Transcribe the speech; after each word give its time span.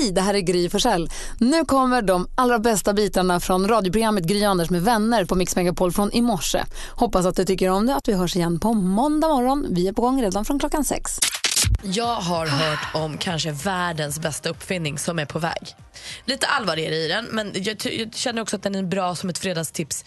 Hej, 0.00 0.12
det 0.12 0.20
här 0.20 0.34
är 0.34 0.40
Gry 0.40 0.68
Forssell. 0.68 1.10
Nu 1.38 1.64
kommer 1.64 2.02
de 2.02 2.28
allra 2.34 2.58
bästa 2.58 2.92
bitarna 2.92 3.40
från 3.40 3.68
radioprogrammet 3.68 4.24
Gry 4.24 4.44
Anders 4.44 4.70
med 4.70 4.82
vänner 4.82 5.24
på 5.24 5.34
Mix 5.34 5.56
Megapol 5.56 5.92
från 5.92 6.12
i 6.12 6.22
morse. 6.22 6.64
Hoppas 6.90 7.26
att 7.26 7.36
du 7.36 7.44
tycker 7.44 7.68
om 7.70 7.86
det 7.86 7.94
att 7.94 8.08
vi 8.08 8.12
hörs 8.12 8.36
igen 8.36 8.60
på 8.60 8.74
måndag 8.74 9.28
morgon. 9.28 9.66
Vi 9.70 9.88
är 9.88 9.92
på 9.92 10.02
gång 10.02 10.22
redan 10.22 10.44
från 10.44 10.58
klockan 10.58 10.84
sex. 10.84 11.18
Jag 11.82 12.14
har 12.14 12.46
hört 12.46 12.94
om 12.94 13.18
kanske 13.18 13.52
världens 13.52 14.20
bästa 14.20 14.48
uppfinning 14.48 14.98
som 14.98 15.18
är 15.18 15.26
på 15.26 15.38
väg. 15.38 15.76
Lite 16.24 16.46
allvar 16.46 16.78
är 16.78 16.90
det 16.90 16.96
i 16.96 17.08
den, 17.08 17.24
men 17.30 17.52
jag, 17.54 17.76
jag 17.84 18.14
känner 18.14 18.42
också 18.42 18.56
att 18.56 18.62
den 18.62 18.74
är 18.74 18.82
bra 18.82 19.14
som 19.14 19.30
ett 19.30 19.38
fredagstips. 19.38 20.04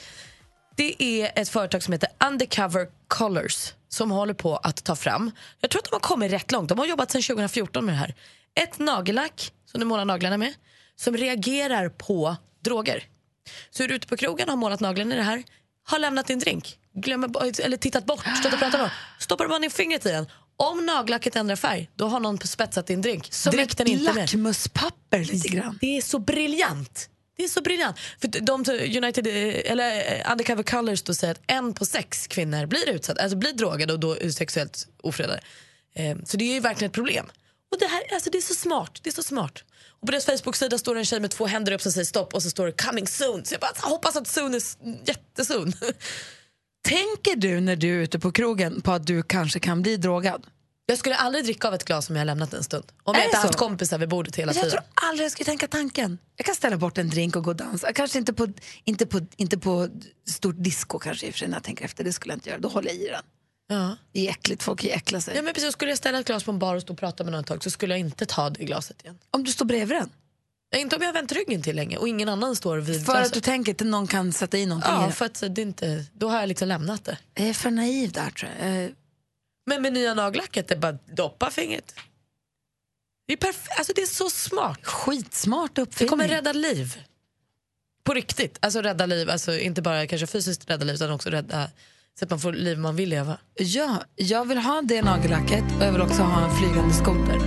Det 0.76 1.04
är 1.04 1.42
ett 1.42 1.50
företag 1.50 1.84
som 1.84 1.92
heter 1.92 2.10
Undercover 2.28 2.88
Colors 3.08 3.74
som 3.90 4.12
håller 4.12 4.34
på 4.34 4.58
att 4.58 4.84
ta 4.84 4.96
fram. 4.96 5.32
Jag 5.60 5.72
tror 5.72 5.80
att 5.80 5.86
de 5.86 5.96
har 5.96 6.00
kommit 6.00 6.32
rätt 6.32 6.52
långt. 6.52 6.70
De 6.70 6.80
har 6.80 6.86
jobbat 6.86 7.12
sedan 7.12 7.22
2014 7.22 7.86
med 7.86 7.94
det 7.94 8.00
här. 8.00 8.16
Ett 8.56 8.80
nagellack 8.80 9.52
som 9.74 9.80
du 9.80 9.86
målar 9.86 10.06
naglarna 10.06 10.38
med 10.38 10.54
som 10.96 11.18
reagerar 11.18 11.90
på 11.90 12.36
droger. 12.64 13.04
Så 13.70 13.84
är 13.84 13.88
du 13.88 13.96
ute 13.96 14.08
på 14.08 14.18
krogen 14.18 14.48
och 14.48 14.52
har 14.52 14.58
målat 14.58 14.80
naglarna 14.80 15.16
i 15.16 15.18
det 15.18 15.24
här, 15.24 15.44
har 15.84 16.00
lämnat 16.00 16.28
din 16.28 16.40
drink, 16.40 16.78
glömmer, 16.94 17.62
eller 17.62 17.78
tittat 17.78 18.06
bort, 18.06 18.26
stått 18.40 18.54
och 18.54 18.60
pratat 18.60 18.82
med 18.82 18.92
stoppar 19.20 19.48
bara 19.48 19.60
ner 19.60 19.70
fingret 19.70 20.06
i 20.06 20.10
den. 20.10 20.26
Om 20.58 20.86
nagellacket 20.86 21.36
ändrar 21.36 21.56
färg, 21.56 21.90
då 21.96 22.08
har 22.08 22.20
någon 22.20 22.40
spetsat 22.40 22.88
din 22.88 23.02
drink. 23.02 23.34
Som 23.34 23.52
Drick 23.52 23.78
den 23.78 23.88
inte 23.88 24.14
lackmuspapper 24.14 25.20
lite 25.20 25.48
grann. 25.48 25.78
Det 25.82 25.98
är 25.98 26.02
så 26.02 26.20
briljant. 26.20 27.10
Det 27.38 27.44
är 27.44 27.48
så 27.48 27.62
briljant. 27.62 28.00
För 28.20 28.28
de, 28.28 28.64
United, 28.98 29.28
eh, 29.28 29.72
eller 29.72 29.98
eh, 29.98 30.32
Undercover 30.32 30.64
Colors 30.64 31.02
då 31.02 31.14
säger 31.14 31.32
att 31.32 31.42
en 31.48 31.74
på 31.74 31.86
sex 31.86 32.28
kvinnor 32.28 32.66
blir 32.66 32.90
utsatt, 32.90 33.20
alltså 33.20 33.38
blir 33.38 33.54
drogade 33.54 33.94
och 33.94 34.00
då 34.00 34.16
sexuellt 34.32 34.88
ofredade. 35.04 35.42
Eh, 35.96 36.18
så 36.26 36.38
det 36.38 36.46
är 36.46 36.54
ju 36.54 36.60
verkligen 36.60 36.90
ett 36.90 36.96
problem. 36.96 37.32
Och 37.74 37.80
det 37.80 37.86
här, 37.88 38.02
alltså 38.14 38.30
det 38.30 38.38
är 38.38 38.42
så 38.42 38.54
smart. 38.54 39.00
Det 39.04 39.10
är 39.10 39.14
så 39.14 39.24
smart. 39.24 39.64
Och 39.90 40.08
på 40.08 40.12
deras 40.12 40.26
Facebook-sida 40.26 40.78
står 40.78 40.96
en 40.96 41.06
tjej 41.06 41.20
med 41.20 41.32
två 41.32 41.46
händer 41.46 41.72
upp 41.72 41.82
som 41.82 41.92
säger 41.92 42.06
stopp 42.06 42.34
och 42.34 42.44
så 42.44 42.50
står 42.50 42.66
det 42.66 42.72
coming 42.72 43.08
soon. 43.08 43.46
Så 43.46 43.54
jag 43.54 43.62
bara 43.62 43.72
hoppas 43.90 44.16
att 44.16 44.28
soon 44.28 44.54
är 44.54 44.62
jättesoon. 45.08 45.74
Tänker 46.88 47.36
du 47.36 47.60
när 47.60 47.76
du 47.76 48.00
är 48.00 48.04
ute 48.04 48.20
på 48.20 48.32
krogen 48.32 48.82
på 48.82 48.92
att 48.92 49.08
du 49.08 49.24
kanske 49.24 49.60
kan 49.60 49.82
bli 49.82 49.98
drogad? 49.98 50.46
Jag 50.86 50.98
skulle 50.98 51.16
aldrig 51.16 51.44
dricka 51.46 51.68
av 51.68 51.74
ett 51.74 51.84
glas 51.86 52.06
som 52.06 52.16
jag 52.16 52.26
lämnat 52.26 52.54
en 52.54 52.64
stund. 52.64 52.86
Om 53.04 53.16
Är 53.16 53.20
jag 53.20 53.28
inte 53.28 53.38
haft 53.38 53.56
kompisar 53.56 53.98
vid 53.98 54.10
bordet 54.10 54.36
hela 54.36 54.52
Jag 54.52 54.62
tror 54.62 54.70
tiden. 54.70 54.84
aldrig 54.94 55.26
jag 55.26 55.32
skulle 55.32 55.46
tänka 55.46 55.68
tanken. 55.68 56.18
Jag 56.36 56.46
kan 56.46 56.56
ställa 56.56 56.78
bort 56.78 56.98
en 56.98 57.10
drink 57.10 57.36
och 57.36 57.44
gå 57.44 57.50
och 57.50 57.56
dansa. 57.56 57.94
Kanske 57.94 58.18
inte 58.20 58.34
på, 58.34 58.48
inte 58.84 59.06
på, 59.06 59.20
inte 59.36 59.58
på 59.58 59.90
stort 60.30 60.56
disco 60.58 61.00
kanske 61.00 61.28
i 61.28 61.30
och 61.30 61.34
för 61.34 61.40
sig 61.40 61.48
när 61.48 61.56
jag 61.56 61.64
tänker 61.64 61.86
efter. 61.86 62.04
Det 62.04 62.14
skulle 62.14 62.32
jag 62.32 62.38
inte 62.38 62.50
göra. 62.50 62.60
Då 62.60 62.70
håller 62.70 62.88
jag 62.90 62.98
i 62.98 63.08
den. 63.08 63.24
Ja. 63.68 63.98
Det 64.12 64.28
är 64.28 64.32
äckligt, 64.32 64.64
folk 64.64 64.84
äckla 64.84 65.22
sig. 65.22 65.36
Ja, 65.36 65.42
men 65.42 65.54
precis, 65.54 65.74
skulle 65.74 65.92
jag 65.92 65.98
ställa 65.98 66.20
ett 66.20 66.28
glas 66.28 66.44
på 66.44 66.52
en 66.52 66.60
bar 66.60 66.76
och 66.76 66.82
stå 66.82 66.94
och 66.94 67.00
prata 67.00 67.24
med 67.24 67.32
någon 67.32 67.42
ett 67.42 67.48
tag 67.48 67.64
så 67.64 67.70
skulle 67.70 67.94
jag 67.94 68.00
inte 68.00 68.26
ta 68.26 68.50
det 68.50 68.64
glaset 68.66 69.02
igen. 69.02 69.20
Om 69.32 69.44
du 69.44 69.52
står 69.52 69.66
bredvid 69.66 69.98
den. 69.98 70.10
Ja, 70.70 70.78
Inte 70.80 70.96
om 70.96 71.02
jag 71.02 71.10
har 71.10 71.14
vänt 71.14 71.32
ryggen 71.32 71.62
till 71.62 71.76
länge 71.76 71.98
och 71.98 72.08
ingen 72.08 72.30
annan 72.30 72.56
står 72.56 72.78
vid 72.78 73.06
För 73.06 73.14
glaset. 73.14 73.28
att 73.28 73.34
du 73.34 73.42
tänker 73.42 73.72
att 73.72 73.80
någon 73.80 74.08
kan 74.08 74.34
sätta 74.34 74.58
i 74.58 74.66
någonting 74.66 74.92
i 74.92 74.96
Ja, 74.96 75.02
den. 75.02 75.12
för 75.12 75.26
att 75.26 75.44
det 75.50 75.62
inte, 75.62 76.06
då 76.14 76.30
har 76.30 76.40
jag 76.40 76.48
liksom 76.48 76.68
lämnat 76.68 77.04
det. 77.06 77.18
Jag 77.34 77.48
är 77.48 77.54
för 77.54 77.72
naiv 77.72 78.12
där 78.12 78.30
tror 78.30 78.52
jag. 78.60 78.84
Eh, 78.84 78.90
Men 79.66 79.82
med 79.82 79.94
nya 79.94 80.14
nagellacket, 80.14 80.68
det 80.68 80.74
är 80.76 80.80
bara 80.80 80.98
doppa 81.06 81.52
fingret. 81.52 81.96
Det 83.28 83.34
är, 83.34 83.38
perf- 83.38 83.68
alltså, 83.78 83.94
det 83.96 84.02
är 84.02 84.06
så 84.06 84.30
smart. 84.30 84.80
Skitsmart 84.86 85.76
Det 85.76 85.82
uppfinning. 85.82 86.10
kommer 86.10 86.28
rädda 86.28 86.54
liv. 86.54 87.00
På 88.04 88.14
riktigt. 88.14 88.58
Alltså 88.62 88.82
rädda 88.82 89.06
liv, 89.06 89.30
alltså 89.30 89.58
inte 89.60 89.82
bara 89.82 90.08
kanske 90.08 90.28
fysiskt 90.28 90.70
rädda 90.70 90.86
liv 90.86 90.96
utan 90.96 91.12
också 91.12 91.30
rädda 91.30 91.70
så 92.20 92.26
att 92.26 92.30
man 92.30 92.40
får 92.40 92.54
liv 92.54 92.78
man 92.80 92.96
vill 92.96 93.10
leva. 93.10 93.38
Ja, 93.56 94.02
jag 94.16 94.48
vill 94.48 94.58
ha 94.58 94.82
det 94.82 95.02
nagellacket 95.02 95.64
och 95.78 95.84
jag 95.84 95.92
vill 95.92 96.02
också 96.02 96.22
ha 96.24 96.46
en 96.46 96.56
flygande 96.56 96.94
skoter. 96.94 97.40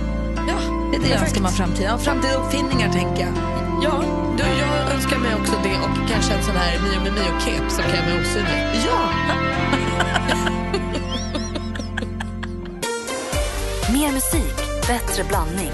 Ja, 0.47 0.89
Det 0.91 0.97
är 0.97 1.01
det 1.01 1.09
jag 1.09 1.21
önskar 1.21 1.41
mig 1.41 1.49
av 1.49 1.53
framtiden. 1.55 1.93
Av 1.93 1.97
framtida 1.97 2.33
uppfinningar 2.33 2.93
tänker 2.93 3.21
jag. 3.23 3.33
Ja, 3.83 4.03
du, 4.37 4.43
jag 4.43 4.91
önskar 4.95 5.17
mig 5.17 5.35
också 5.35 5.53
det 5.63 5.75
och 5.79 6.09
kanske 6.09 6.33
en 6.33 6.43
sån 6.43 6.55
här 6.55 6.79
Mio 6.81 6.99
med 7.03 7.13
Mio-cape 7.13 7.69
som 7.69 7.83
kan 7.83 7.93
göra 7.95 8.05
mig 8.05 8.21
osynlig. 8.21 8.85
Ja! 8.85 9.09
Mer 13.93 14.11
musik, 14.11 14.55
bättre 14.87 15.23
blandning. 15.23 15.71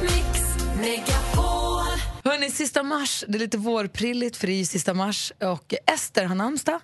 Hörni, 2.24 2.52
sista 2.52 2.84
mars, 2.84 3.24
det 3.28 3.38
är 3.38 3.40
lite 3.40 3.58
vårprilligt 3.58 4.38
för 4.38 4.48
det 4.48 4.54
är 4.54 4.58
ju 4.58 4.66
sista 4.66 4.94
mars 4.94 5.34
och 5.44 5.74
Ester 5.94 6.26
har 6.26 6.36
namnsdag. 6.36 6.80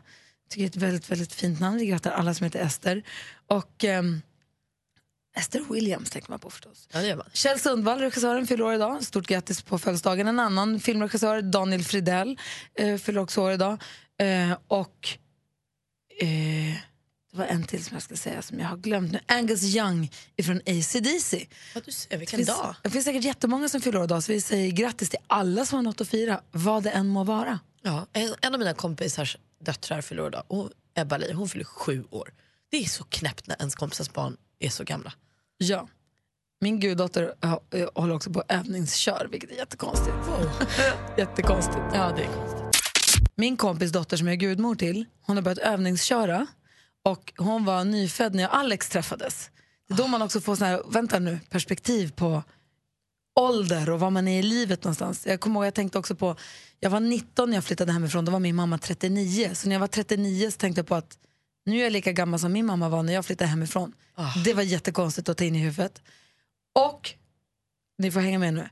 Tycker 0.49 0.61
det 0.61 0.65
är 0.65 0.69
ett 0.69 0.75
väldigt, 0.75 1.11
väldigt 1.11 1.33
fint 1.33 1.59
namn. 1.59 1.77
Vi 1.77 1.85
grattar 1.85 2.11
alla 2.11 2.33
som 2.33 2.43
heter 2.43 2.59
Ester. 2.59 3.03
Och 3.47 3.83
ehm, 3.83 4.21
Ester 5.37 5.73
Williams 5.73 6.09
tänker 6.09 6.29
man 6.29 6.39
på 6.39 6.49
förstås. 6.49 6.87
Ja, 6.91 6.99
det 6.99 7.07
gör 7.07 7.15
man. 7.15 7.25
Kjell 7.33 7.59
Sundvall, 7.59 7.99
regissören, 7.99 8.47
fyller 8.47 8.63
år 8.63 8.73
idag. 8.73 9.03
Stort 9.03 9.27
grattis 9.27 9.61
på 9.61 9.79
födelsedagen. 9.79 10.27
En 10.27 10.39
annan 10.39 10.79
filmregissör, 10.79 11.41
Daniel 11.41 11.83
Fridell, 11.83 12.39
eh, 12.75 12.97
fyller 12.97 13.21
också 13.21 13.41
år 13.41 13.51
idag. 13.51 13.81
Eh, 14.19 14.57
och 14.67 15.09
eh, 16.21 16.27
det 17.31 17.37
var 17.37 17.45
en 17.45 17.63
till 17.63 17.83
som 17.85 17.95
jag 17.95 18.03
ska 18.03 18.15
säga 18.15 18.41
som 18.41 18.59
jag 18.59 18.67
har 18.67 18.77
glömt 18.77 19.11
nu. 19.11 19.19
Angus 19.27 19.63
Young 19.75 20.11
ifrån 20.35 20.61
AC/DC. 20.65 21.47
Ja, 21.75 21.81
du 21.85 21.91
ser, 21.91 22.09
Det 22.09 22.17
vilken 22.17 22.37
finns, 22.37 22.47
dag. 22.47 22.75
det 22.83 22.89
finns 22.89 23.05
säkert 23.05 23.23
jättemånga 23.23 23.69
som 23.69 23.81
fyller 23.81 23.97
år 23.99 24.03
idag 24.03 24.23
så 24.23 24.31
vi 24.31 24.41
säger 24.41 24.71
grattis 24.71 25.09
till 25.09 25.19
alla 25.27 25.65
som 25.65 25.75
har 25.75 25.83
något 25.83 26.01
att 26.01 26.09
fira, 26.09 26.41
vad 26.51 26.83
det 26.83 26.89
än 26.91 27.07
må 27.07 27.23
vara. 27.23 27.59
Ja, 27.81 28.07
en, 28.13 28.35
en 28.41 28.53
av 28.53 28.59
mina 28.59 28.73
kompisars 28.73 29.37
döttrar 29.59 30.01
fyller 30.01 30.23
år 30.23 30.27
idag. 30.27 30.43
Och 30.47 30.69
Ebba 30.95 31.17
Li, 31.17 31.33
hon 31.33 31.49
fyller 31.49 31.65
sju 31.65 32.03
år. 32.09 32.33
Det 32.69 32.77
är 32.77 32.85
så 32.85 33.03
knäppt 33.03 33.47
när 33.47 33.55
ens 33.59 33.75
kompisars 33.75 34.13
barn 34.13 34.37
är 34.59 34.69
så 34.69 34.83
gamla. 34.83 35.13
Ja. 35.57 35.87
Min 36.61 36.79
guddotter 36.79 37.33
eh, 37.43 37.89
håller 37.95 38.15
också 38.15 38.33
på 38.33 38.43
övningskör, 38.47 39.27
vilket 39.31 39.51
är 39.51 39.55
jättekonstigt. 39.55 40.15
jättekonstigt. 41.17 41.83
Ja, 41.93 42.13
det 42.15 42.23
är 42.23 42.33
konstigt. 42.33 42.59
Min 43.35 43.57
kompis 43.57 43.91
dotter 43.91 44.17
som 44.17 44.27
jag 44.27 44.33
är 44.33 44.37
gudmor 44.37 44.75
till, 44.75 45.05
hon 45.21 45.37
har 45.37 45.43
börjat 45.43 45.57
övningsköra 45.57 46.47
och 47.03 47.33
hon 47.37 47.65
var 47.65 47.83
nyfödd 47.83 48.35
när 48.35 48.43
jag 48.43 48.51
Alex 48.51 48.89
träffades. 48.89 49.51
Det 49.87 49.93
är 49.93 49.97
då 49.97 50.07
man 50.07 50.21
också 50.21 50.41
får 50.41 50.55
sån 50.55 50.67
här, 50.67 50.81
vänta 50.87 51.19
nu, 51.19 51.39
perspektiv 51.49 52.11
på 52.11 52.43
ålder 53.39 53.89
och 53.89 53.99
var 53.99 54.09
man 54.09 54.27
är 54.27 54.39
i 54.39 54.43
livet 54.43 54.83
någonstans. 54.83 55.25
Jag 55.25 55.39
kommer 55.39 55.59
ihåg, 55.59 55.65
jag 55.65 55.73
tänkte 55.73 55.99
också 55.99 56.15
på, 56.15 56.35
jag 56.79 56.89
var 56.89 56.99
19 56.99 57.49
när 57.49 57.57
jag 57.57 57.63
flyttade 57.63 57.91
hemifrån, 57.91 58.25
då 58.25 58.31
var 58.31 58.39
min 58.39 58.55
mamma 58.55 58.77
39. 58.77 59.51
Så 59.53 59.67
när 59.67 59.75
jag 59.75 59.79
var 59.79 59.87
39 59.87 60.51
så 60.51 60.57
tänkte 60.57 60.79
jag 60.79 60.87
på 60.87 60.95
att 60.95 61.17
nu 61.65 61.79
är 61.79 61.83
jag 61.83 61.91
lika 61.91 62.11
gammal 62.11 62.39
som 62.39 62.53
min 62.53 62.65
mamma 62.65 62.89
var 62.89 63.03
när 63.03 63.13
jag 63.13 63.25
flyttade 63.25 63.49
hemifrån. 63.49 63.93
Det 64.45 64.53
var 64.53 64.63
jättekonstigt 64.63 65.29
att 65.29 65.37
ta 65.37 65.43
in 65.43 65.55
i 65.55 65.59
huvudet. 65.59 66.01
Och, 66.75 67.13
ni 67.97 68.11
får 68.11 68.19
hänga 68.19 68.39
med 68.39 68.53
nu, 68.53 68.69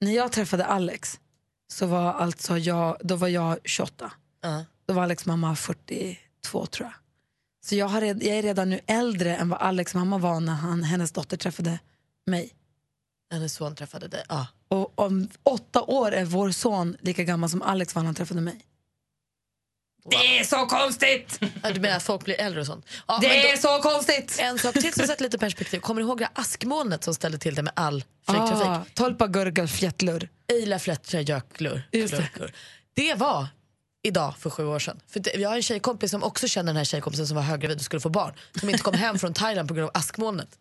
när 0.00 0.12
jag 0.12 0.32
träffade 0.32 0.66
Alex 0.66 1.20
så 1.72 1.86
var 1.86 2.12
alltså 2.12 2.58
jag, 2.58 2.96
då 3.00 3.16
var 3.16 3.28
jag 3.28 3.58
28. 3.64 4.12
Ja. 4.42 4.64
Då 4.86 4.94
var 4.94 5.02
Alex 5.02 5.26
mamma 5.26 5.56
42 5.56 6.66
tror 6.66 6.86
jag. 6.86 6.92
Så 7.64 7.74
jag, 7.74 7.86
har 7.88 8.02
jag 8.02 8.24
är 8.24 8.42
redan 8.42 8.70
nu 8.70 8.80
äldre 8.86 9.36
än 9.36 9.48
vad 9.48 9.60
Alex 9.60 9.94
mamma 9.94 10.18
var 10.18 10.40
när 10.40 10.52
han, 10.52 10.82
hennes 10.82 11.12
dotter 11.12 11.36
träffade 11.36 11.78
mig. 12.26 12.52
Hennes 13.32 13.54
son 13.54 13.74
träffade 13.74 14.08
dig. 14.08 14.24
Ja. 14.28 14.46
Och 14.68 14.98
om 15.00 15.28
åtta 15.42 15.82
år 15.82 16.12
är 16.12 16.24
vår 16.24 16.50
son 16.50 16.96
lika 17.00 17.24
gammal 17.24 17.50
som 17.50 17.62
Alex 17.62 17.94
var 17.94 18.02
när 18.02 18.06
han 18.06 18.14
träffade 18.14 18.40
mig. 18.40 18.60
Det 20.10 20.38
är 20.38 20.44
så 20.44 20.66
konstigt! 20.66 21.38
Ja, 21.62 21.70
Du 21.72 21.80
menar 21.80 21.96
att 21.96 22.02
folk 22.02 22.24
blir 22.24 22.40
äldre 22.40 22.60
och 22.60 22.66
sånt? 22.66 22.86
Ja, 23.08 23.18
Det 23.20 23.28
då- 23.28 23.34
är 23.34 23.56
så 23.56 23.82
konstigt! 23.82 24.36
En 24.40 24.58
sak 24.58 24.74
till 24.74 24.92
som 24.94 25.06
sätter 25.06 25.22
lite 25.24 25.38
perspektiv. 25.38 25.80
Kommer 25.80 26.00
du 26.00 26.06
ihåg 26.08 26.18
det 26.18 26.28
askmolnet 26.32 27.04
som 27.04 27.14
ställde 27.14 27.38
till 27.38 27.54
det 27.54 27.62
med 27.62 27.72
all 27.76 28.04
flygtrafik? 28.26 28.66
Ah, 28.66 28.84
Tolpa 28.94 29.26
gurgel 29.26 29.68
fjättlur. 29.68 30.28
Eila 30.52 30.78
Fletcher 30.78 31.18
Jöklur. 31.18 31.82
Det 32.94 33.14
var 33.14 33.46
idag 34.02 34.34
för 34.38 34.50
sju 34.50 34.66
år 34.66 34.78
sedan. 34.78 35.00
För 35.06 35.20
det, 35.20 35.34
jag 35.34 35.48
har 35.48 35.56
en 35.56 35.62
tjejkompis 35.62 36.10
som 36.10 36.22
också 36.22 36.48
känner 36.48 36.66
den 36.66 36.76
här 36.76 36.84
tjejkompisen 36.84 37.26
som 37.26 37.34
var 37.36 37.42
höggravid 37.42 37.76
och 37.78 37.84
skulle 37.84 38.00
få 38.00 38.08
barn. 38.08 38.34
Som 38.60 38.68
inte 38.70 38.82
kom 38.82 38.94
hem 38.94 39.18
från 39.18 39.34
Thailand 39.34 39.68
på 39.68 39.74
grund 39.74 39.84
av 39.84 39.96
askmolnet. 39.96 40.58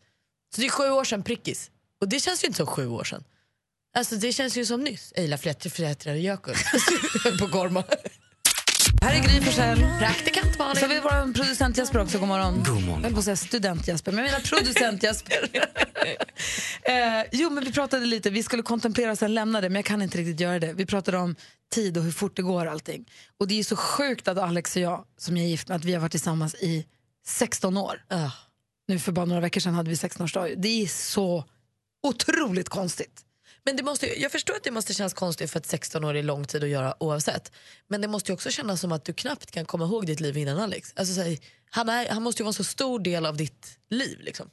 Så 0.56 0.62
det 0.62 0.68
är 0.68 0.72
sju 0.72 0.90
år 0.90 1.04
sedan 1.04 1.24
prickis. 1.24 1.72
Och 2.02 2.10
det 2.10 2.20
känns 2.20 2.44
ju 2.44 2.48
inte 2.48 2.58
som 2.58 2.68
sju 2.68 2.88
år 2.88 3.04
sedan. 3.04 3.24
Alltså 3.96 4.16
det 4.16 4.34
känns 4.34 4.58
ju 4.58 4.66
som 4.66 4.84
nyss. 4.84 5.14
Eila 5.16 5.38
Fletcher 5.38 5.70
Fletcher 5.70 6.14
Jökull. 6.14 6.56
på 7.40 7.48
Gorma. 7.48 7.84
Här 9.02 9.16
är 9.16 9.24
Gry 9.24 9.42
Forssell. 9.42 9.80
Praktikant 10.00 10.56
Så 10.56 10.64
har 10.64 10.74
Malin. 10.76 10.90
vi 10.90 11.00
vår 11.00 11.34
producent 11.34 11.78
Jesper 11.78 12.00
också, 12.02 12.20
god 12.20 12.28
morgon. 12.28 12.64
God 12.64 12.84
morgon. 12.84 12.88
Jag 12.88 13.02
höll 13.02 13.14
på 13.14 13.20
att 13.20 13.26
säga 13.26 13.36
student 13.36 13.88
Jesper, 13.88 14.12
men 14.12 14.26
jag 14.26 14.32
menar 14.32 14.46
producent 14.46 15.04
Jesper. 15.04 15.50
eh, 16.84 17.26
jo, 17.32 17.50
men 17.50 17.64
vi 17.64 17.72
pratade 17.72 18.06
lite, 18.06 18.30
vi 18.30 18.44
skulle 18.44 18.64
kontemplera 18.64 19.12
och 19.12 19.18
sen 19.18 19.34
lämna 19.34 19.62
det, 19.62 19.70
men 19.70 19.76
jag 19.76 19.86
kan 19.86 20.02
inte 20.02 20.18
riktigt 20.18 20.40
göra 20.40 20.60
det. 20.60 20.74
Vi 20.74 20.86
pratade 20.86 21.18
om 21.18 21.36
tid 21.74 21.98
och 21.98 22.04
hur 22.04 22.12
fort 22.12 22.36
det 22.36 22.42
går 22.42 22.66
allting. 22.66 23.06
Och 23.40 23.48
det 23.48 23.60
är 23.60 23.64
så 23.64 23.76
sjukt 23.76 24.28
att 24.28 24.38
Alex 24.38 24.76
och 24.76 24.82
jag, 24.82 25.06
som 25.18 25.38
jag 25.38 25.46
är 25.46 25.50
gift 25.50 25.68
med, 25.68 25.76
att 25.76 25.86
vi 25.86 25.94
har 25.94 26.02
varit 26.02 26.12
tillsammans 26.12 26.56
i 26.56 26.86
16 27.28 27.78
år. 27.78 28.04
Ah. 28.10 28.32
Nu 28.88 29.00
för 29.00 29.12
bara 29.12 29.26
några 29.26 29.42
veckor 29.42 29.62
sedan 29.62 29.74
hade 29.74 29.90
vi 29.90 29.96
16-årsdag. 29.96 30.54
Det 30.58 30.84
är 30.84 30.88
så 30.88 31.44
otroligt 32.06 32.70
konstigt. 32.70 33.22
Men 33.64 33.76
det 33.76 33.84
måste, 33.84 34.22
jag 34.22 34.32
förstår 34.32 34.56
att 34.56 34.64
det 34.64 34.72
måste 34.72 34.94
kännas 34.94 35.14
konstigt 35.14 35.52
för 35.52 35.60
att 35.60 35.66
16 35.66 36.04
år 36.04 36.16
är 36.16 36.24
lång 36.24 36.46
tid 36.46 36.64
att 36.64 36.70
göra 36.70 37.04
oavsett. 37.04 37.52
Men 37.88 38.02
det 38.02 38.08
måste 38.08 38.32
ju 38.32 38.34
också 38.34 38.50
kännas 38.50 38.82
som 38.82 38.92
att 38.92 39.06
du 39.06 39.14
knappt 39.14 39.52
kan 39.52 39.66
komma 39.66 39.86
ihåg 39.86 40.06
ditt 40.06 40.20
liv 40.20 40.38
innan 40.38 40.60
Alex. 40.60 40.94
Alltså, 40.96 41.14
så 41.14 41.22
här, 41.22 41.38
han, 41.70 41.90
är, 41.90 42.10
han 42.10 42.24
måste 42.24 42.42
ju 42.42 42.44
vara 42.44 42.50
en 42.50 42.54
så 42.54 42.64
stor 42.64 43.00
del 43.00 43.26
av 43.26 43.38
ditt 43.38 43.78
liv. 43.90 44.20
Liksom. 44.22 44.50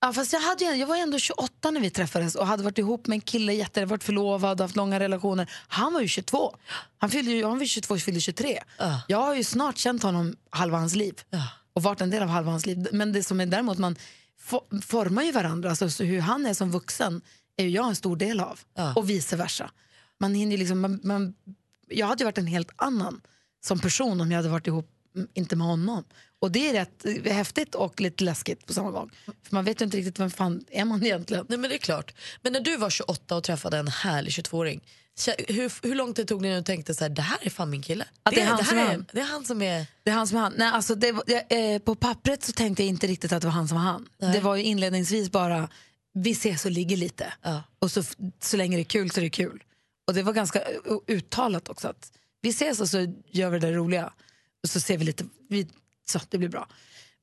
Ja, 0.00 0.12
fast 0.12 0.32
jag, 0.32 0.40
hade, 0.40 0.64
jag 0.64 0.86
var 0.86 0.96
ändå 0.96 1.18
28 1.18 1.70
när 1.70 1.80
vi 1.80 1.90
träffades 1.90 2.34
och 2.34 2.46
hade 2.46 2.62
varit 2.62 2.78
ihop 2.78 3.06
med 3.06 3.16
en 3.16 3.20
kille, 3.20 3.52
jätte, 3.52 3.84
varit 3.84 4.04
förlovad 4.04 4.60
och 4.60 4.64
haft 4.64 4.76
långa 4.76 5.00
relationer. 5.00 5.50
Han 5.68 5.92
var 5.92 6.00
ju 6.00 6.08
22. 6.08 6.56
Han, 6.98 7.10
fyllde 7.10 7.46
han 7.46 7.58
var 7.58 7.66
22 7.66 7.94
och 7.94 8.00
fyllde 8.00 8.20
23. 8.20 8.62
Ja. 8.78 9.00
Jag 9.08 9.18
har 9.18 9.34
ju 9.34 9.44
snart 9.44 9.78
känt 9.78 10.02
honom 10.02 10.36
halva 10.50 10.78
hans 10.78 10.94
liv 10.94 11.20
Ja. 11.30 11.48
och 11.72 11.82
varit 11.82 12.00
en 12.00 12.10
del 12.10 12.22
av 12.22 12.28
halva 12.28 12.50
hans 12.50 12.66
liv. 12.66 12.88
Men 12.92 13.12
det 13.12 13.22
som 13.22 13.40
är 13.40 13.46
däremot, 13.46 13.78
man 13.78 13.96
fo- 14.42 14.80
formar 14.82 15.22
ju 15.22 15.32
varandra. 15.32 15.70
Alltså, 15.70 15.90
så 15.90 16.04
hur 16.04 16.20
han 16.20 16.46
är 16.46 16.54
som 16.54 16.70
vuxen 16.70 17.20
är 17.56 17.64
ju 17.64 17.70
jag 17.70 17.88
en 17.88 17.96
stor 17.96 18.16
del 18.16 18.40
av. 18.40 18.60
Ja. 18.74 18.94
Och 18.96 19.10
vice 19.10 19.36
versa. 19.36 19.70
Man 20.20 20.34
hinner 20.34 20.56
liksom, 20.58 20.80
man, 20.80 21.00
man, 21.04 21.34
jag 21.88 22.06
hade 22.06 22.20
ju 22.20 22.24
varit 22.24 22.38
en 22.38 22.46
helt 22.46 22.70
annan 22.76 23.20
som 23.64 23.78
person 23.78 24.20
om 24.20 24.30
jag 24.30 24.38
hade 24.38 24.48
varit 24.48 24.66
ihop 24.66 24.90
inte 25.34 25.56
med 25.56 25.66
honom. 25.66 26.04
Och 26.42 26.52
det 26.52 26.68
är 26.68 26.72
rätt 26.72 27.26
häftigt 27.32 27.74
och 27.74 28.00
lite 28.00 28.24
läskigt 28.24 28.66
på 28.66 28.72
samma 28.72 28.90
gång. 28.90 29.10
För 29.24 29.54
man 29.54 29.64
vet 29.64 29.80
ju 29.80 29.84
inte 29.84 29.96
riktigt 29.96 30.18
vem 30.20 30.30
fan 30.30 30.64
är 30.70 30.84
man 30.84 31.02
egentligen. 31.04 31.46
Nej 31.48 31.58
men 31.58 31.70
det 31.70 31.76
är 31.76 31.78
klart. 31.78 32.14
Men 32.42 32.52
när 32.52 32.60
du 32.60 32.76
var 32.76 32.90
28 32.90 33.36
och 33.36 33.44
träffade 33.44 33.78
en 33.78 33.88
härlig 33.88 34.30
22-åring, 34.30 34.80
kä- 35.18 35.52
hur, 35.52 35.72
hur 35.88 35.94
lång 35.94 36.14
tid 36.14 36.28
tog 36.28 36.42
det 36.42 36.48
innan 36.48 36.58
du 36.60 36.64
tänkte 36.64 36.94
så 36.94 37.04
här, 37.04 37.08
det 37.08 37.22
här 37.22 37.38
är 37.42 37.50
fan 37.50 37.70
min 37.70 37.82
kille? 37.82 38.04
Att 38.22 38.34
det 38.34 38.40
är 38.40 38.46
han 38.46 38.64
som 38.64 38.78
är 38.78 38.84
han? 38.86 39.06
Det 39.12 39.20
är 39.20 39.24
han 39.24 39.44
som 39.44 39.62
är... 39.62 39.86
Det 40.02 40.10
är 40.10 40.14
han 40.14 40.26
som 40.28 40.36
är 40.38 40.42
han. 40.42 40.52
Nej, 40.56 40.68
alltså 40.68 40.94
det, 40.94 41.08
eh, 41.48 41.78
på 41.78 41.94
pappret 41.94 42.44
så 42.44 42.52
tänkte 42.52 42.82
jag 42.82 42.88
inte 42.88 43.06
riktigt 43.06 43.32
att 43.32 43.42
det 43.42 43.46
var 43.48 43.52
han 43.52 43.68
som 43.68 43.76
var 43.76 43.84
han. 43.84 44.08
Det 44.18 44.40
var 44.40 44.56
ju 44.56 44.62
inledningsvis 44.62 45.30
bara, 45.30 45.68
vi 46.14 46.30
ses 46.30 46.64
och 46.64 46.70
ligger 46.70 46.96
lite. 46.96 47.32
Ja. 47.42 47.62
Och 47.78 47.90
så, 47.90 48.02
så 48.42 48.56
länge 48.56 48.76
det 48.76 48.82
är 48.82 48.84
kul 48.84 49.10
så 49.10 49.20
är 49.20 49.24
det 49.24 49.30
kul. 49.30 49.62
Och 50.06 50.14
det 50.14 50.22
var 50.22 50.32
ganska 50.32 50.60
eh, 50.60 50.76
uttalat 51.08 51.68
också 51.68 51.88
att 51.88 52.12
vi 52.40 52.48
ses 52.48 52.80
och 52.80 52.88
så 52.88 53.14
gör 53.30 53.50
vi 53.50 53.58
det 53.58 53.66
där 53.66 53.74
roliga. 53.74 54.12
Och 54.62 54.68
så 54.68 54.80
ser 54.80 54.98
vi 54.98 55.04
lite, 55.04 55.24
vi, 55.48 55.66
så 56.04 56.20
det 56.28 56.38
blir 56.38 56.48
bra. 56.48 56.68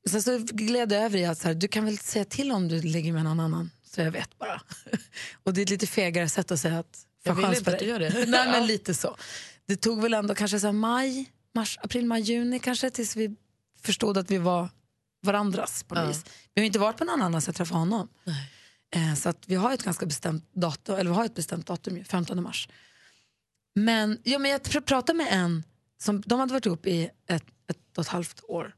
Men 0.04 0.22
sen 0.22 0.22
så 0.22 0.54
gled 0.54 0.92
jag 0.92 1.02
över 1.04 1.18
i 1.18 1.24
att 1.24 1.38
så 1.38 1.48
här, 1.48 1.54
du 1.54 1.68
kan 1.68 1.84
väl 1.84 1.98
säga 1.98 2.24
till 2.24 2.52
om 2.52 2.68
du 2.68 2.82
ligger 2.82 3.12
med 3.12 3.24
någon 3.24 3.40
annan 3.40 3.70
så 3.84 4.00
jag 4.00 4.10
vet 4.10 4.38
bara. 4.38 4.62
och 5.44 5.54
det 5.54 5.60
är 5.60 5.62
ett 5.62 5.70
lite 5.70 5.86
fegare 5.86 6.28
sätt 6.28 6.50
att 6.50 6.60
säga 6.60 6.78
att 6.78 7.06
Jag 7.22 7.34
vill 7.34 7.44
inte 7.54 7.72
att 7.72 7.78
du 7.78 7.84
gör 7.84 7.98
det. 7.98 8.10
Nej 8.28 8.48
men 8.50 8.66
lite 8.66 8.94
så. 8.94 9.16
Det 9.66 9.76
tog 9.76 10.02
väl 10.02 10.14
ändå 10.14 10.34
kanske 10.34 10.60
så 10.60 10.66
här 10.66 10.72
maj, 10.72 11.30
mars, 11.54 11.78
april, 11.82 12.06
maj, 12.06 12.22
juni 12.22 12.58
kanske 12.58 12.90
tills 12.90 13.16
vi 13.16 13.36
förstod 13.82 14.18
att 14.18 14.30
vi 14.30 14.38
var 14.38 14.68
varandras 15.22 15.82
på 15.82 15.94
något 15.94 16.02
Ja. 16.04 16.08
vis. 16.08 16.24
Vi 16.54 16.60
har 16.60 16.66
inte 16.66 16.78
varit 16.78 16.96
på 16.96 17.04
någon 17.04 17.22
annan 17.22 17.42
sen 17.42 17.48
jag 17.52 17.56
träffade 17.56 17.78
honom. 17.80 18.08
Eh, 18.94 19.14
så 19.14 19.28
att 19.28 19.42
vi 19.46 19.54
har 19.54 19.72
ett 19.72 19.82
ganska 19.84 20.06
bestämt 20.06 20.50
datum, 20.54 20.94
eller 20.98 21.10
vi 21.10 21.16
har 21.16 21.24
ett 21.24 21.34
bestämt 21.34 21.66
datum, 21.66 21.96
ju, 21.96 22.04
15 22.04 22.42
mars. 22.42 22.68
Men, 23.74 24.18
ja, 24.24 24.38
men 24.38 24.50
jag 24.50 24.60
pr- 24.60 24.80
pratade 24.80 25.16
med 25.16 25.26
en 25.30 25.64
som 25.98 26.20
de 26.26 26.40
hade 26.40 26.52
varit 26.52 26.66
ihop 26.66 26.86
i 26.86 27.10
ett, 27.28 27.44
ett 27.70 27.98
och 27.98 28.02
ett 28.02 28.08
halvt 28.08 28.40
år. 28.48 28.74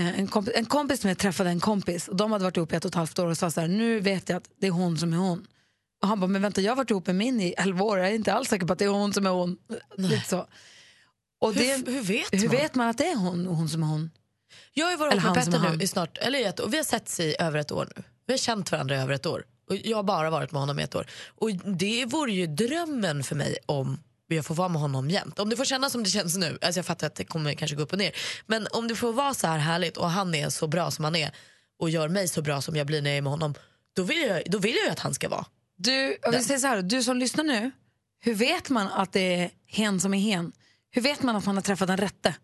Eh, 0.00 0.18
En 0.20 0.26
kompis, 0.26 0.52
en 0.56 0.66
kompis 0.66 1.00
som 1.00 1.08
jag 1.08 1.18
träffade 1.18 1.50
en 1.50 1.60
kompis 1.60 2.08
och 2.08 2.16
de 2.16 2.32
hade 2.32 2.44
varit 2.44 2.56
ihop 2.56 2.72
i 2.72 2.76
ett 2.76 2.84
och 2.84 2.88
ett 2.88 2.94
halvt 2.94 3.18
år 3.18 3.26
och 3.26 3.38
sa 3.38 3.50
så 3.50 3.60
här, 3.60 3.68
nu 3.68 4.00
vet 4.00 4.28
jag 4.28 4.36
att 4.36 4.50
det 4.60 4.66
är 4.66 4.70
hon 4.70 4.98
som 4.98 5.12
är 5.12 5.16
hon. 5.16 5.46
Och 6.02 6.08
han 6.08 6.20
bara, 6.20 6.26
men 6.26 6.42
vänta 6.42 6.60
jag 6.60 6.70
har 6.70 6.76
varit 6.76 6.90
ihop 6.90 7.06
med 7.06 7.16
min 7.16 7.40
i 7.40 7.54
11 7.58 7.84
år, 7.84 7.98
jag 7.98 8.08
är 8.08 8.14
inte 8.14 8.32
alls 8.32 8.48
säker 8.48 8.66
på 8.66 8.72
att 8.72 8.78
det 8.78 8.84
är 8.84 8.88
hon 8.88 9.12
som 9.12 9.26
är 9.26 9.30
hon. 9.30 9.58
Lite 9.96 10.28
så. 10.28 10.46
Och 11.40 11.54
Hur, 11.54 11.60
det, 11.84 11.92
hur 11.92 12.02
vet 12.02 12.32
hur 12.32 12.48
man? 12.48 12.56
vet 12.56 12.74
man 12.74 12.88
att 12.88 12.98
det 12.98 13.06
är 13.08 13.16
hon, 13.16 13.46
hon 13.46 13.68
som 13.68 13.82
är 13.82 13.86
hon? 13.86 14.10
Jag 14.72 14.86
har 14.86 14.96
varit 14.96 15.14
ihop 15.14 15.24
med 15.24 15.34
Petter 15.44 15.76
nu 15.76 15.84
i 15.84 15.86
snart, 15.88 16.18
eller 16.18 16.48
ett, 16.48 16.60
och 16.60 16.72
vi 16.72 16.76
har 16.76 16.84
setts 16.84 17.20
i 17.20 17.36
över 17.38 17.58
ett 17.58 17.72
år 17.72 17.92
nu. 17.96 18.02
Vi 18.26 18.32
har 18.32 18.38
känt 18.38 18.72
varandra 18.72 18.96
i 18.96 18.98
över 18.98 19.12
ett 19.14 19.26
år. 19.26 19.44
Och 19.70 19.76
jag 19.76 19.96
har 19.96 20.02
bara 20.02 20.30
varit 20.30 20.52
med 20.52 20.60
honom 20.60 20.78
i 20.78 20.82
ett 20.82 20.94
år. 20.94 21.06
Och 21.34 21.50
det 21.54 22.04
vore 22.06 22.32
ju 22.32 22.46
drömmen 22.46 23.22
för 23.24 23.36
mig 23.36 23.58
om 23.66 24.00
jag 24.36 24.46
får 24.46 24.54
vara 24.54 24.68
med 24.68 24.80
honom 24.80 25.10
jämt. 25.10 25.38
Om 25.38 25.48
det 25.48 25.56
får 25.56 25.64
kännas 25.64 25.92
som 25.92 26.04
det 26.04 26.10
känns 26.10 26.36
nu, 26.36 26.58
alltså 26.62 26.78
jag 26.78 26.86
fattar 26.86 27.06
att 27.06 27.14
det 27.14 27.24
kommer 27.24 27.54
kanske 27.54 27.76
gå 27.76 27.82
upp 27.82 27.92
och 27.92 27.98
ner. 27.98 28.12
Men 28.46 28.66
om 28.70 28.88
det 28.88 28.94
får 28.94 29.12
vara 29.12 29.34
så 29.34 29.46
här 29.46 29.58
härligt 29.58 29.96
och 29.96 30.10
han 30.10 30.34
är 30.34 30.48
så 30.48 30.66
bra 30.66 30.90
som 30.90 31.04
han 31.04 31.16
är 31.16 31.30
och 31.78 31.90
gör 31.90 32.08
mig 32.08 32.28
så 32.28 32.42
bra 32.42 32.60
som 32.60 32.76
jag 32.76 32.86
blir 32.86 33.02
när 33.02 33.10
jag 33.10 33.18
är 33.18 33.22
med 33.22 33.32
honom, 33.32 33.54
då 33.96 34.02
vill 34.02 34.18
jag, 34.18 34.42
då 34.46 34.58
vill 34.58 34.76
jag 34.84 34.92
att 34.92 34.98
han 34.98 35.14
ska 35.14 35.28
vara. 35.28 35.46
Du, 35.76 36.18
jag 36.22 36.32
vill 36.32 36.44
säga 36.44 36.58
så 36.58 36.66
här, 36.66 36.82
du 36.82 37.02
som 37.02 37.16
lyssnar 37.16 37.44
nu, 37.44 37.70
hur 38.20 38.34
vet 38.34 38.70
man 38.70 38.88
att 38.88 39.12
det 39.12 39.34
är 39.34 39.50
hen 39.66 40.00
som 40.00 40.14
är 40.14 40.18
hen? 40.18 40.52
Hur 40.90 41.02
vet 41.02 41.22
man 41.22 41.36
att 41.36 41.46
man 41.46 41.54
har 41.54 41.62
träffat 41.62 41.88
den 41.88 41.96
rätte? 41.96 42.34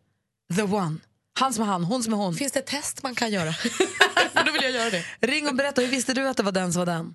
The 0.56 0.62
one. 0.62 0.96
Han 1.38 1.52
som 1.52 1.64
är 1.64 1.66
han, 1.68 1.84
hon 1.84 2.02
som 2.02 2.12
är 2.12 2.16
hon. 2.16 2.34
Finns 2.34 2.52
det 2.52 2.58
ett 2.58 2.66
test 2.66 3.02
man 3.02 3.14
kan 3.14 3.30
göra? 3.30 3.52
För 3.52 4.44
då 4.46 4.52
vill 4.52 4.62
jag 4.62 4.72
göra 4.72 4.90
det. 4.90 5.04
Ring 5.20 5.48
och 5.48 5.54
berätta, 5.54 5.80
hur 5.80 5.88
visste 5.88 6.14
du 6.14 6.28
att 6.28 6.36
det 6.36 6.42
var 6.42 6.52
den 6.52 6.72
som 6.72 6.80
var 6.80 6.86
den? 6.86 7.14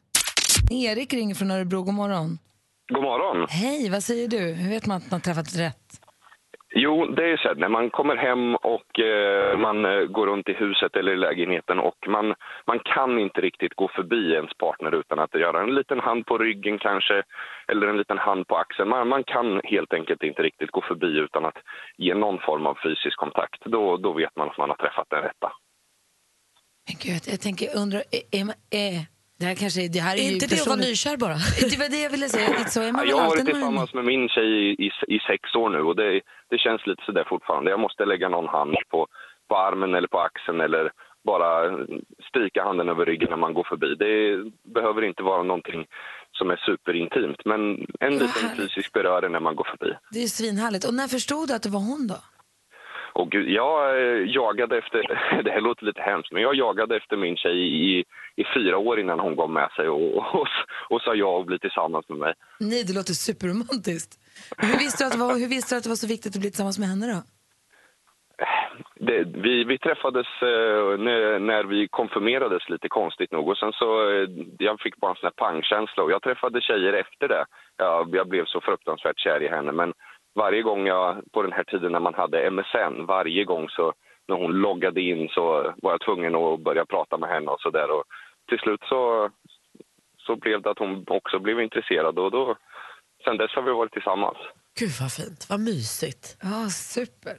Erik 0.71 1.13
ringer 1.13 1.35
från 1.35 1.51
Örebro, 1.51 1.83
god 1.83 1.93
morgon. 1.93 2.39
God 2.89 3.03
morgon. 3.03 3.47
Hej, 3.49 3.89
vad 3.89 4.03
säger 4.03 4.27
du? 4.27 4.53
Hur 4.53 4.69
vet 4.69 4.87
man 4.87 4.97
att 4.97 5.11
man 5.11 5.17
har 5.19 5.19
träffat 5.19 5.55
rätt? 5.59 6.09
Jo, 6.75 7.05
det 7.05 7.23
är 7.31 7.37
så 7.37 7.47
här, 7.47 7.55
när 7.55 7.69
man 7.69 7.89
kommer 7.89 8.15
hem 8.15 8.55
och 8.55 8.99
eh, 8.99 9.57
man 9.57 9.85
eh, 9.85 10.01
går 10.15 10.27
runt 10.27 10.49
i 10.49 10.53
huset 10.53 10.95
eller 10.95 11.11
i 11.11 11.17
lägenheten 11.17 11.79
och 11.79 12.07
man, 12.07 12.35
man 12.67 12.79
kan 12.79 13.19
inte 13.19 13.41
riktigt 13.41 13.73
gå 13.73 13.87
förbi 13.95 14.33
ens 14.33 14.53
partner 14.57 14.95
utan 14.99 15.19
att 15.19 15.33
göra 15.35 15.63
en 15.63 15.75
liten 15.75 15.99
hand 15.99 16.25
på 16.25 16.37
ryggen 16.37 16.77
kanske, 16.79 17.23
eller 17.67 17.87
en 17.87 17.97
liten 17.97 18.17
hand 18.17 18.47
på 18.47 18.55
axeln. 18.57 18.89
Man, 18.89 19.07
man 19.07 19.23
kan 19.23 19.61
helt 19.63 19.93
enkelt 19.93 20.23
inte 20.23 20.41
riktigt 20.41 20.71
gå 20.71 20.81
förbi 20.81 21.17
utan 21.17 21.45
att 21.45 21.57
ge 21.97 22.13
någon 22.15 22.39
form 22.39 22.65
av 22.65 22.77
fysisk 22.83 23.17
kontakt. 23.17 23.61
Då, 23.65 23.97
då 23.97 24.13
vet 24.13 24.35
man 24.35 24.49
att 24.49 24.57
man 24.57 24.69
har 24.69 24.77
träffat 24.77 25.07
den 25.09 25.21
rätta. 25.21 25.51
Men 26.87 26.95
gud, 27.03 27.21
jag 27.27 27.41
tänker, 27.41 27.67
undrar, 27.81 28.01
är, 28.11 28.23
är, 28.39 28.45
är, 28.69 29.18
det 29.39 29.45
här 29.45 29.55
kanske, 29.55 29.87
det 29.87 29.99
här 29.99 30.15
är, 30.15 30.19
Är 30.19 30.23
ju 30.23 30.33
inte 30.33 30.47
det 30.47 30.61
att 30.61 30.67
vara 30.67 30.85
nykär 30.87 31.17
bara? 31.17 31.33
Det 31.71 31.77
var 31.83 31.89
det 31.89 32.01
jag 32.03 32.09
ville 32.09 32.29
säga, 32.29 32.49
lite 32.57 32.69
så 32.69 32.81
är 32.81 32.91
man 32.91 33.01
Ja, 33.01 33.09
jag 33.09 33.17
har 33.17 33.29
varit 33.29 33.45
tillsammans 33.45 33.93
med 33.93 34.05
min 34.05 34.29
tjej 34.29 34.51
i, 34.69 34.85
i, 34.85 34.89
i 35.15 35.19
sex 35.29 35.55
år 35.55 35.69
nu 35.69 35.81
och 35.89 35.95
det, 35.95 36.21
det 36.49 36.57
känns 36.57 36.81
lite 36.87 37.03
sådär 37.05 37.25
fortfarande. 37.29 37.71
Jag 37.71 37.79
måste 37.79 38.05
lägga 38.05 38.29
någon 38.29 38.47
hand 38.47 38.75
på, 38.91 39.07
på 39.49 39.57
armen 39.57 39.95
eller 39.95 40.07
på 40.07 40.19
axeln 40.19 40.61
eller 40.61 40.91
bara 41.25 41.49
stryka 42.29 42.63
handen 42.63 42.89
över 42.89 43.05
ryggen 43.05 43.29
när 43.29 43.37
man 43.45 43.53
går 43.53 43.67
förbi. 43.69 43.89
Det 44.05 44.15
behöver 44.73 45.01
inte 45.01 45.23
vara 45.23 45.43
någonting 45.43 45.85
som 46.31 46.49
är 46.49 46.57
superintimt 46.57 47.45
men 47.45 47.61
en 47.99 48.13
liten 48.13 48.49
fysisk 48.57 48.93
beröring 48.93 49.31
när 49.31 49.39
man 49.39 49.55
går 49.55 49.67
förbi. 49.77 49.93
Det 50.11 50.19
är 50.19 50.21
ju 50.21 50.27
svinhärligt. 50.27 50.85
Och 50.85 50.93
när 50.93 51.07
förstod 51.07 51.47
du 51.47 51.53
att 51.53 51.63
det 51.63 51.69
var 51.69 51.79
hon 51.79 52.07
då? 52.07 52.19
Och 53.19 53.35
jag 53.35 53.75
eh, 54.01 54.35
jagade 54.35 54.77
efter, 54.77 54.99
det 55.43 55.51
här 55.51 55.61
låter 55.61 55.85
lite 55.85 56.01
hemskt, 56.01 56.31
men 56.31 56.41
jag 56.41 56.55
jagade 56.55 56.97
efter 56.97 57.17
min 57.17 57.37
tjej 57.37 57.57
i, 57.83 58.03
i 58.35 58.43
fyra 58.55 58.77
år 58.77 58.99
innan 58.99 59.19
hon 59.19 59.35
gav 59.35 59.49
med 59.49 59.69
sig 59.75 59.89
och, 59.89 60.17
och, 60.17 60.47
och 60.89 61.01
sa 61.01 61.15
ja 61.15 61.37
och 61.37 61.45
bli 61.45 61.59
tillsammans 61.59 62.09
med 62.09 62.17
mig. 62.17 62.33
Nej, 62.59 62.83
det 62.87 62.93
låter 62.93 63.13
superromantiskt. 63.13 64.11
Hur 64.57 64.77
visste, 64.83 65.03
du 65.03 65.07
att 65.07 65.13
det 65.13 65.19
var, 65.19 65.33
hur 65.39 65.49
visste 65.55 65.75
du 65.75 65.77
att 65.77 65.83
det 65.83 65.89
var 65.95 66.03
så 66.05 66.07
viktigt 66.07 66.35
att 66.35 66.41
bli 66.41 66.49
tillsammans 66.49 66.79
med 66.79 66.87
henne 66.87 67.05
då? 67.13 67.21
Det, 69.07 69.23
vi, 69.45 69.63
vi 69.63 69.77
träffades 69.77 70.27
eh, 70.41 70.87
när, 71.05 71.39
när 71.39 71.63
vi 71.63 71.87
konfirmerades 71.87 72.69
lite 72.69 72.89
konstigt 72.89 73.31
nog 73.31 73.49
och 73.49 73.57
sen 73.57 73.73
så 73.73 74.09
eh, 74.09 74.29
jag 74.59 74.81
fick 74.81 74.95
bara 74.97 75.11
en 75.11 75.17
sån 75.17 75.31
här 75.31 75.43
pangkänsla 75.45 76.03
och 76.03 76.11
jag 76.11 76.21
träffade 76.21 76.61
tjejer 76.61 76.93
efter 76.93 77.27
det. 77.27 77.45
Jag, 77.77 78.15
jag 78.15 78.27
blev 78.27 78.45
så 78.45 78.61
fruktansvärt 78.61 79.19
kär 79.19 79.43
i 79.43 79.47
henne 79.47 79.71
men 79.71 79.93
varje 80.43 80.61
gång 80.61 80.81
jag, 80.87 81.07
på 81.33 81.39
den 81.41 81.51
här 81.57 81.63
tiden 81.63 81.91
när 81.91 81.99
man 82.07 82.13
hade 82.21 82.51
MSN, 82.51 82.95
varje 83.15 83.43
gång 83.51 83.65
så 83.69 83.93
när 84.27 84.35
hon 84.35 84.51
loggade 84.51 85.01
in 85.01 85.29
så 85.35 85.43
var 85.83 85.91
jag 85.91 86.01
tvungen 86.01 86.35
att 86.35 86.63
börja 86.67 86.85
prata 86.85 87.17
med 87.17 87.29
henne 87.29 87.51
och 87.51 87.61
så 87.61 87.69
där 87.69 87.89
och 87.95 88.03
till 88.49 88.59
slut 88.59 88.83
så, 88.91 89.29
så 90.25 90.35
blev 90.35 90.61
det 90.61 90.69
att 90.71 90.79
hon 90.79 91.05
också 91.07 91.39
blev 91.39 91.61
intresserad 91.61 92.19
och 92.19 92.31
då, 92.31 92.57
sen 93.23 93.37
dess 93.37 93.51
har 93.55 93.61
vi 93.61 93.71
varit 93.71 93.93
tillsammans. 93.93 94.37
Gud 94.79 94.91
vad 95.01 95.11
fint, 95.19 95.41
vad 95.49 95.59
mysigt. 95.59 96.37
Ja, 96.41 96.69
super. 96.69 97.35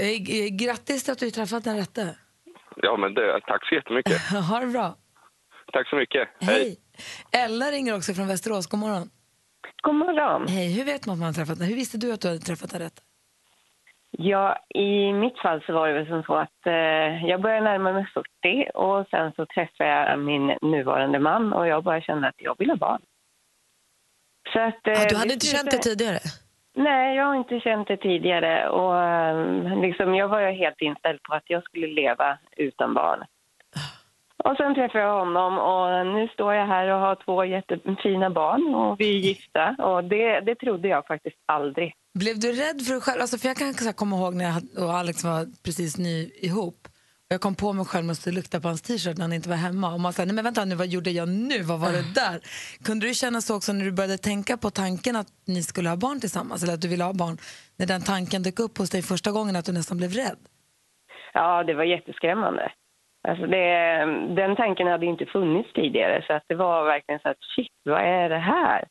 Eh, 0.00 0.16
Grattis 0.62 1.04
till 1.04 1.12
att 1.12 1.18
du 1.18 1.30
träffat 1.30 1.64
den 1.64 1.76
rätte. 1.76 2.04
Ja 2.76 2.96
men 2.96 3.14
det, 3.14 3.40
tack 3.46 3.68
så 3.68 3.74
jättemycket. 3.74 4.18
Ha 4.50 4.60
det 4.60 4.66
bra. 4.66 4.88
Tack 5.72 5.88
så 5.88 5.96
mycket. 5.96 6.28
Hej. 6.40 6.76
Ella 7.44 7.66
ringer 7.70 7.96
också 7.96 8.12
från 8.14 8.28
Västerås. 8.28 8.66
God 8.66 8.80
morgon. 8.80 9.10
God 9.82 9.94
morgon. 9.94 10.48
Hej, 10.48 10.72
hur 10.76 10.84
vet 10.84 11.06
man 11.06 11.14
att 11.14 11.20
man 11.20 11.34
träffat? 11.34 11.60
Hur 11.60 11.74
visste 11.74 11.98
du 11.98 12.12
att 12.12 12.20
du 12.20 12.28
hade 12.28 12.40
träffat 12.40 12.70
den 12.70 12.80
rätte? 12.80 13.02
Ja, 14.10 14.56
I 14.74 15.12
mitt 15.12 15.38
fall 15.38 15.62
så 15.66 15.72
var 15.72 15.88
det 15.88 15.94
väl 15.94 16.06
som 16.06 16.22
så 16.22 16.34
att 16.34 16.66
eh, 16.66 17.26
jag 17.26 17.40
började 17.42 17.64
närma 17.64 17.92
mig 17.92 18.06
40 18.14 18.70
och 18.74 19.06
sen 19.10 19.32
så 19.36 19.46
träffade 19.46 19.90
jag 19.90 20.18
min 20.18 20.46
nuvarande 20.62 21.18
man 21.18 21.52
och 21.52 21.66
jag 21.68 21.84
bara 21.84 22.00
kände 22.00 22.28
att 22.28 22.34
jag 22.38 22.54
vill 22.58 22.70
ha 22.70 22.76
barn. 22.76 23.02
Så 24.52 24.60
att, 24.60 24.86
eh, 24.86 24.92
Ah, 24.92 25.06
du 25.08 25.16
hade 25.16 25.28
vi 25.28 25.34
inte 25.34 25.46
känt 25.46 25.70
det 25.70 25.78
tidigare? 25.78 26.18
Nej, 26.74 27.16
jag 27.16 27.24
har 27.24 27.34
inte 27.34 27.60
känt 27.60 27.88
det 27.88 27.96
tidigare 27.96 28.68
och 28.68 29.02
eh, 29.02 29.80
liksom, 29.80 30.14
jag 30.14 30.28
var 30.28 30.40
ju 30.40 30.52
helt 30.52 30.80
inställd 30.80 31.22
på 31.22 31.34
att 31.34 31.50
jag 31.50 31.62
skulle 31.64 31.86
leva 31.86 32.38
utan 32.56 32.94
barn. 32.94 33.24
Och 34.44 34.56
sen 34.56 34.74
träffade 34.74 35.04
jag 35.04 35.18
honom 35.18 35.58
och 35.58 36.14
nu 36.14 36.28
står 36.28 36.54
jag 36.54 36.66
här 36.66 36.88
och 36.88 37.00
har 37.00 37.16
två 37.24 37.44
jättefina 37.44 38.30
barn 38.30 38.74
och 38.74 39.00
vi 39.00 39.16
är 39.16 39.18
gifta 39.18 39.76
och 39.78 40.04
det, 40.04 40.40
det 40.40 40.54
trodde 40.54 40.88
jag 40.88 41.06
faktiskt 41.06 41.36
aldrig. 41.46 41.94
Blev 42.14 42.38
du 42.40 42.52
rädd 42.52 42.82
för 42.82 42.92
dig 42.92 43.00
själv? 43.00 43.20
Alltså, 43.20 43.38
för 43.38 43.48
jag 43.48 43.56
kan 43.56 43.74
så 43.74 43.92
komma 43.92 44.16
ihåg 44.16 44.34
när 44.34 44.44
jag 44.44 44.84
och 44.84 44.94
Alex 44.94 45.24
var 45.24 45.46
precis 45.64 45.98
ny 45.98 46.30
ihop. 46.42 46.78
Och 47.28 47.34
jag 47.34 47.40
kom 47.40 47.54
på 47.54 47.72
mig 47.72 47.84
själv 47.86 48.10
att 48.10 48.26
lukta 48.26 48.60
på 48.60 48.68
hans 48.68 48.82
t-shirt 48.82 49.16
när 49.16 49.24
han 49.24 49.32
inte 49.32 49.48
var 49.48 49.56
hemma. 49.56 49.92
Och 49.94 50.00
man 50.00 50.12
sa, 50.12 50.24
nej 50.24 50.34
men 50.34 50.44
vänta 50.44 50.64
nu, 50.64 50.74
vad 50.74 50.86
gjorde 50.86 51.10
jag 51.10 51.28
nu? 51.28 51.62
Vad 51.62 51.80
var 51.80 51.92
det 51.92 52.14
där? 52.14 52.40
Kunde 52.84 53.06
du 53.06 53.14
känna 53.14 53.40
så 53.40 53.56
också 53.56 53.72
när 53.72 53.84
du 53.84 53.92
började 53.92 54.18
tänka 54.18 54.56
på 54.56 54.70
tanken 54.70 55.16
att 55.16 55.26
ni 55.46 55.62
skulle 55.62 55.88
ha 55.88 55.96
barn 55.96 56.20
tillsammans? 56.20 56.62
Eller 56.62 56.74
att 56.74 56.80
du 56.80 56.88
ville 56.88 57.04
ha 57.04 57.12
barn? 57.12 57.38
När 57.76 57.86
den 57.86 58.02
tanken 58.02 58.42
dök 58.42 58.60
upp 58.60 58.78
hos 58.78 58.90
dig 58.90 59.02
första 59.02 59.30
gången 59.30 59.56
att 59.56 59.64
du 59.64 59.72
nästan 59.72 59.96
blev 59.96 60.10
rädd? 60.10 60.38
Ja, 61.32 61.64
det 61.64 61.74
var 61.74 61.84
jätteskrämmande. 61.84 62.72
Alltså 63.28 63.46
det, 63.46 63.66
den 64.34 64.56
tanken 64.56 64.86
hade 64.86 65.06
inte 65.06 65.26
funnits 65.26 65.72
tidigare 65.72 66.24
så 66.26 66.32
att 66.32 66.44
det 66.48 66.54
var 66.54 66.84
verkligen 66.84 67.20
så 67.20 67.28
att 67.28 67.42
shit, 67.56 67.72
vad 67.84 68.00
är 68.00 68.28
det 68.28 68.38
här? 68.38 68.84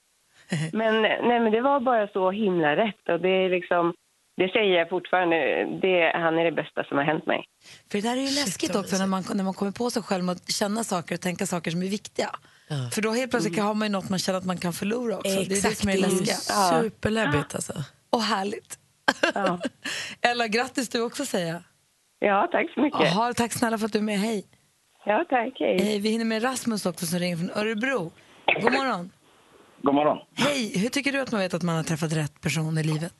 Men, 0.73 1.01
nej, 1.01 1.39
men 1.39 1.51
det 1.51 1.61
var 1.61 1.79
bara 1.79 2.07
så 2.07 2.31
himla 2.31 2.75
rätt 2.75 3.09
och 3.09 3.19
det 3.19 3.29
är 3.29 3.49
liksom, 3.49 3.93
det 4.37 4.49
säger 4.49 4.77
jag 4.77 4.89
fortfarande, 4.89 5.35
det, 5.81 6.11
han 6.15 6.39
är 6.39 6.43
det 6.43 6.51
bästa 6.51 6.83
som 6.83 6.97
har 6.97 7.03
hänt 7.03 7.25
mig. 7.25 7.45
För 7.91 7.97
det 7.97 8.09
där 8.09 8.17
är 8.17 8.21
ju 8.21 8.35
läskigt 8.35 8.75
också 8.75 8.97
när 8.97 9.07
man, 9.07 9.23
när 9.33 9.43
man 9.43 9.53
kommer 9.53 9.71
på 9.71 9.89
sig 9.89 10.03
själv 10.03 10.29
att 10.29 10.51
känna 10.51 10.83
saker 10.83 11.15
och 11.15 11.21
tänka 11.21 11.45
saker 11.45 11.71
som 11.71 11.81
är 11.81 11.87
viktiga. 11.87 12.29
För 12.93 13.01
då 13.01 13.11
helt 13.11 13.31
plötsligt 13.31 13.59
har 13.59 13.73
man 13.73 13.87
ju 13.87 13.91
något 13.91 14.09
man 14.09 14.19
känner 14.19 14.39
att 14.39 14.45
man 14.45 14.57
kan 14.57 14.73
förlora 14.73 15.17
också. 15.17 15.35
Det 15.35 15.57
är 15.57 15.69
det 15.69 15.75
som 15.75 15.89
är 15.89 15.93
det 15.93 16.01
läskiga. 16.01 16.35
Superläbbigt 16.81 17.55
alltså. 17.55 17.73
Och 18.09 18.21
härligt. 18.21 18.79
Ja. 19.33 19.59
Ella, 20.21 20.47
grattis 20.47 20.89
du 20.89 21.01
också 21.01 21.25
säga. 21.25 21.63
Ja, 22.19 22.47
tack 22.51 22.73
så 22.73 22.81
mycket. 22.81 23.01
Aha, 23.01 23.33
tack 23.35 23.51
snälla 23.53 23.77
för 23.77 23.85
att 23.85 23.93
du 23.93 23.99
är 23.99 24.03
med. 24.03 24.19
Hej. 24.19 24.45
Ja, 25.05 25.25
tack. 25.29 25.53
Hej. 25.59 25.77
Hej. 25.81 25.99
Vi 25.99 26.09
hinner 26.09 26.25
med 26.25 26.43
Rasmus 26.43 26.85
också 26.85 27.05
som 27.05 27.19
ringer 27.19 27.37
från 27.37 27.49
Örebro. 27.49 28.11
God 28.61 28.73
morgon. 28.73 29.11
God 29.81 29.95
morgon. 29.95 30.17
Hej. 30.37 30.81
Hur 30.81 30.89
tycker 30.89 31.11
du 31.11 31.21
att 31.21 31.31
man 31.31 31.41
vet 31.41 31.53
att 31.53 31.63
man 31.63 31.75
har 31.75 31.83
träffat 31.83 32.13
rätt 32.13 32.41
person 32.41 32.77
i 32.77 32.83
livet? 32.83 33.13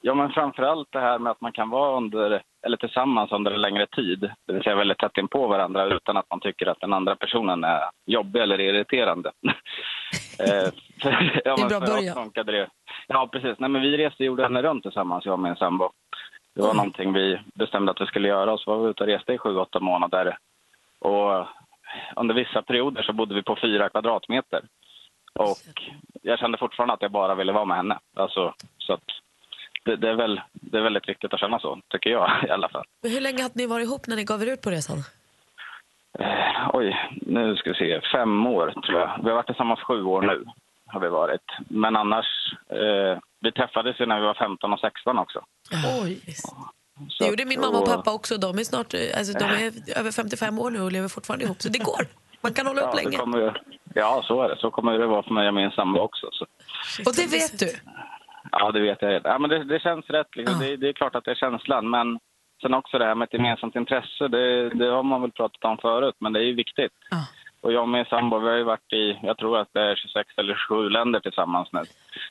Ja, 0.00 0.14
men 0.14 0.30
framförallt 0.30 0.88
det 0.92 1.00
här 1.00 1.18
med 1.18 1.30
att 1.30 1.40
man 1.40 1.52
kan 1.52 1.70
vara 1.70 1.96
under, 1.96 2.42
eller 2.66 2.76
tillsammans 2.76 3.32
under 3.32 3.50
en 3.50 3.60
längre 3.62 3.86
tid, 3.86 4.30
det 4.46 4.52
vill 4.52 4.62
säga 4.62 4.76
väldigt 4.76 4.98
tätt 4.98 5.16
in 5.18 5.28
på 5.28 5.46
varandra 5.46 5.84
utan 5.84 6.16
att 6.16 6.30
man 6.30 6.40
tycker 6.40 6.66
att 6.66 6.80
den 6.80 6.92
andra 6.92 7.16
personen 7.16 7.64
är 7.64 7.80
jobbig 8.06 8.40
eller 8.42 8.60
irriterande. 8.60 9.32
Eh, 10.38 10.70
ja, 11.04 11.10
Det 11.44 11.50
är 11.50 11.62
en 11.62 11.68
bra 11.68 11.80
början. 11.80 12.30
Ja, 13.06 13.28
precis. 13.32 13.56
Nej, 13.58 13.70
men 13.70 13.82
vi 13.82 13.96
reste 13.96 14.24
jorden 14.24 14.62
runt 14.62 14.82
tillsammans, 14.82 15.24
jag 15.24 15.32
och 15.32 15.38
min 15.38 15.56
sambo. 15.56 15.90
Det 16.54 16.62
var 16.62 16.74
någonting 16.74 17.12
vi 17.12 17.40
bestämde 17.54 17.90
att 17.92 18.00
vi 18.00 18.06
skulle 18.06 18.28
göra 18.28 18.52
och 18.52 18.60
så 18.60 18.70
var 18.70 18.84
vi 18.84 18.90
ute 18.90 19.02
och 19.02 19.08
reste 19.08 19.32
i 19.32 19.38
sju, 19.38 19.56
åtta 19.56 19.80
månader. 19.80 20.38
Och 20.98 21.46
under 22.16 22.34
vissa 22.34 22.62
perioder 22.62 23.02
så 23.02 23.12
bodde 23.12 23.34
vi 23.34 23.42
på 23.42 23.56
fyra 23.62 23.88
kvadratmeter. 23.88 24.62
Och 25.32 25.56
jag 26.22 26.38
kände 26.38 26.58
fortfarande 26.58 26.94
att 26.94 27.02
jag 27.02 27.10
bara 27.10 27.34
ville 27.34 27.52
vara 27.52 27.64
med 27.64 27.76
henne. 27.76 27.98
Alltså, 28.16 28.54
så 28.78 28.98
det, 29.84 29.96
det, 29.96 30.08
är 30.08 30.14
väl, 30.14 30.40
det 30.52 30.78
är 30.78 30.82
väldigt 30.82 31.08
viktigt 31.08 31.34
att 31.34 31.40
känna 31.40 31.58
så, 31.58 31.80
tycker 31.88 32.10
jag 32.10 32.30
i 32.48 32.50
alla 32.50 32.68
fall. 32.68 32.84
Hur 33.02 33.20
länge 33.20 33.42
hade 33.42 33.54
ni 33.54 33.66
varit 33.66 33.86
ihop 33.86 34.06
när 34.06 34.16
ni 34.16 34.24
gav 34.24 34.42
er 34.42 34.52
ut 34.52 34.62
på 34.62 34.70
resan? 34.70 34.98
Eh, 36.18 36.70
oj, 36.72 36.96
nu 37.10 37.56
ska 37.56 37.70
vi 37.70 37.76
se. 37.76 38.00
Fem 38.12 38.46
år 38.46 38.70
tror 38.86 39.00
jag. 39.00 39.20
Vi 39.22 39.28
har 39.28 39.36
varit 39.36 39.46
tillsammans 39.46 39.80
sju 39.80 40.02
år 40.02 40.22
nu. 40.22 40.44
har 40.86 41.00
vi 41.00 41.08
varit. 41.08 41.44
Men 41.68 41.96
annars, 41.96 42.26
eh, 42.68 43.18
vi 43.40 43.52
träffades 43.52 44.00
ju 44.00 44.06
när 44.06 44.20
vi 44.20 44.26
var 44.26 44.34
15 44.34 44.72
och 44.72 44.80
16 44.80 45.18
också. 45.18 45.44
Oj. 46.02 46.20
Så 47.08 47.24
Det 47.24 47.30
gjorde 47.30 47.44
min 47.44 47.60
mamma 47.60 47.78
och 47.78 47.86
pappa 47.86 48.12
också. 48.12 48.36
De 48.38 48.58
är 48.58 48.64
snart 48.64 48.94
eh, 48.94 49.00
alltså, 49.18 49.38
de 49.38 49.44
är 49.44 49.98
över 49.98 50.10
55 50.10 50.58
år 50.58 50.70
nu 50.70 50.80
och 50.80 50.92
lever 50.92 51.08
fortfarande 51.08 51.44
ihop. 51.44 51.62
Så 51.62 51.68
det 51.68 51.78
går. 51.78 52.06
Man 52.40 52.54
kan 52.54 52.66
hålla 52.66 52.80
upp 52.80 52.88
Ja, 52.92 52.96
länge. 53.02 53.16
kommer, 53.16 53.62
ja, 53.94 54.22
så 54.26 54.42
är 54.42 54.48
det. 54.48 54.56
Så 54.58 54.70
kommer 54.70 54.98
det 54.98 55.06
vara 55.06 55.22
för 55.22 55.34
mig 55.34 55.48
och 55.48 55.54
min 55.54 55.70
sambo 55.70 56.00
också. 56.00 56.28
Så. 56.32 56.44
Och 57.06 57.14
det 57.16 57.26
vet 57.26 57.58
du? 57.58 57.70
Ja, 58.52 58.72
det 58.72 58.80
vet 58.80 59.02
jag. 59.02 59.10
redan. 59.12 59.32
Ja, 59.32 59.38
men 59.38 59.50
det, 59.50 59.64
det 59.64 59.80
känns 59.80 60.06
rätt. 60.06 60.36
Liksom. 60.36 60.58
Det, 60.60 60.76
det 60.76 60.88
är 60.88 60.92
klart 60.92 61.14
att 61.14 61.24
det 61.24 61.30
är 61.30 61.34
känslan. 61.34 61.90
Men 61.90 62.18
sen 62.62 62.74
också 62.74 62.98
det 62.98 63.04
här 63.04 63.14
med 63.14 63.26
ett 63.26 63.32
gemensamt 63.34 63.76
intresse. 63.76 64.28
Det, 64.28 64.68
det 64.70 64.86
har 64.86 65.02
man 65.02 65.20
väl 65.22 65.32
pratat 65.32 65.64
om 65.64 65.78
förut, 65.82 66.14
men 66.20 66.32
det 66.32 66.40
är 66.40 66.44
ju 66.44 66.54
viktigt. 66.54 66.92
Ja. 67.10 67.16
Och 67.64 67.72
jag 67.72 67.82
och 67.82 67.88
min 67.88 68.04
sambo, 68.04 68.38
vi 68.38 68.48
har 68.48 68.56
ju 68.56 68.64
varit 68.64 68.92
i, 68.92 69.18
jag 69.22 69.38
tror 69.38 69.58
att 69.58 69.68
det 69.72 69.80
är 69.80 69.96
26 69.96 70.28
eller 70.36 70.54
27 70.68 70.88
länder 70.88 71.20
tillsammans 71.20 71.68
nu. 71.72 71.82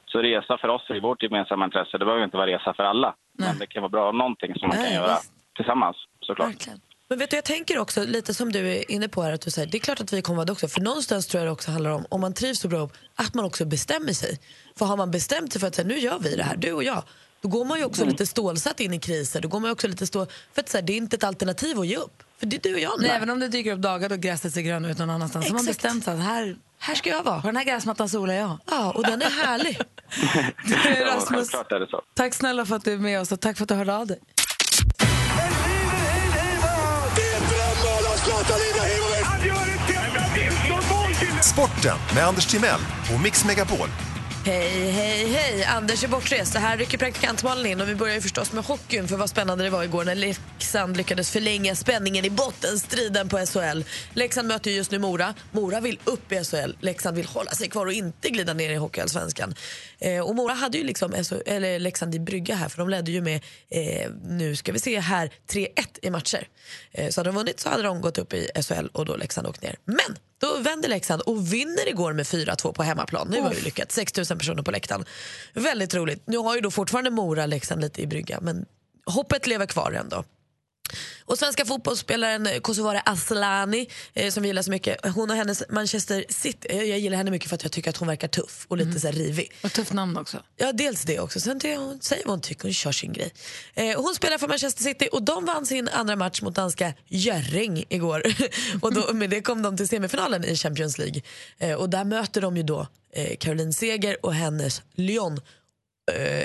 Så 0.05 0.19
resa 0.19 0.57
för 0.57 0.67
oss 0.67 0.89
är 0.89 0.99
vårt 1.01 1.23
gemensamma 1.23 1.65
intresse. 1.65 1.97
Det 1.97 2.05
behöver 2.05 2.19
ju 2.19 2.25
inte 2.25 2.37
vara 2.37 2.47
resa 2.47 2.73
för 2.73 2.83
alla. 2.83 3.15
Men 3.37 3.57
det 3.59 3.67
kan 3.67 3.81
vara 3.81 3.89
bra 3.89 4.11
någonting 4.11 4.53
som 4.55 4.67
man 4.67 4.77
Nej, 4.77 4.85
kan 4.85 4.95
göra 4.95 5.15
visst. 5.15 5.33
tillsammans, 5.55 5.97
såklart. 6.21 6.49
Verkligen. 6.49 6.79
Men 7.09 7.19
vet 7.19 7.29
du, 7.29 7.37
jag 7.37 7.45
tänker 7.45 7.79
också 7.79 8.03
lite 8.03 8.33
som 8.33 8.51
du 8.51 8.59
är 8.75 8.91
inne 8.91 9.07
på 9.09 9.21
här, 9.21 9.33
att 9.33 9.41
du 9.41 9.51
säger, 9.51 9.67
det 9.71 9.77
är 9.77 9.79
klart 9.79 10.01
att 10.01 10.13
vi 10.13 10.21
kommer 10.21 10.37
vara 10.37 10.45
det 10.45 10.51
också. 10.51 10.67
För 10.67 10.81
någonstans 10.81 11.27
tror 11.27 11.39
jag 11.41 11.47
det 11.47 11.51
också 11.51 11.71
handlar 11.71 11.91
om, 11.91 12.05
om 12.09 12.21
man 12.21 12.33
trivs 12.33 12.59
så 12.59 12.67
bra 12.67 12.89
att 13.15 13.33
man 13.33 13.45
också 13.45 13.65
bestämmer 13.65 14.13
sig. 14.13 14.39
För 14.77 14.85
har 14.85 14.97
man 14.97 15.11
bestämt 15.11 15.51
sig 15.51 15.59
för 15.61 15.67
att 15.67 15.75
säga, 15.75 15.87
nu 15.87 15.97
gör 15.97 16.19
vi 16.19 16.35
det 16.35 16.43
här, 16.43 16.55
du 16.55 16.73
och 16.73 16.83
jag, 16.83 17.03
då 17.43 17.49
går 17.49 17.65
man 17.65 17.79
ju 17.79 17.85
också 17.85 18.05
lite 18.05 18.25
stålsatt 18.25 18.79
in 18.79 18.93
i 18.93 18.99
kriser. 18.99 19.41
Då 19.41 19.47
går 19.47 19.59
man 19.59 19.71
också 19.71 19.87
lite 19.87 20.07
stå, 20.07 20.27
för 20.53 20.61
att 20.61 20.69
säga, 20.69 20.81
det 20.81 20.93
är 20.93 20.97
inte 20.97 21.15
ett 21.15 21.23
alternativ 21.23 21.79
att 21.79 21.87
ge 21.87 21.95
upp. 21.97 22.23
För 22.39 22.45
det 22.45 22.55
är 22.55 22.59
du 22.61 22.73
och 22.73 22.79
jag. 22.79 22.91
Nej, 22.99 23.09
även 23.11 23.29
om 23.29 23.39
det 23.39 23.47
dyker 23.47 23.73
upp 23.73 23.79
dagar 23.79 24.09
då 24.09 24.15
gräset 24.15 24.53
ser 24.53 24.61
grönt 24.61 24.87
ut 24.87 24.97
någon 24.97 25.09
annanstans. 25.09 25.45
Så 25.45 25.51
har 25.51 25.53
man 25.59 25.67
Exakt. 25.69 25.81
bestämt 25.83 26.03
sig 26.03 26.13
att 26.13 26.19
här, 26.19 26.55
Här 26.79 26.95
ska 26.95 27.09
jag 27.09 27.23
vara. 27.23 27.41
på 27.41 27.47
den 27.47 27.55
här 27.57 27.63
gräsmattan 27.63 28.09
solar 28.09 28.33
jag. 28.33 28.57
Ja, 28.65 28.91
och 28.91 29.03
den 29.03 29.21
är 29.21 29.29
härlig. 29.29 29.77
Ja, 30.65 31.05
Rasmus, 31.05 31.29
självklart 31.29 31.71
är 31.71 31.79
det 31.79 31.87
så. 31.89 32.01
tack 32.13 32.33
snälla 32.33 32.65
för 32.65 32.75
att 32.75 32.85
du 32.85 32.93
är 32.93 32.97
med 32.97 33.21
oss 33.21 33.31
och 33.31 33.39
tack 33.39 33.57
för 33.57 33.63
att 33.63 33.69
du 33.69 33.75
hörde 33.75 33.95
av 33.97 34.07
dig. 34.07 34.19
Sporten 41.41 41.97
med 42.15 42.27
Anders 42.27 42.45
Timell 42.45 42.79
och 43.15 43.21
Mix 43.23 43.45
Megapol. 43.45 43.87
Hej, 44.45 44.91
hej, 44.91 45.25
hej! 45.25 45.63
Anders 45.63 46.03
är 46.03 46.07
bortrest. 46.07 46.53
Det 46.53 46.59
här 46.59 46.77
rycker 46.77 46.97
praktikantmalen 46.97 47.65
in 47.65 47.81
och 47.81 47.89
vi 47.89 47.95
börjar 47.95 48.15
ju 48.15 48.21
förstås 48.21 48.53
med 48.53 48.63
hockeyn 48.63 49.07
för 49.07 49.17
vad 49.17 49.29
spännande 49.29 49.63
det 49.63 49.69
var 49.69 49.83
igår 49.83 50.05
när 50.05 50.15
Leksand 50.15 50.97
lyckades 50.97 51.31
förlänga 51.31 51.75
spänningen 51.75 52.25
i 52.25 52.29
bottenstriden 52.29 53.29
på 53.29 53.37
SHL. 53.37 53.83
Leksand 54.13 54.47
möter 54.47 54.71
ju 54.71 54.77
just 54.77 54.91
nu 54.91 54.99
Mora. 54.99 55.33
Mora 55.51 55.79
vill 55.79 55.99
upp 56.03 56.31
i 56.31 56.43
SHL. 56.43 56.71
Leksand 56.79 57.17
vill 57.17 57.25
hålla 57.25 57.51
sig 57.51 57.69
kvar 57.69 57.85
och 57.85 57.93
inte 57.93 58.29
glida 58.29 58.53
ner 58.53 58.69
i 58.69 58.75
Hockeyallsvenskan. 58.75 59.55
Eh, 59.99 60.19
och 60.19 60.35
Mora 60.35 60.53
hade 60.53 60.77
ju 60.77 60.83
liksom 60.83 61.11
SHL, 61.11 61.41
eller 61.45 61.79
Leksand 61.79 62.15
i 62.15 62.19
brygga 62.19 62.55
här 62.55 62.69
för 62.69 62.77
de 62.77 62.89
ledde 62.89 63.11
ju 63.11 63.21
med, 63.21 63.43
eh, 63.69 64.11
nu 64.23 64.55
ska 64.55 64.71
vi 64.71 64.79
se 64.79 64.99
här, 64.99 65.31
3-1 65.47 65.67
i 66.01 66.09
matcher. 66.09 66.47
Eh, 66.91 67.09
så 67.09 67.19
hade 67.19 67.29
de 67.29 67.35
vunnit 67.35 67.59
så 67.59 67.69
hade 67.69 67.83
de 67.83 68.01
gått 68.01 68.17
upp 68.17 68.33
i 68.33 68.49
SHL 68.55 68.87
och 68.91 69.05
då 69.05 69.15
Leksand 69.15 69.47
åkt 69.47 69.61
ner. 69.61 69.75
Men 69.85 70.17
då 70.43 70.57
vänder 70.57 70.89
Leksand 70.89 71.21
och 71.21 71.53
vinner 71.53 71.89
igår 71.89 72.13
med 72.13 72.25
4-2 72.25 72.73
på 72.73 72.83
hemmaplan. 72.83 73.31
Det 73.31 73.41
var 73.41 73.53
ju 73.53 73.61
lyckat. 73.61 73.91
6 73.91 74.17
000 74.17 74.25
personer 74.25 74.63
på 74.63 74.71
läktaren. 74.71 75.05
Väldigt 75.53 75.93
roligt. 75.93 76.23
Nu 76.27 76.37
har 76.37 76.55
ju 76.55 76.61
då 76.61 76.71
fortfarande 76.71 77.09
Mora 77.09 77.45
Leksand 77.45 77.81
lite 77.81 78.01
i 78.01 78.07
brygga 78.07 78.39
men 78.41 78.65
hoppet 79.05 79.47
lever 79.47 79.65
kvar 79.65 79.91
ändå. 79.91 80.23
Och 81.25 81.37
svenska 81.37 81.65
fotbollsspelaren 81.65 82.47
Kosovare 82.61 82.99
Asllani, 83.05 83.89
eh, 84.13 84.31
som 84.31 84.43
vi 84.43 84.49
gillar 84.49 84.61
så 84.61 84.71
mycket, 84.71 85.05
hon 85.15 85.29
och 85.29 85.35
hennes 85.35 85.63
Manchester 85.69 86.25
City, 86.29 86.67
eh, 86.69 86.83
jag 86.83 86.99
gillar 86.99 87.17
henne 87.17 87.31
mycket 87.31 87.49
för 87.49 87.55
att 87.55 87.63
jag 87.63 87.71
tycker 87.71 87.89
att 87.89 87.97
hon 87.97 88.07
verkar 88.07 88.27
tuff 88.27 88.65
och 88.67 88.77
lite 88.77 88.99
så 88.99 89.07
här 89.07 89.13
rivig. 89.13 89.51
Och 89.63 89.73
tufft 89.73 89.93
namn 89.93 90.17
också. 90.17 90.43
Ja, 90.57 90.71
dels 90.71 91.03
det 91.03 91.19
också. 91.19 91.39
Sen 91.39 91.59
det 91.59 91.77
hon 91.77 92.01
säger 92.01 92.23
vad 92.25 92.31
hon 92.31 92.41
tycker, 92.41 92.63
hon 92.63 92.73
kör 92.73 92.91
sin 92.91 93.13
grej. 93.13 93.33
Eh, 93.73 94.01
hon 94.01 94.15
spelar 94.15 94.37
för 94.37 94.47
Manchester 94.47 94.83
City 94.83 95.09
och 95.11 95.23
de 95.23 95.45
vann 95.45 95.65
sin 95.65 95.89
andra 95.89 96.15
match 96.15 96.41
mot 96.41 96.55
danska 96.55 96.93
Jörring 97.07 97.85
igår. 97.89 98.23
och 98.81 98.93
då, 98.93 99.13
med 99.13 99.29
det 99.29 99.41
kom 99.41 99.61
de 99.61 99.77
till 99.77 99.87
semifinalen 99.87 100.45
i 100.45 100.55
Champions 100.55 100.97
League. 100.97 101.21
Eh, 101.57 101.73
och 101.73 101.89
där 101.89 102.03
möter 102.03 102.41
de 102.41 102.57
ju 102.57 102.63
då 102.63 102.87
eh, 103.13 103.37
Caroline 103.37 103.73
Seger 103.73 104.25
och 104.25 104.33
hennes 104.33 104.81
Lyon 104.95 105.33
eh, 105.37 105.41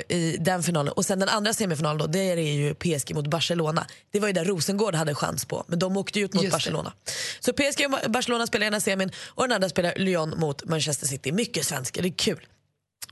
i 0.08 0.36
den 0.40 0.62
finalen. 0.62 0.92
Och 0.92 1.04
sen 1.04 1.18
den 1.18 1.28
andra 1.28 1.52
semifinalen 1.52 1.98
då, 1.98 2.06
det 2.06 2.18
är 2.18 2.36
ju 2.36 2.74
PSG 2.74 3.14
mot 3.14 3.26
Barcelona. 3.26 3.86
Det 4.10 4.20
var 4.20 4.26
ju 4.26 4.32
där 4.32 4.44
Rosengård 4.44 4.94
hade 4.94 5.14
chans 5.14 5.44
på, 5.44 5.64
men 5.68 5.78
de 5.78 5.96
åkte 5.96 6.18
ju 6.18 6.24
ut 6.24 6.34
mot 6.34 6.42
Just 6.42 6.52
det. 6.52 6.54
Barcelona. 6.54 6.92
Så 7.40 7.52
PSG 7.52 7.86
och 8.04 8.10
Barcelona 8.10 8.46
spelar 8.46 8.66
ena 8.66 8.80
semin 8.80 9.10
och 9.26 9.42
den 9.42 9.52
andra 9.52 9.68
spelar 9.68 9.94
Lyon 9.96 10.34
mot 10.38 10.64
Manchester 10.64 11.06
City. 11.06 11.32
Mycket 11.32 11.66
svenska, 11.66 12.02
det 12.02 12.08
är 12.08 12.12
kul. 12.12 12.46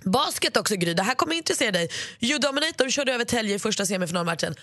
Basket 0.02 0.56
också 0.56 0.76
Gry, 0.76 0.94
det 0.94 1.02
här 1.02 1.14
kommer 1.14 1.34
intressera 1.34 1.70
dig. 1.70 1.88
You 2.20 2.38
Dominate, 2.38 2.84
de 2.84 2.90
körde 2.90 3.12
över 3.12 3.24
Tälje 3.24 3.54
i 3.54 3.58
första 3.58 3.86
semifinalmatchen. 3.86 4.54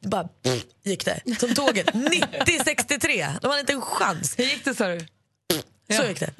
Bara 0.00 0.24
pff, 0.24 0.64
gick 0.84 1.04
det, 1.04 1.20
som 1.40 1.54
tåget. 1.54 1.86
90-63, 1.92 3.38
de 3.42 3.48
hade 3.48 3.60
inte 3.60 3.72
en 3.72 3.82
chans. 3.82 4.38
Hur 4.38 4.44
gick 4.44 4.64
det 4.64 4.74
sa 4.74 4.88
du? 4.88 5.06
Så 5.96 6.04
gick 6.04 6.20
det. 6.20 6.30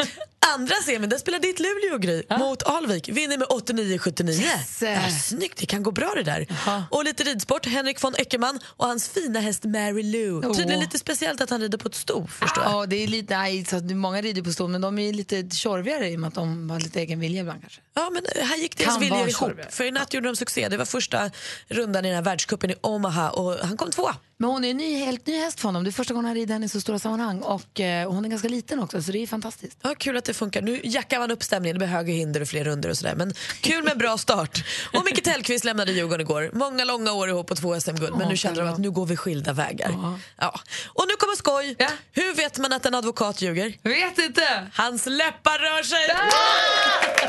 Andra 0.54 0.75
semin, 0.75 1.11
där 1.11 1.19
spelar 1.19 1.38
ditt 1.38 1.59
Luleå 1.61 1.99
Gry 1.99 2.23
mot 2.38 2.62
Alvik. 2.62 3.09
Vinner 3.09 3.38
med 3.38 3.49
89-79. 3.49 4.42
Ja, 4.80 5.11
snyggt, 5.11 5.59
det 5.59 5.66
kan 5.66 5.83
gå 5.83 5.90
bra 5.90 6.12
det 6.16 6.23
där. 6.23 6.47
Och 6.90 7.04
lite 7.04 7.25
ridsport, 7.25 7.66
Henrik 7.66 8.02
von 8.02 8.14
Eckermann 8.19 8.61
och 8.64 8.87
hans 8.87 9.09
fina 9.09 9.40
häst 9.40 9.64
Mary 9.64 10.02
Lou. 10.02 10.42
Tydligen 10.42 10.73
Åh. 10.73 10.80
lite 10.80 10.99
speciellt 10.99 11.40
att 11.40 11.50
han 11.50 11.61
rider 11.61 11.78
på 11.78 11.88
ett 11.88 11.95
sto, 11.95 12.26
förstår 12.26 12.64
jag. 12.64 12.73
Ja, 12.73 12.87
det 12.87 12.97
är 12.97 13.07
lite, 13.07 13.38
nej, 13.38 13.64
så 13.64 13.76
att 13.76 13.90
många 13.90 14.23
rider 14.23 14.42
på 14.42 14.52
stol, 14.52 14.71
men 14.71 14.80
de 14.80 14.99
är 14.99 15.12
lite 15.12 15.50
tjorvigare 15.50 16.11
i 16.11 16.16
och 16.16 16.21
med 16.21 16.28
att 16.28 16.35
de 16.35 16.71
har 16.71 16.80
lite 16.80 17.00
egen 17.00 17.21
vilja 17.21 17.40
ibland 17.40 17.61
kanske. 17.61 17.80
Ja, 18.00 18.11
men 18.11 18.47
här 18.49 18.57
gick 18.57 18.76
deras 18.76 19.00
viljor 19.00 19.16
vara 19.16 19.28
ihop. 19.28 19.52
För 19.71 19.85
i 19.85 19.90
natt 19.90 20.14
gjorde 20.14 20.28
de 20.28 20.37
succé. 20.37 20.69
Det 20.69 20.76
var 20.76 20.85
första 20.85 21.30
rundan 21.69 22.04
i 22.04 22.09
den 22.09 22.14
här 22.16 22.23
världscupen 22.23 22.71
i 22.71 22.75
Omaha 22.80 23.30
och 23.30 23.59
han 23.66 23.76
kom 23.76 23.90
tvåa. 23.90 24.16
Men 24.37 24.50
hon 24.50 24.64
är 24.64 24.71
en 24.71 24.76
ny, 24.76 24.99
helt 24.99 25.26
ny 25.26 25.38
häst 25.38 25.61
för 25.61 25.69
honom. 25.69 25.85
Det 25.85 25.90
är 25.90 25.92
första 25.92 26.14
gången 26.14 26.26
han 26.26 26.35
rider 26.35 26.52
henne 26.52 26.66
i 26.66 26.69
så 26.69 26.80
stora 26.80 26.99
sammanhang 26.99 27.40
och 27.40 27.80
eh, 27.80 28.12
hon 28.12 28.25
är 28.25 28.28
ganska 28.28 28.49
liten 28.49 28.80
också 28.80 29.02
så 29.02 29.12
det 29.12 29.23
är 29.23 29.26
fantastiskt. 29.26 29.78
Ja, 29.83 29.95
kul 29.99 30.16
att 30.16 30.25
det 30.25 30.35
funkar. 30.35 30.62
Nu 30.62 30.80
jackar 30.85 31.19
man 31.19 31.30
upp 31.30 31.42
stämningen. 31.42 31.75
Det 31.75 31.78
blir 31.78 31.88
högre 31.88 32.12
hinder 32.12 32.40
och 32.40 32.49
fler 32.49 32.64
runder 32.64 32.90
och 32.90 32.97
sådär. 32.99 33.14
Men 33.14 33.35
kul 33.61 33.85
med 33.85 33.99
bra 33.99 34.19
start. 34.19 34.64
Och 34.92 35.04
Micke 35.04 35.25
Tellqvist 35.25 35.64
lämnade 35.64 35.92
Djurgården 35.92 36.21
igår. 36.21 36.50
Många 36.52 36.85
långa 36.85 37.12
år 37.12 37.28
ihop 37.28 37.50
och 37.50 37.57
två 37.57 37.80
SM-guld. 37.80 38.16
Men 38.19 38.28
nu 38.28 38.37
känner 38.37 38.62
de 38.62 38.69
att 38.69 38.78
nu 38.78 38.90
går 38.90 39.07
vi 39.07 39.16
skilda 39.16 39.52
vägar. 39.52 39.90
Ja. 40.37 40.61
Och 40.87 41.04
nu 41.09 41.14
kommer 41.16 41.37
skoj. 41.37 41.76
Ja. 41.78 41.88
Hur 42.12 42.35
vet 42.35 42.59
man 42.59 42.73
att 42.73 42.87
en 42.87 42.95
advokat 42.95 43.42
ljuger? 43.42 43.75
Vet 43.83 44.19
inte! 44.19 44.66
Hans 44.75 45.07
läppar 45.07 45.59
rör 45.59 45.83
sig. 45.83 46.07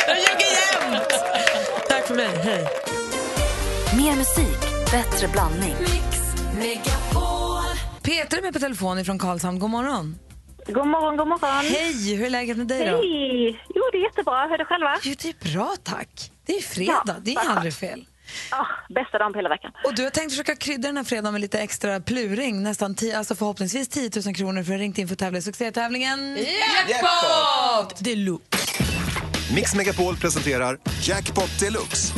De 0.07 0.15
ljuger 0.21 0.60
jämt. 0.73 1.09
Tack 1.89 2.07
för 2.07 2.15
mig. 2.15 2.37
Hej. 2.43 2.67
Mer 3.97 4.15
musik, 4.15 4.59
bättre 4.91 5.27
blandning. 5.27 5.75
Petra 8.01 8.37
är 8.37 8.41
med 8.41 8.53
på 8.53 8.59
telefon 8.59 9.05
från 9.05 9.19
Karlshamn. 9.19 9.59
God 9.59 9.69
morgon. 9.69 10.15
God 10.67 10.87
morgon, 10.87 11.17
god 11.17 11.27
morgon. 11.27 11.65
Hej, 11.65 12.15
hur 12.15 12.25
är 12.25 12.29
läget 12.29 12.57
med 12.57 12.67
dig 12.67 12.79
då? 12.79 12.95
Hej! 12.95 13.63
Jo, 13.75 13.81
det 13.91 13.97
är 13.97 14.03
jättebra. 14.03 14.43
Hur 14.43 14.53
är 14.53 14.57
det 14.57 14.65
själva? 14.65 14.99
Jo, 15.03 15.15
det 15.21 15.29
är 15.29 15.53
bra 15.53 15.75
tack. 15.83 16.31
Det 16.45 16.53
är 16.57 16.61
fredag, 16.61 17.03
Ja, 17.07 17.15
det 17.21 17.33
är 17.35 17.49
aldrig 17.49 17.73
fel. 17.73 18.05
Ja, 18.51 18.67
bästa 18.89 19.17
dagen 19.17 19.33
på 19.33 19.39
hela 19.39 19.49
veckan. 19.49 19.71
Och 19.85 19.95
du 19.95 20.03
har 20.03 20.09
tänkt 20.09 20.31
försöka 20.31 20.55
krydda 20.55 20.87
den 20.87 20.97
här 20.97 21.03
fredagen 21.03 21.31
med 21.33 21.41
lite 21.41 21.59
extra 21.59 21.99
pluring, 21.99 22.63
nästan 22.63 22.95
10, 22.95 23.17
alltså 23.17 23.35
förhoppningsvis 23.35 23.87
10 23.89 24.09
000 24.25 24.35
kronor 24.35 24.63
för 24.63 24.73
att 24.73 24.79
ringt 24.79 24.97
in 24.97 25.07
för 25.07 25.15
att 25.15 25.19
tävla 25.19 25.37
i 25.39 25.41
succétävlingen 25.41 26.37
Jackpot! 26.37 27.99
Deluxe. 27.99 29.00
Mix 29.55 29.75
Megapol 29.75 30.15
presenterar 30.15 30.77
Jackpot 31.01 31.59
Deluxe. 31.59 32.13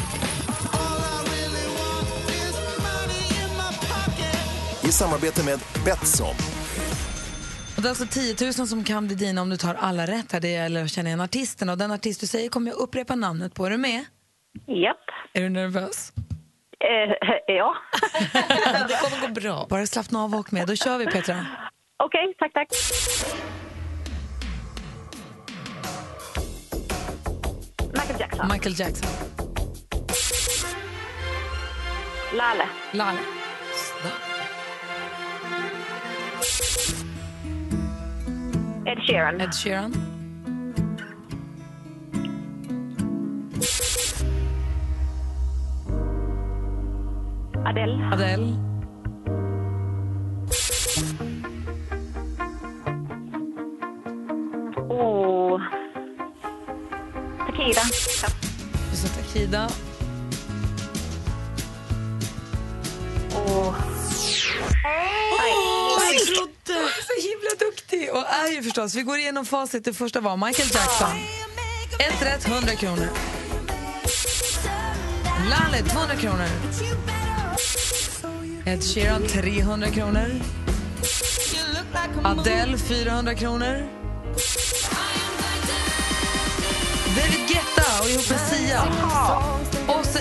I 4.83 4.87
samarbete 4.91 5.45
med 5.45 5.59
Betsson. 5.85 6.35
Och 7.75 7.81
det 7.81 7.87
är 7.87 7.89
alltså 7.89 8.05
10 8.05 8.35
000 8.57 8.67
som 8.67 8.83
kan 8.83 9.07
bli 9.07 9.15
dina 9.15 9.41
om 9.41 9.49
du 9.49 9.57
tar 9.57 9.73
alla 9.73 10.07
rätt 10.07 10.31
här. 10.31 10.39
Det 10.39 10.47
gäller 10.49 10.83
att 10.83 10.91
känna 10.91 11.09
igen 11.09 11.21
artisten 11.21 11.69
och 11.69 11.77
den 11.77 11.91
artist 11.91 12.19
du 12.21 12.27
säger 12.27 12.49
kommer 12.49 12.71
jag 12.71 12.79
upprepa 12.79 13.15
namnet 13.15 13.53
på. 13.53 13.65
Är 13.65 13.69
du 13.69 13.77
med? 13.77 14.05
Japp. 14.67 14.97
Är 15.33 15.41
du 15.41 15.49
nervös? 15.49 16.13
Eh, 16.79 17.33
ja. 17.47 17.75
Det 18.87 18.99
kommer 19.01 19.27
gå 19.27 19.33
bra. 19.33 19.67
Bara 19.69 19.85
slappna 19.85 20.23
av 20.23 20.33
och 20.33 20.39
åk 20.39 20.51
med. 20.51 20.67
Då 20.67 20.75
kör 20.75 20.97
vi 20.97 21.05
Petra. 21.05 21.45
Okej, 22.03 22.35
tack, 22.39 22.53
tack. 22.53 22.67
Jackson. 28.33 28.47
Michael 28.47 28.73
Jackson. 28.73 29.09
Lale. 32.33 32.67
Lale. 32.93 33.19
Ed 38.87 38.97
Sheeran. 39.05 39.41
Ed 39.41 39.49
Sheeran. 39.49 39.93
Adele. 47.65 48.13
Adele. 48.13 48.72
Förstås. 68.73 68.95
Vi 68.95 69.01
går 69.01 69.17
igenom 69.17 69.45
facit. 69.45 69.85
Det 69.85 69.93
första 69.93 70.21
var 70.21 70.37
Michael 70.37 70.69
Jackson. 70.73 71.09
Ett 71.99 72.21
rätt, 72.21 72.47
100 72.47 72.75
kronor. 72.75 73.09
Laleh, 75.49 75.85
200 75.93 76.15
kronor. 76.15 76.47
Ed 78.65 78.83
Sheeran, 78.83 79.27
300 79.27 79.87
kronor. 79.87 80.41
Adele, 82.23 82.77
400 82.77 83.33
kronor. 83.35 83.89
David 87.15 87.47
Guetta 87.47 88.01
och 88.01 88.09
ihop 88.09 88.29
med 88.29 88.39
Sia. 88.39 88.83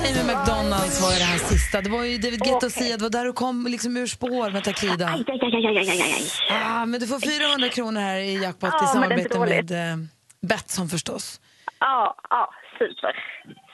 Och 0.03 0.09
så 0.09 0.21
Amy 0.21 0.33
McDonalds 0.33 1.03
var 1.03 1.13
ju 1.13 1.19
det 1.19 1.25
här 1.25 1.39
sista. 1.39 1.81
Det 1.81 1.91
var 1.91 2.05
ju 2.05 2.19
David 2.19 2.41
Guetta 2.41 2.67
och 2.67 2.73
Sia, 2.73 2.97
det 2.97 3.03
var 3.03 3.11
där 3.11 3.25
du 3.25 3.33
kom 3.33 3.67
liksom 3.71 3.97
ur 3.97 4.07
spår 4.07 4.51
med 4.51 4.65
Takida. 4.65 5.07
Aj, 5.07 5.25
aj, 5.29 5.41
aj, 5.43 5.67
aj, 5.67 5.79
aj, 5.79 5.91
aj, 5.91 6.01
aj. 6.03 6.23
Ah, 6.65 6.87
men 6.87 7.01
du 7.01 7.07
får 7.07 7.21
400 7.21 7.69
kronor 7.69 8.01
här 8.01 8.17
i 8.19 8.43
jackpot 8.43 8.71
Ja, 8.73 8.85
i 8.85 8.87
samarbete 8.87 9.39
med 9.39 9.71
eh, 9.71 9.97
Betsson 10.41 10.89
förstås. 10.89 11.41
Ja, 11.81 12.17
ja, 12.31 12.51
super. 12.79 13.13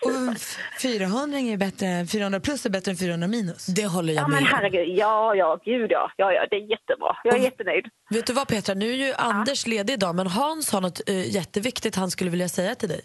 Och 0.05 0.33
f- 0.37 0.57
400 0.83 1.39
är 1.39 1.57
bättre, 1.57 2.07
400 2.07 2.41
plus 2.41 2.67
är 2.67 2.71
bättre 2.71 2.91
än 2.91 2.97
400 2.97 3.29
minus. 3.29 3.67
Det 3.67 3.87
håller 3.87 4.13
jag 4.15 4.23
Ja, 4.23 4.29
med 4.29 4.43
men 4.43 4.47
herregud. 4.53 4.89
Ja, 4.99 5.35
ja, 5.35 5.59
gud 5.65 5.91
ja. 5.91 6.11
Ja, 6.17 6.33
ja, 6.33 6.47
det 6.51 6.57
är 6.57 6.71
jättebra. 6.71 7.17
Jag 7.25 7.35
är 7.39 7.43
jättenöjd. 7.43 7.85
Vet 8.11 8.27
du 8.27 8.33
vad 8.33 8.49
Petra, 8.49 8.75
nu 8.75 8.91
är 8.93 8.97
ju 9.07 9.13
Anders 9.15 9.67
ledig 9.67 9.93
idag 9.95 10.15
men 10.15 10.27
Hans 10.27 10.73
har 10.73 10.81
något 10.81 11.01
eh, 11.09 11.35
jätteviktigt 11.35 11.97
han 11.97 12.11
skulle 12.11 12.31
vilja 12.31 12.49
säga 12.49 12.75
till 12.75 12.89
dig. 12.89 13.01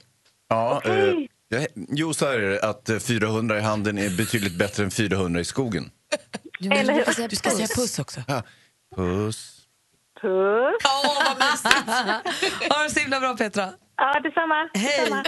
Ja, 0.50 0.78
Okej. 0.78 1.10
eh, 1.10 1.28
jo, 1.90 2.14
så 2.14 2.26
är 2.26 2.40
det 2.40 2.62
att 2.62 2.90
eh, 2.90 3.00
400 3.00 3.58
i 3.58 3.62
handen 3.62 3.98
är 3.98 4.10
betydligt 4.10 4.58
bättre 4.58 4.84
än 4.84 4.92
400 4.92 5.42
i 5.42 5.46
skogen. 5.46 5.92
Jo, 6.60 6.70
men 6.70 6.78
Eller 6.78 6.94
du 6.94 7.04
får 7.06 7.12
säga 7.12 7.28
Du 7.28 7.36
ska 7.36 7.50
säga 7.50 7.68
puss. 7.76 8.00
också. 8.00 8.22
Ja. 8.28 8.44
Puss. 8.96 9.60
Puss. 10.22 10.82
Åh, 10.86 11.24
vad 11.26 11.38
mysigt! 11.52 12.70
Ha 12.74 12.84
det 12.84 12.90
så 12.90 13.00
himla 13.00 13.20
bra 13.20 13.38
Petra. 13.38 13.74
Ja, 13.98 14.20
detsamma. 14.20 14.70
Hej! 14.74 15.00
detsamma. 15.00 15.24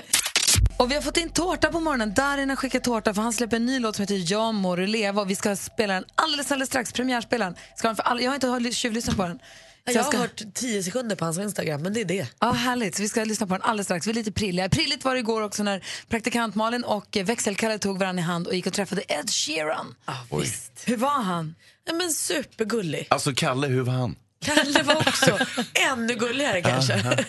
Och 0.80 0.92
vi 0.92 0.96
har 0.96 1.02
fått 1.02 1.18
in 1.18 1.30
tårta 1.30 1.72
på 1.72 1.80
morgonen. 1.80 2.14
Darin 2.14 2.50
har 2.50 2.56
skickat 2.56 2.84
tårta 2.84 3.14
för 3.14 3.22
han 3.22 3.34
släpper 3.34 3.56
en 3.58 3.66
ny 3.66 3.80
låt 3.80 3.96
som 3.96 4.04
heter 4.04 4.32
Jag 4.32 4.54
må 4.54 4.76
du 4.76 4.88
leva 4.88 5.22
och 5.22 5.30
vi 5.30 5.36
ska 5.36 5.56
spela 5.56 5.94
den 5.94 6.06
alldeles, 6.16 6.52
alldeles 6.52 6.70
strax. 6.70 6.94
Premiärspelaren. 6.94 7.56
Ska 7.76 7.88
den 7.88 7.96
för 7.96 8.04
alla, 8.04 8.22
jag 8.22 8.30
har 8.30 8.36
inte 8.36 8.48
hört- 8.48 8.74
tjuvlyssnat 8.74 9.18
på 9.18 9.24
den. 9.24 9.40
Så 9.88 9.92
Jag 9.98 10.04
har 10.04 10.12
ska- 10.12 10.18
hört 10.18 10.42
10 10.54 10.84
sekunder 10.84 11.16
på 11.16 11.26
hans 11.26 11.38
Instagram 11.38 11.82
men 11.82 11.94
det 11.94 12.02
är 12.02 12.06
det. 12.06 12.28
Ja, 12.40 12.52
härligt. 12.52 12.96
Så 12.96 13.02
vi 13.02 13.10
ska 13.10 13.24
lyssna 13.24 13.48
på 13.48 13.54
den 13.54 13.62
alldeles 13.62 13.88
strax. 13.88 14.08
Vi 14.08 14.12
är 14.12 14.16
lite 14.16 14.32
prilliga. 14.32 14.70
Prilligt 14.70 15.04
var 15.06 15.14
det 15.14 15.20
igår 15.20 15.42
också 15.42 15.64
när 15.64 15.84
praktikant 16.10 16.56
Malin 16.56 16.84
och 16.84 17.18
växelkalle 17.24 17.78
tog 17.78 18.00
varandra 18.00 18.22
i 18.22 18.24
hand 18.24 18.48
och 18.48 18.56
gick 18.56 18.68
och 18.68 18.74
träffade 18.74 19.02
Ed 19.08 19.30
Sheeran. 19.30 19.96
visst. 20.42 20.72
Hur 20.86 20.98
var 20.98 21.10
han? 21.24 21.56
Ja, 21.86 21.94
men 21.94 22.12
supergullig. 22.14 23.08
Alltså, 23.10 23.34
Kalle, 23.34 23.68
hur 23.68 23.82
var 23.82 23.94
han? 23.94 24.16
Kalle 24.42 24.84
var 24.84 24.96
också 24.96 25.40
ännu 25.92 26.16
gulligare 26.16 26.62
kanske. 26.62 26.96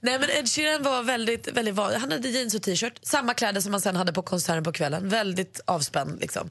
Nej 0.00 0.18
men 0.18 0.30
Ed 0.30 0.48
Sheeran 0.48 0.82
var 0.82 1.02
väldigt, 1.02 1.48
väldigt 1.52 1.74
vanlig. 1.74 1.98
Han 1.98 2.12
hade 2.12 2.28
jeans 2.28 2.54
och 2.54 2.62
t-shirt, 2.62 2.98
samma 3.02 3.34
kläder 3.34 3.60
som 3.60 3.72
han 3.72 3.80
sen 3.80 3.96
hade 3.96 4.12
på 4.12 4.22
konserten 4.22 4.64
på 4.64 4.72
kvällen. 4.72 5.08
Väldigt 5.08 5.60
avspänd 5.64 6.20
liksom. 6.20 6.50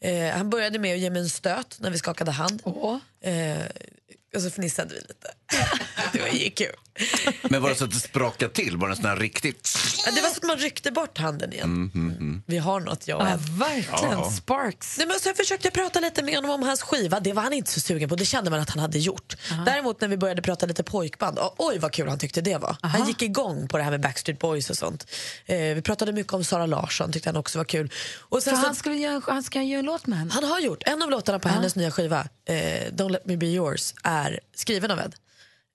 Eh, 0.00 0.36
han 0.36 0.50
började 0.50 0.78
med 0.78 0.94
att 0.94 1.00
ge 1.00 1.10
mig 1.10 1.22
en 1.22 1.28
stöt 1.30 1.76
när 1.80 1.90
vi 1.90 1.98
skakade 1.98 2.30
hand. 2.30 2.60
Åh. 2.64 2.96
Eh, 3.22 3.58
och 4.34 4.42
så 4.42 4.50
fnissade 4.50 4.94
vi 4.94 5.00
lite. 5.00 5.34
det 6.12 6.20
var 6.20 6.28
ju 6.28 6.50
kul. 6.50 6.74
Men 7.42 7.62
var 7.62 7.68
det 7.70 7.74
så 7.76 7.84
att 7.84 7.90
det 7.90 7.96
sprakade 8.00 8.52
till? 8.54 8.76
Var 8.76 8.88
det 8.88 8.96
sån 8.96 9.04
här 9.04 9.16
riktigt... 9.16 9.68
Ja, 10.06 10.12
det 10.12 10.20
var 10.20 10.28
så 10.28 10.36
att 10.36 10.42
man 10.46 10.56
ryckte 10.56 10.90
bort 10.92 11.18
handen 11.18 11.52
igen. 11.52 12.42
Vi 12.46 12.58
har 12.58 12.80
något 12.80 13.08
jag 13.08 13.20
och 13.20 13.26
Ja, 13.26 13.38
verkligen. 13.50 14.30
Sparks. 14.30 14.98
Nej, 14.98 15.06
men 15.06 15.20
sen 15.20 15.34
försökte 15.34 15.66
jag 15.66 15.74
prata 15.74 16.00
lite 16.00 16.22
med 16.22 16.34
honom 16.34 16.50
om 16.50 16.62
hans 16.62 16.82
skiva. 16.82 17.20
Det 17.20 17.32
var 17.32 17.42
han 17.42 17.52
inte 17.52 17.70
så 17.70 17.80
sugen 17.80 18.08
på. 18.08 18.16
Det 18.16 18.24
kände 18.24 18.50
man 18.50 18.60
att 18.60 18.70
han 18.70 18.78
hade 18.78 18.98
gjort. 18.98 19.36
Däremot 19.66 20.00
när 20.00 20.08
vi 20.08 20.16
började 20.16 20.42
prata 20.42 20.66
lite 20.66 20.82
pojkband, 20.82 21.38
oj 21.56 21.78
vad 21.78 21.92
kul 21.92 22.08
han 22.08 22.18
tyckte 22.18 22.40
det 22.40 22.58
var. 22.58 22.76
Han 22.82 23.06
gick 23.06 23.22
igång 23.22 23.68
på 23.68 23.76
det 23.76 23.82
här 23.82 23.90
med 23.90 24.00
Backstreet 24.00 24.38
Boys 24.38 24.70
och 24.70 24.76
sånt. 24.76 25.06
Eh, 25.46 25.56
vi 25.58 25.82
pratade 25.82 26.12
mycket 26.12 26.32
om 26.32 26.44
Sara 26.44 26.66
Larsson, 26.66 27.12
tyckte 27.12 27.28
han 27.28 27.36
också 27.36 27.58
var 27.58 27.64
kul. 27.64 27.92
Och 28.18 28.42
sen 28.42 28.56
Så 28.56 28.66
han, 28.66 28.74
skulle 28.74 28.96
göra, 28.96 29.22
han 29.26 29.42
ska 29.42 29.62
göra 29.62 29.78
en 29.78 29.84
låt 29.84 30.06
med 30.06 30.18
henne? 30.18 30.30
han 30.34 30.44
har 30.44 30.60
gjort 30.60 30.82
en 30.86 31.02
av 31.02 31.10
låtarna 31.10 31.38
på 31.38 31.48
hennes 31.48 31.76
nya 31.76 31.90
skiva, 31.90 32.20
eh, 32.48 32.54
Don't 32.92 33.10
let 33.10 33.26
me 33.26 33.36
be 33.36 33.46
yours, 33.46 33.94
är 34.02 34.40
skriven 34.54 34.90
av 34.90 34.98
Ed. 34.98 35.14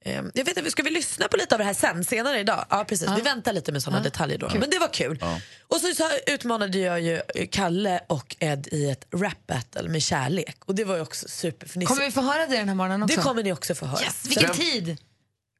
Eh, 0.06 0.24
jag 0.34 0.46
vet 0.46 0.58
inte, 0.58 0.72
ska 0.72 0.84
vi 0.84 0.90
lyssna 0.90 1.28
på 1.28 1.38
lite 1.38 1.56
av 1.56 1.60
det 1.60 1.66
här 1.66 1.74
sen, 1.74 2.04
senare 2.04 2.40
idag? 2.40 2.66
Ja 2.70 2.86
precis, 2.90 3.10
vi 3.18 3.22
väntar 3.22 3.54
lite 3.54 3.72
med 3.72 3.84
sådana 3.84 4.04
detaljer 4.04 4.38
då. 4.38 4.50
Men 4.60 4.70
det 4.70 4.80
var 4.80 4.94
kul. 4.94 5.24
Och 5.68 5.82
så, 5.82 5.94
så 5.96 6.04
utmanade 6.28 6.80
jag 6.80 7.02
ju 7.02 7.22
Kalle 7.52 8.02
och 8.08 8.36
Ed 8.40 8.68
i 8.72 8.90
ett 8.90 9.08
rap 9.16 9.48
battle 9.48 9.90
med 9.90 10.02
kärlek. 10.02 10.58
Och 10.66 10.76
det 10.76 10.84
var 10.84 10.96
ju 10.96 11.02
också 11.02 11.28
superfnissigt. 11.30 11.88
Kommer 11.90 12.06
vi 12.06 12.12
få 12.12 12.22
höra 12.22 12.46
det 12.46 12.58
den 12.58 12.68
här 12.70 12.76
morgonen 12.76 13.04
också? 13.04 13.16
Det 13.18 13.24
kommer 13.24 13.44
ni 13.44 13.54
också 13.54 13.76
få 13.76 13.86
höra. 13.86 14.02
Yes, 14.02 14.26
vilken 14.26 14.54
tid! 14.54 14.98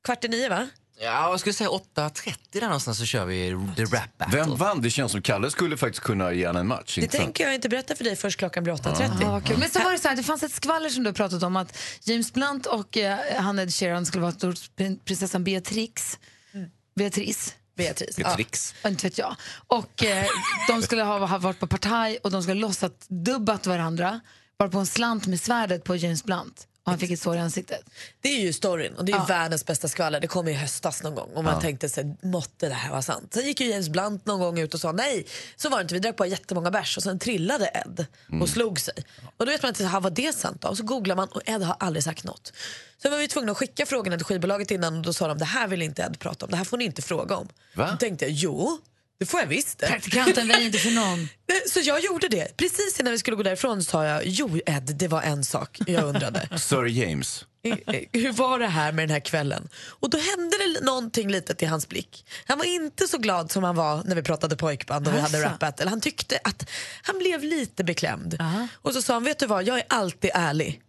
Kvart 0.04 0.24
i 0.24 0.28
nio 0.28 0.50
va? 0.50 0.68
Ja, 1.00 1.30
jag 1.30 1.40
skulle 1.40 1.54
säga 1.54 1.70
8.30 1.70 2.34
där 2.52 2.62
någonstans 2.62 2.98
så 2.98 3.06
kör 3.06 3.26
vi 3.26 3.58
The 3.76 3.84
Rap 3.84 4.18
Battle. 4.18 4.38
Vem 4.40 4.56
vann? 4.56 4.82
Det 4.82 4.90
känns 4.90 5.12
som 5.12 5.22
Kalle 5.22 5.52
skulle 5.52 5.78
faktiskt 5.78 6.04
kunna 6.04 6.34
ge 6.34 6.44
en 6.44 6.68
match. 6.68 6.98
Det 7.02 7.08
tänker 7.08 7.44
jag 7.44 7.56
inte 7.56 7.70
berätta 7.70 7.96
för 7.96 8.04
dig 8.04 8.16
först 8.16 8.40
klockan 8.40 8.64
blir 8.64 8.74
8.30. 8.74 9.18
Ja, 9.22 9.42
kul. 9.42 9.58
Men 9.58 9.70
så 9.70 9.80
var 9.80 9.92
det 9.92 10.00
så 10.00 10.08
här, 10.08 10.16
det 10.16 10.24
fanns 10.24 10.44
ett 10.44 10.52
skvaller 10.52 10.90
som 10.90 11.04
du 11.04 11.10
har 11.10 11.16
pratat 11.16 11.44
om 11.44 11.56
att 11.56 11.78
James 12.04 12.34
Blunt 12.34 12.66
och 12.66 12.98
eh, 12.98 13.18
han 13.38 13.60
Ed 13.60 13.74
Sheeran 13.74 14.06
skulle 14.06 14.22
vara 14.22 14.32
hos 14.32 14.72
prin- 14.78 15.00
prinsessan 15.06 15.44
Beatrix. 15.44 16.20
Beatrice. 16.96 17.54
Beatrice. 17.78 18.20
Är 18.20 18.36
tricks. 18.36 18.76
Ja, 18.82 18.90
Inte 18.90 19.08
vet 19.08 19.18
jag. 19.18 19.36
Och 19.68 20.04
eh, 20.04 20.26
de 20.68 20.82
skulle 20.82 21.04
ha, 21.04 21.26
ha 21.26 21.38
varit 21.38 21.60
på 21.60 21.68
partaj 21.68 22.18
och 22.24 22.32
de 22.32 22.44
skulle 22.44 22.62
ha 22.62 22.68
låtsat 22.68 23.06
dubbat 23.08 23.68
varandra. 23.68 24.20
Bara 24.60 24.70
på 24.70 24.78
en 24.80 24.86
slant 24.86 25.28
med 25.28 25.42
svärdet 25.42 25.84
på 25.84 25.96
James 25.96 26.24
Blunt. 26.24 26.68
Och 26.86 26.92
han 26.92 27.00
fick 27.00 27.12
ett 27.12 27.20
sår 27.20 27.36
i 27.36 27.40
ansiktet. 27.40 27.82
Det 28.22 28.30
är 28.30 28.40
ju 28.40 28.54
storyn 28.54 28.96
och 28.96 29.06
det 29.06 29.12
är 29.12 29.20
ju 29.20 29.26
världens 29.26 29.66
bästa 29.66 29.88
skvaller. 29.88 30.20
Det 30.20 30.28
kom 30.28 30.48
i 30.48 30.54
höstas 30.54 31.04
någon 31.04 31.16
gång 31.16 31.30
och 31.36 31.44
man 31.44 31.62
tänkte 31.62 31.90
sig, 31.90 32.16
måtte 32.22 32.68
det 32.68 32.74
här 32.74 32.90
vara 32.90 33.02
sant? 33.02 33.34
Sen 33.34 33.46
gick 33.46 33.62
ju 33.62 33.68
James 33.70 33.90
Blunt 33.90 34.26
någon 34.26 34.40
gång 34.40 34.60
ut 34.60 34.74
och 34.74 34.80
sa 34.80 34.92
nej, 34.92 35.26
så 35.56 35.70
var 35.70 35.78
det 35.78 35.82
inte. 35.82 35.94
Vi 35.94 36.00
drack 36.00 36.16
bara 36.16 36.28
jättemånga 36.28 36.72
bärs 36.72 36.98
och 36.98 37.04
sen 37.04 37.20
trillade 37.20 37.66
Ed 37.86 38.06
och 38.42 38.50
slog 38.50 38.80
sig. 38.80 38.94
Och 39.38 39.46
då 39.46 39.52
vet 39.52 39.62
man 39.64 39.70
inte, 39.70 39.86
"Ha, 39.86 40.00
var 40.00 40.10
det 40.10 40.36
sant 40.36 40.62
då? 40.62 40.68
Och 40.68 40.78
så 40.78 40.84
googlar 40.84 41.16
man 41.16 41.28
och 41.28 41.42
Ed 41.46 41.62
har 41.64 41.76
aldrig 41.80 42.04
sagt 42.04 42.24
något. 42.24 42.54
Så 43.02 43.10
var 43.10 43.18
vi 43.18 43.28
tvungna 43.28 43.52
att 43.52 43.58
skicka 43.58 43.86
frågorna 43.86 44.18
till 44.18 44.26
skivbolaget 44.26 44.72
innan 44.72 44.96
och 44.98 45.02
då 45.04 45.14
sa 45.14 45.28
de, 45.28 45.38
det 45.38 45.46
här 45.46 45.68
vill 45.68 45.82
inte 45.82 46.02
Ed 46.02 46.20
prata 46.20 46.46
om, 46.46 46.52
det 46.52 46.58
här 46.58 46.64
får 46.66 46.78
ni 46.78 46.86
inte 46.86 47.02
fråga 47.02 47.36
om. 47.36 47.48
Va? 47.76 47.92
Då 47.92 47.98
tänkte 47.98 48.26
jag, 48.26 48.32
jo, 48.32 48.78
Det 49.18 49.26
får 49.26 49.40
jag 49.40 49.48
visst. 49.48 49.78
Praktikanten 49.80 50.48
väjer 50.48 50.66
inte 50.66 50.78
för 50.78 50.92
någon. 50.92 51.28
Så 51.70 51.80
jag 51.80 52.04
gjorde 52.04 52.28
det. 52.28 52.58
Precis 52.58 53.00
innan 53.00 53.12
vi 53.12 53.20
skulle 53.20 53.38
gå 53.38 53.44
därifrån 53.44 53.84
sa 53.84 54.06
jag, 54.06 54.22
jo 54.26 54.60
Ed, 54.66 54.84
det 54.96 55.08
var 55.08 55.22
en 55.22 55.44
sak 55.44 55.80
jag 55.88 56.04
undrade. 56.04 56.50
Sir 56.58 56.86
James. 56.86 57.46
Hur 58.12 58.32
var 58.32 58.60
det 58.60 58.68
här 58.68 58.92
med 58.92 59.04
den 59.08 59.14
här 59.14 59.20
kvällen? 59.20 59.70
Och 59.76 60.10
då 60.10 60.18
hände 60.18 60.58
det 60.58 60.86
någonting 60.86 61.32
litet 61.32 61.64
i 61.64 61.66
hans 61.66 61.88
blick. 61.90 62.26
Han 62.46 62.58
var 62.58 62.66
inte 62.66 63.08
så 63.08 63.18
glad 63.18 63.52
som 63.52 63.64
han 63.64 63.76
var 63.76 64.04
när 64.04 64.16
vi 64.16 64.24
pratade 64.24 64.56
pojkband 64.56 65.08
och 65.08 65.14
vi 65.14 65.20
hade 65.20 65.38
Asså. 65.38 65.48
rap 65.50 65.60
battle. 65.60 65.90
Han 65.90 66.02
tyckte 66.02 66.40
att 66.44 66.70
han 67.02 67.18
blev 67.18 67.44
lite 67.44 67.84
beklämd. 67.84 68.38
Och 68.74 68.94
så 68.94 69.02
sa 69.02 69.14
han, 69.14 69.24
vet 69.24 69.40
du 69.40 69.46
vad, 69.48 69.64
jag 69.64 69.78
är 69.78 69.86
alltid 69.90 70.32
ärlig. 70.34 70.82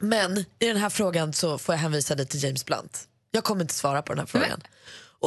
Men 0.00 0.38
i 0.38 0.66
den 0.66 0.76
här 0.76 0.90
frågan 0.90 1.32
så 1.32 1.58
får 1.58 1.74
jag 1.74 1.80
hänvisa 1.80 2.14
dig 2.14 2.26
till 2.26 2.42
James 2.44 2.64
Blunt. 2.64 3.08
Jag 3.30 3.44
kommer 3.44 3.62
inte 3.62 3.74
svara 3.74 4.02
på 4.02 4.12
den 4.12 4.18
här 4.18 4.26
frågan. 4.26 4.60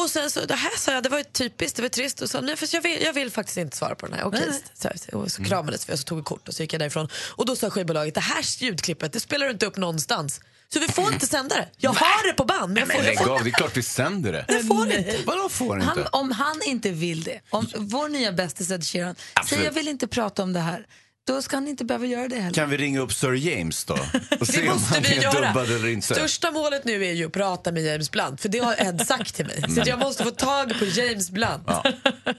Och 0.03 0.09
sen 0.09 0.31
så, 0.31 0.45
det 0.45 0.55
här 0.55 0.77
sa 0.77 0.91
jag, 0.91 1.03
det 1.03 1.09
var 1.09 1.17
ju 1.17 1.23
typiskt, 1.23 1.75
det 1.75 1.81
var 1.81 1.89
trist. 1.89 2.21
Och 2.21 2.29
så, 2.29 2.41
nej, 2.41 2.55
för 2.55 2.69
jag, 2.71 2.81
vill, 2.81 3.01
jag 3.01 3.13
vill 3.13 3.31
faktiskt 3.31 3.57
inte 3.57 3.77
svara 3.77 3.95
på 3.95 4.05
den 4.05 4.15
här. 4.15 4.25
Okej, 4.25 4.61
så, 4.73 5.17
och 5.17 5.31
så 5.31 5.43
kramades 5.43 5.89
vi 5.89 5.93
och 5.93 5.99
så 5.99 6.03
tog 6.03 6.17
vi 6.17 6.23
kort 6.23 6.47
och 6.47 6.53
så 6.53 6.63
gick 6.63 6.73
jag 6.73 6.81
därifrån. 6.81 7.09
Och 7.29 7.45
då 7.45 7.55
sa 7.55 7.69
skivbolaget, 7.69 8.13
det 8.15 8.21
här 8.21 8.43
ljudklippet 8.63 9.13
det 9.13 9.19
spelar 9.19 9.45
du 9.45 9.51
inte 9.51 9.65
upp 9.65 9.77
någonstans. 9.77 10.41
Så 10.73 10.79
vi 10.79 10.87
får 10.87 11.13
inte 11.13 11.27
sända 11.27 11.55
det. 11.55 11.69
Jag 11.77 11.93
har 11.93 12.27
det 12.27 12.33
på 12.33 12.45
band 12.45 12.73
men 12.73 12.77
jag 12.77 12.91
får, 12.91 13.05
jag 13.05 13.17
får, 13.17 13.35
av, 13.35 13.43
det 13.43 13.49
är 13.49 13.51
klart 13.51 13.77
vi 13.77 13.83
sänder 13.83 14.31
det. 14.31 14.45
jag 14.47 14.67
får 14.67 14.91
inte. 14.91 15.17
Vadå 15.25 15.49
får 15.49 15.77
Han, 15.77 15.97
inte? 15.97 16.09
om 16.11 16.31
han 16.31 16.61
inte 16.65 16.89
vill 16.91 17.23
det, 17.23 17.39
om 17.49 17.67
vår 17.77 18.09
nya 18.09 18.31
bästis 18.31 18.71
Ed 18.71 18.83
Sheeran 18.83 19.15
säger 19.49 19.63
jag 19.63 19.71
vill 19.71 19.87
inte 19.87 20.07
prata 20.07 20.43
om 20.43 20.53
det 20.53 20.59
här, 20.59 20.87
då 21.27 21.41
ska 21.41 21.55
han 21.55 21.67
inte 21.67 21.85
behöva 21.85 22.05
göra 22.05 22.27
det 22.27 22.35
heller. 22.35 22.53
Kan 22.53 22.69
vi 22.69 22.77
ringa 22.77 22.99
upp 22.99 23.13
Sir 23.13 23.33
James 23.33 23.85
då? 23.85 23.93
Och 23.93 23.99
Det 24.39 24.45
se 24.45 24.69
om 24.69 24.73
måste 24.73 24.99
vi 24.99 25.15
göra. 25.15 26.01
Största 26.01 26.51
målet 26.51 26.85
nu 26.85 27.05
är 27.05 27.11
ju 27.13 27.25
att 27.25 27.31
prata 27.31 27.71
med 27.71 27.83
James 27.83 28.11
Blunt 28.11 28.41
för 28.41 28.49
det 28.49 28.59
har 28.59 28.75
Ed 28.87 29.07
sagt 29.07 29.35
till 29.35 29.45
mig. 29.45 29.63
Så 29.75 29.81
att 29.81 29.87
jag 29.87 29.99
måste 29.99 30.23
få 30.23 30.31
tag 30.31 30.79
på 30.79 30.85
James 30.85 31.31
Blunt. 31.31 31.63
Ja. 31.67 31.83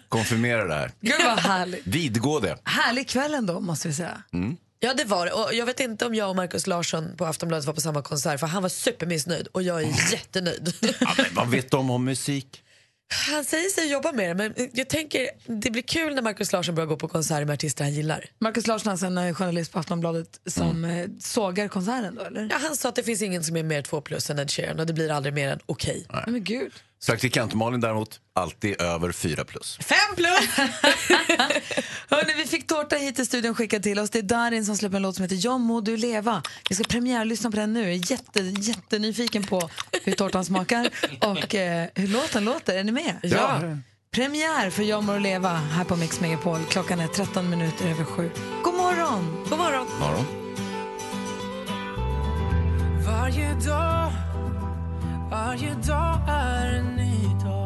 Konfirmera 0.09 0.64
det 0.64 0.74
här. 0.74 0.90
Gud 1.01 1.14
vad 1.24 1.38
härligt. 1.38 1.87
Vidgå 1.87 2.40
det. 2.40 2.59
Härlig 2.64 3.09
kväll 3.09 3.35
ändå 3.35 3.61
måste 3.61 3.88
vi 3.88 3.94
säga. 3.94 4.22
Ja 4.81 4.94
det 4.94 5.05
var 5.05 5.27
det. 5.27 5.33
Och 5.33 5.55
jag 5.55 5.66
vet 5.66 5.81
inte 5.81 6.07
om 6.07 6.14
jag 6.14 6.31
och 6.31 6.37
Markus 6.37 6.66
Larsson 6.66 7.16
på 7.16 7.27
Aftonbladet 7.27 7.66
var 7.66 7.74
på 7.74 7.81
samma 7.81 8.03
konsert 8.03 8.40
för 8.40 8.46
han 8.46 8.62
var 8.62 8.68
supermissnöjd 8.68 9.46
och 9.46 9.62
jag 9.62 9.83
är 9.83 10.12
jättenöjd. 10.12 10.74
Ja, 11.01 11.14
men 11.16 11.27
vad 11.33 11.48
vet 11.51 11.70
de 11.70 11.90
om 11.90 12.05
musik? 12.05 12.62
Han 13.11 13.44
säger 13.44 13.68
sig 13.68 13.90
jobba 13.90 14.12
med 14.12 14.29
det 14.29 14.35
men 14.35 14.71
jag 14.73 14.88
tänker 14.88 15.29
det 15.47 15.71
blir 15.71 15.83
kul 15.83 16.14
när 16.14 16.23
Markus 16.23 16.53
Larsson 16.53 16.75
börjar 16.75 16.87
gå 16.87 16.97
på 16.97 17.09
konserter 17.09 17.44
med 17.44 17.55
artister 17.55 17.85
han 17.85 17.92
gillar. 17.94 18.25
Markus 18.38 18.66
Larsson 18.66 18.92
alltså 18.92 19.07
en 19.07 19.35
journalist 19.35 19.73
på 19.73 19.79
Aftonbladet 19.79 20.40
som 20.47 20.85
eh, 20.85 21.07
sågar 21.21 21.68
konserten 21.68 22.14
då 22.14 22.23
eller? 22.23 22.49
Ja, 22.51 22.57
han 22.61 22.77
sa 22.77 22.88
att 22.88 22.94
det 22.94 23.03
finns 23.03 23.23
ingen 23.23 23.44
som 23.44 23.57
är 23.57 23.62
mer 23.62 23.83
två 23.83 24.01
plus 24.01 24.31
än 24.31 24.38
Ed 24.38 24.51
Sheeran 24.51 24.81
och 24.81 24.87
det 24.87 24.92
blir 24.92 25.11
aldrig 25.11 25.35
mer 25.35 25.49
än 25.49 25.59
okej. 25.66 26.07
Nej, 26.12 26.25
Men 26.27 26.44
gud. 26.44 26.73
Praktikant 27.07 27.55
Malin 27.55 27.81
däremot, 27.81 28.21
alltid 28.35 28.81
över 28.81 29.13
fyra 29.13 29.45
plus. 29.45 29.79
Fem 29.83 30.17
plus! 30.17 30.49
Hörrni, 32.11 32.33
vi 32.37 32.45
fick 32.45 32.67
tårta 32.67 32.97
hit 32.97 33.17
till 33.17 33.27
studion 33.27 33.55
skickad 33.55 33.83
till 33.83 33.99
oss. 33.99 34.11
Det 34.11 34.19
är 34.19 34.23
Darin 34.23 34.65
som 34.65 34.77
släpper 34.77 34.97
en 34.97 35.03
låt 35.03 35.15
som 35.15 35.23
heter 35.23 35.39
Jag 35.41 35.61
må 35.61 35.81
du 35.81 35.97
leva. 35.97 36.43
Vi 36.69 36.75
ska 36.75 36.85
premiärlyssna 36.85 37.51
på 37.51 37.57
den 37.57 37.73
nu. 37.73 37.81
Jag 37.81 37.91
är 37.91 38.11
jätte, 38.11 38.41
jättenyfiken 38.41 39.43
på 39.43 39.71
hur 40.05 40.13
tårtan 40.13 40.45
smakar 40.45 40.91
och 41.21 41.55
eh, 41.55 41.89
hur 41.95 42.09
låten 42.09 42.45
låter. 42.45 42.79
Är 42.79 42.85
ni 42.85 42.93
med? 42.93 43.17
Ja. 43.23 43.61
Premiär 44.11 44.71
för 44.71 44.83
Jag 44.83 45.05
må 45.05 45.13
du 45.13 45.21
leva 45.21 45.49
här 45.49 45.85
på 45.85 45.97
Mix 45.97 46.21
Megapol. 46.21 46.59
Klockan 46.65 47.01
är 47.01 47.09
13 47.09 47.51
minuter 47.51 47.91
över 47.91 48.05
sju. 48.05 48.31
God 48.65 48.75
morgon! 48.75 49.45
God 49.51 49.59
morgon. 49.59 49.87
Morgon. 50.01 50.25
Varje 53.07 53.55
dag, 53.55 54.13
varje 55.31 55.75
dag 55.75 56.21
är 56.29 56.75
en 56.75 56.97
ny 56.97 57.45
dag 57.45 57.59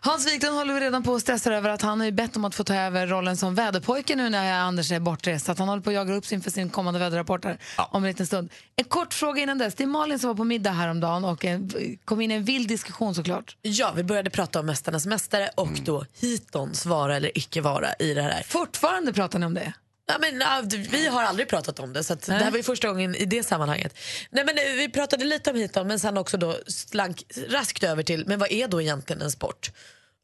Hans 0.00 0.26
Wiklund 0.26 0.56
håller 0.56 0.74
vi 0.74 0.80
redan 0.80 1.02
på 1.02 1.14
att 1.14 1.22
stressa 1.22 1.54
över 1.54 1.70
att 1.70 1.82
han 1.82 2.00
har 2.00 2.06
ju 2.06 2.12
bett 2.12 2.36
om 2.36 2.44
att 2.44 2.54
få 2.54 2.64
ta 2.64 2.74
över 2.74 3.06
rollen 3.06 3.36
som 3.36 3.54
väderpojke 3.54 4.16
nu 4.16 4.30
när 4.30 4.52
Anders 4.52 4.92
är 4.92 5.00
bortrest. 5.00 5.46
Så 5.46 5.52
att 5.52 5.58
han 5.58 5.68
håller 5.68 5.82
på 5.82 5.90
att 5.90 5.94
jaga 5.94 6.14
upp 6.14 6.26
sig 6.26 6.34
inför 6.34 6.50
sin 6.50 6.70
kommande 6.70 7.00
väderrapport 7.00 7.44
här 7.44 7.58
om 7.76 8.04
en 8.04 8.08
liten 8.08 8.26
stund. 8.26 8.50
En 8.76 8.84
kort 8.84 9.14
fråga 9.14 9.42
innan 9.42 9.58
dess. 9.58 9.74
Det 9.74 9.82
är 9.82 9.86
Malin 9.86 10.18
som 10.18 10.28
var 10.28 10.34
på 10.34 10.44
middag 10.44 10.70
häromdagen 10.70 11.24
och 11.24 11.44
eh, 11.44 11.60
kom 12.04 12.20
in 12.20 12.30
i 12.30 12.34
en 12.34 12.44
vild 12.44 12.68
diskussion 12.68 13.14
såklart. 13.14 13.56
Ja, 13.62 13.92
vi 13.96 14.04
började 14.04 14.30
prata 14.30 14.60
om 14.60 14.66
Mästarnas 14.66 15.06
mästare 15.06 15.50
och 15.54 15.78
då 15.84 16.04
Hitons 16.20 16.86
vara 16.86 17.16
eller 17.16 17.38
icke 17.38 17.60
vara 17.60 17.88
i 17.98 18.14
det 18.14 18.22
här. 18.22 18.42
Fortfarande 18.42 19.12
pratar 19.12 19.38
ni 19.38 19.46
om 19.46 19.54
det? 19.54 19.72
Ja, 20.08 20.18
men, 20.20 20.42
vi 20.90 21.06
har 21.06 21.22
aldrig 21.22 21.48
pratat 21.48 21.80
om 21.80 21.92
det, 21.92 22.04
så 22.04 22.12
att 22.12 22.22
det 22.22 22.32
här 22.32 22.50
var 22.50 22.56
ju 22.56 22.62
första 22.62 22.88
gången 22.88 23.14
i 23.14 23.24
det 23.24 23.42
sammanhanget. 23.42 23.98
Nej, 24.30 24.44
men, 24.44 24.58
eh, 24.58 24.62
vi 24.76 24.88
pratade 24.88 25.24
lite 25.24 25.50
om 25.50 25.56
Hiton 25.56 25.86
men 25.86 25.98
sen 26.00 26.18
också 26.18 26.36
då 26.36 26.56
slank 26.66 27.24
raskt 27.48 27.84
över 27.84 28.02
till 28.02 28.24
men 28.26 28.38
vad 28.38 28.52
är 28.52 28.68
då 28.68 28.82
egentligen 28.82 29.22
en 29.22 29.30
sport? 29.30 29.70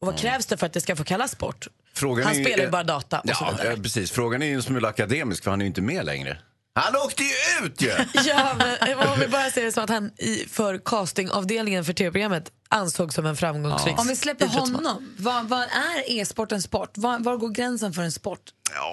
Och 0.01 0.07
vad 0.07 0.18
krävs 0.18 0.47
det 0.47 0.57
för 0.57 0.66
att 0.66 0.73
det 0.73 0.81
ska 0.81 0.97
få 0.97 1.05
kallas 1.05 1.31
sport? 1.31 1.68
Frågan 1.94 2.27
Han 2.27 2.37
är 2.37 2.44
spelar 2.44 2.64
ju 2.64 2.70
bara 2.70 2.83
data 2.85 3.20
och 3.20 3.29
så 3.37 3.44
Ja, 3.44 3.51
vidare. 3.57 3.73
eh, 3.73 3.81
precis. 3.83 4.11
Frågan 4.11 4.42
är 4.42 4.47
ju 4.47 4.55
en 4.55 4.62
smula 4.62 4.88
akademisk 4.88 5.44
för 5.44 5.51
han 5.51 5.61
är 5.61 5.64
ju 5.64 5.68
inte 5.68 5.83
med 5.83 6.05
längre. 6.05 6.38
Han 6.76 6.96
åkte 6.96 7.22
ju 7.22 7.66
ut 7.66 7.82
ju! 7.82 7.88
Ja, 8.26 8.56
men 8.80 9.08
om 9.08 9.20
vi 9.20 9.28
bara 9.28 9.50
ser 9.50 9.64
det 9.64 9.72
som 9.72 9.84
att 9.84 9.90
han 9.90 10.10
i, 10.18 10.46
för 10.50 10.78
castingavdelningen 10.84 11.84
för 11.84 11.92
tv-programmet 11.92 12.52
ansågs 12.68 13.14
som 13.14 13.26
en 13.26 13.37
framgångsrik 13.37 13.98
Om 13.98 14.06
vi 14.08 14.16
släpper 14.16 14.46
honom, 14.46 15.14
vad, 15.18 15.48
vad 15.48 15.62
är 15.62 16.10
e-sport 16.20 16.52
en 16.52 16.62
sport? 16.62 16.90
Var, 16.94 17.18
var 17.18 17.37
går 17.37 17.48
gränsen 17.48 17.92
för 17.92 18.02
en 18.02 18.12
sport? 18.12 18.40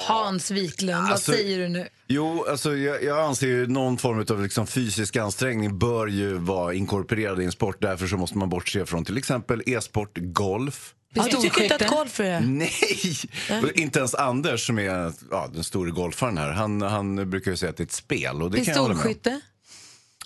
Hans 0.07 0.51
Wiklund, 0.51 1.01
vad 1.03 1.11
Alltså- 1.11 1.31
säger 1.31 1.59
du 1.59 1.67
nu? 1.67 1.87
Jo, 2.07 2.45
alltså 2.49 2.75
jag, 2.75 3.03
jag 3.03 3.19
anser 3.19 3.47
ju 3.47 3.67
någon 3.67 3.97
form 3.97 4.25
av 4.29 4.43
liksom 4.43 4.67
fysisk 4.67 5.15
ansträngning 5.15 5.77
bör 5.79 6.07
ju 6.07 6.33
vara 6.37 6.73
inkorporerad 6.73 7.41
i 7.41 7.45
en 7.45 7.51
sport. 7.51 7.77
Därför 7.81 8.07
så 8.07 8.17
måste 8.17 8.37
man 8.37 8.49
bortse 8.49 8.85
från 8.85 9.05
till 9.05 9.17
exempel 9.17 9.63
e-sport, 9.65 10.17
golf. 10.21 10.93
Ja, 11.13 11.23
du 11.31 11.37
tycker 11.37 11.63
inte 11.63 11.75
att 11.75 11.87
golf 11.87 12.19
är... 12.19 12.39
Nej! 12.39 12.71
Inte 13.75 13.99
ens 13.99 14.15
Anders 14.15 14.67
som 14.67 14.79
är 14.79 15.13
ja, 15.31 15.49
den 15.53 15.63
stora 15.63 15.91
golfaren 15.91 16.37
här. 16.37 16.51
Han, 16.51 16.81
han 16.81 17.29
brukar 17.29 17.51
ju 17.51 17.57
säga 17.57 17.69
att 17.69 17.77
det 17.77 17.83
är 17.83 17.85
ett 17.85 17.91
spel. 17.91 18.41
Och 18.41 18.51
det. 18.51 18.57
Pistolskytte? 18.57 19.41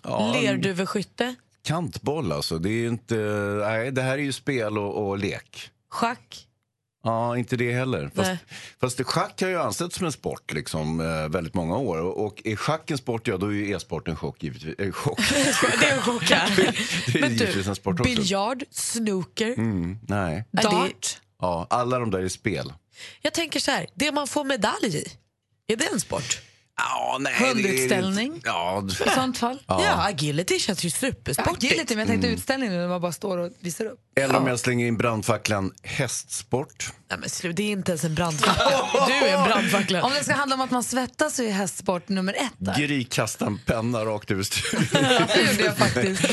Ja, 0.03 0.33
Lerduveskytte? 0.41 1.35
Kantboll 1.63 2.31
alltså. 2.31 2.59
Det 2.59 2.69
är 2.69 2.87
inte... 2.87 3.15
Nej, 3.61 3.91
det 3.91 4.01
här 4.01 4.13
är 4.13 4.23
ju 4.23 4.33
spel 4.33 4.77
och, 4.77 5.07
och 5.07 5.17
lek. 5.17 5.69
Schack? 5.89 6.47
Ja, 7.05 7.37
inte 7.37 7.55
det 7.57 7.73
heller. 7.73 8.11
Fast, 8.15 8.27
Nej. 8.29 8.37
fast 8.79 9.01
schack 9.03 9.41
har 9.41 9.49
ju 9.49 9.59
ansetts 9.61 9.95
som 9.97 10.05
en 10.05 10.11
sport 10.11 10.53
liksom, 10.53 10.99
eh, 10.99 11.29
väldigt 11.29 11.53
många 11.53 11.77
år. 11.77 11.97
Och, 11.97 12.25
och 12.25 12.41
är 12.45 12.55
schack 12.55 12.91
en 12.91 12.97
sport, 12.97 13.27
ja 13.27 13.37
då 13.37 13.47
är 13.47 13.51
ju 13.51 13.71
e-sport 13.75 14.07
en 14.07 14.15
chock 14.15 14.43
givetvis. 14.43 14.79
Eh, 14.79 14.91
chock. 14.91 15.19
det 15.79 15.85
är 15.85 15.93
en 15.95 16.01
chock 16.01 16.27
det 16.29 16.35
är 16.35 17.21
Men 17.21 17.31
givetvis 17.33 17.67
en 17.67 17.75
sport 17.75 17.97
du, 17.97 18.01
också. 18.03 18.15
biljard, 18.15 18.63
snooker, 18.71 19.53
Mm, 19.53 19.97
nej. 20.07 20.43
dart. 20.51 21.17
Ja, 21.41 21.67
alla 21.69 21.99
de 21.99 22.11
där 22.11 22.19
är 22.19 22.27
spel. 22.29 22.73
Jag 23.21 23.33
tänker 23.33 23.59
så 23.59 23.71
här, 23.71 23.87
det 23.95 24.11
man 24.11 24.27
får 24.27 24.43
medalj 24.43 24.95
i, 24.97 25.05
är 25.67 25.75
det 25.75 25.85
en 25.93 25.99
sport? 25.99 26.41
Ja, 26.77 27.17
nej, 27.19 27.33
Hundutställning? 27.33 28.41
Ja, 28.45 28.83
I 29.05 29.09
sånt 29.09 29.37
fall? 29.37 29.59
Ja, 29.67 30.05
agility 30.07 30.59
känns 30.59 30.83
ju 30.83 30.89
supersportigt. 30.89 31.65
Agility, 31.65 31.95
men 31.95 31.99
jag 31.99 32.07
tänkte 32.07 32.27
Mm. 32.27 32.37
utställning 32.39 32.69
när 32.69 32.87
man 32.87 33.01
bara 33.01 33.11
står 33.11 33.37
och 33.37 33.51
visar 33.59 33.85
upp. 33.85 33.99
Eller 34.19 34.35
om 34.35 34.47
jag 34.47 34.59
slänger 34.59 34.87
in 34.87 34.97
brandfacklan 34.97 35.71
hästsport. 35.83 36.89
Nej, 37.09 37.19
men 37.19 37.29
slut, 37.29 37.55
det 37.55 37.63
är 37.63 37.71
inte 37.71 37.91
ens 37.91 38.03
en 38.03 38.15
brandfackla. 38.15 39.07
Du 39.07 39.13
är 39.13 39.37
en 39.37 39.43
brandfackla. 39.43 40.03
Om 40.03 40.11
det 40.17 40.23
ska 40.23 40.33
handla 40.33 40.55
om 40.55 40.61
att 40.61 40.71
man 40.71 40.83
svettas 40.83 41.35
så 41.35 41.43
är 41.43 41.51
hästsport 41.51 42.09
nummer 42.09 42.33
ett 42.33 42.51
där. 42.57 42.75
Gry 42.79 43.03
kastar 43.03 43.45
en 43.47 43.57
penna 43.65 44.05
rakt 44.05 44.31
över 44.31 44.43
studion. 44.43 44.87
det 45.33 45.51
gjorde 45.51 45.63
jag 45.63 45.77
faktiskt. 45.77 46.21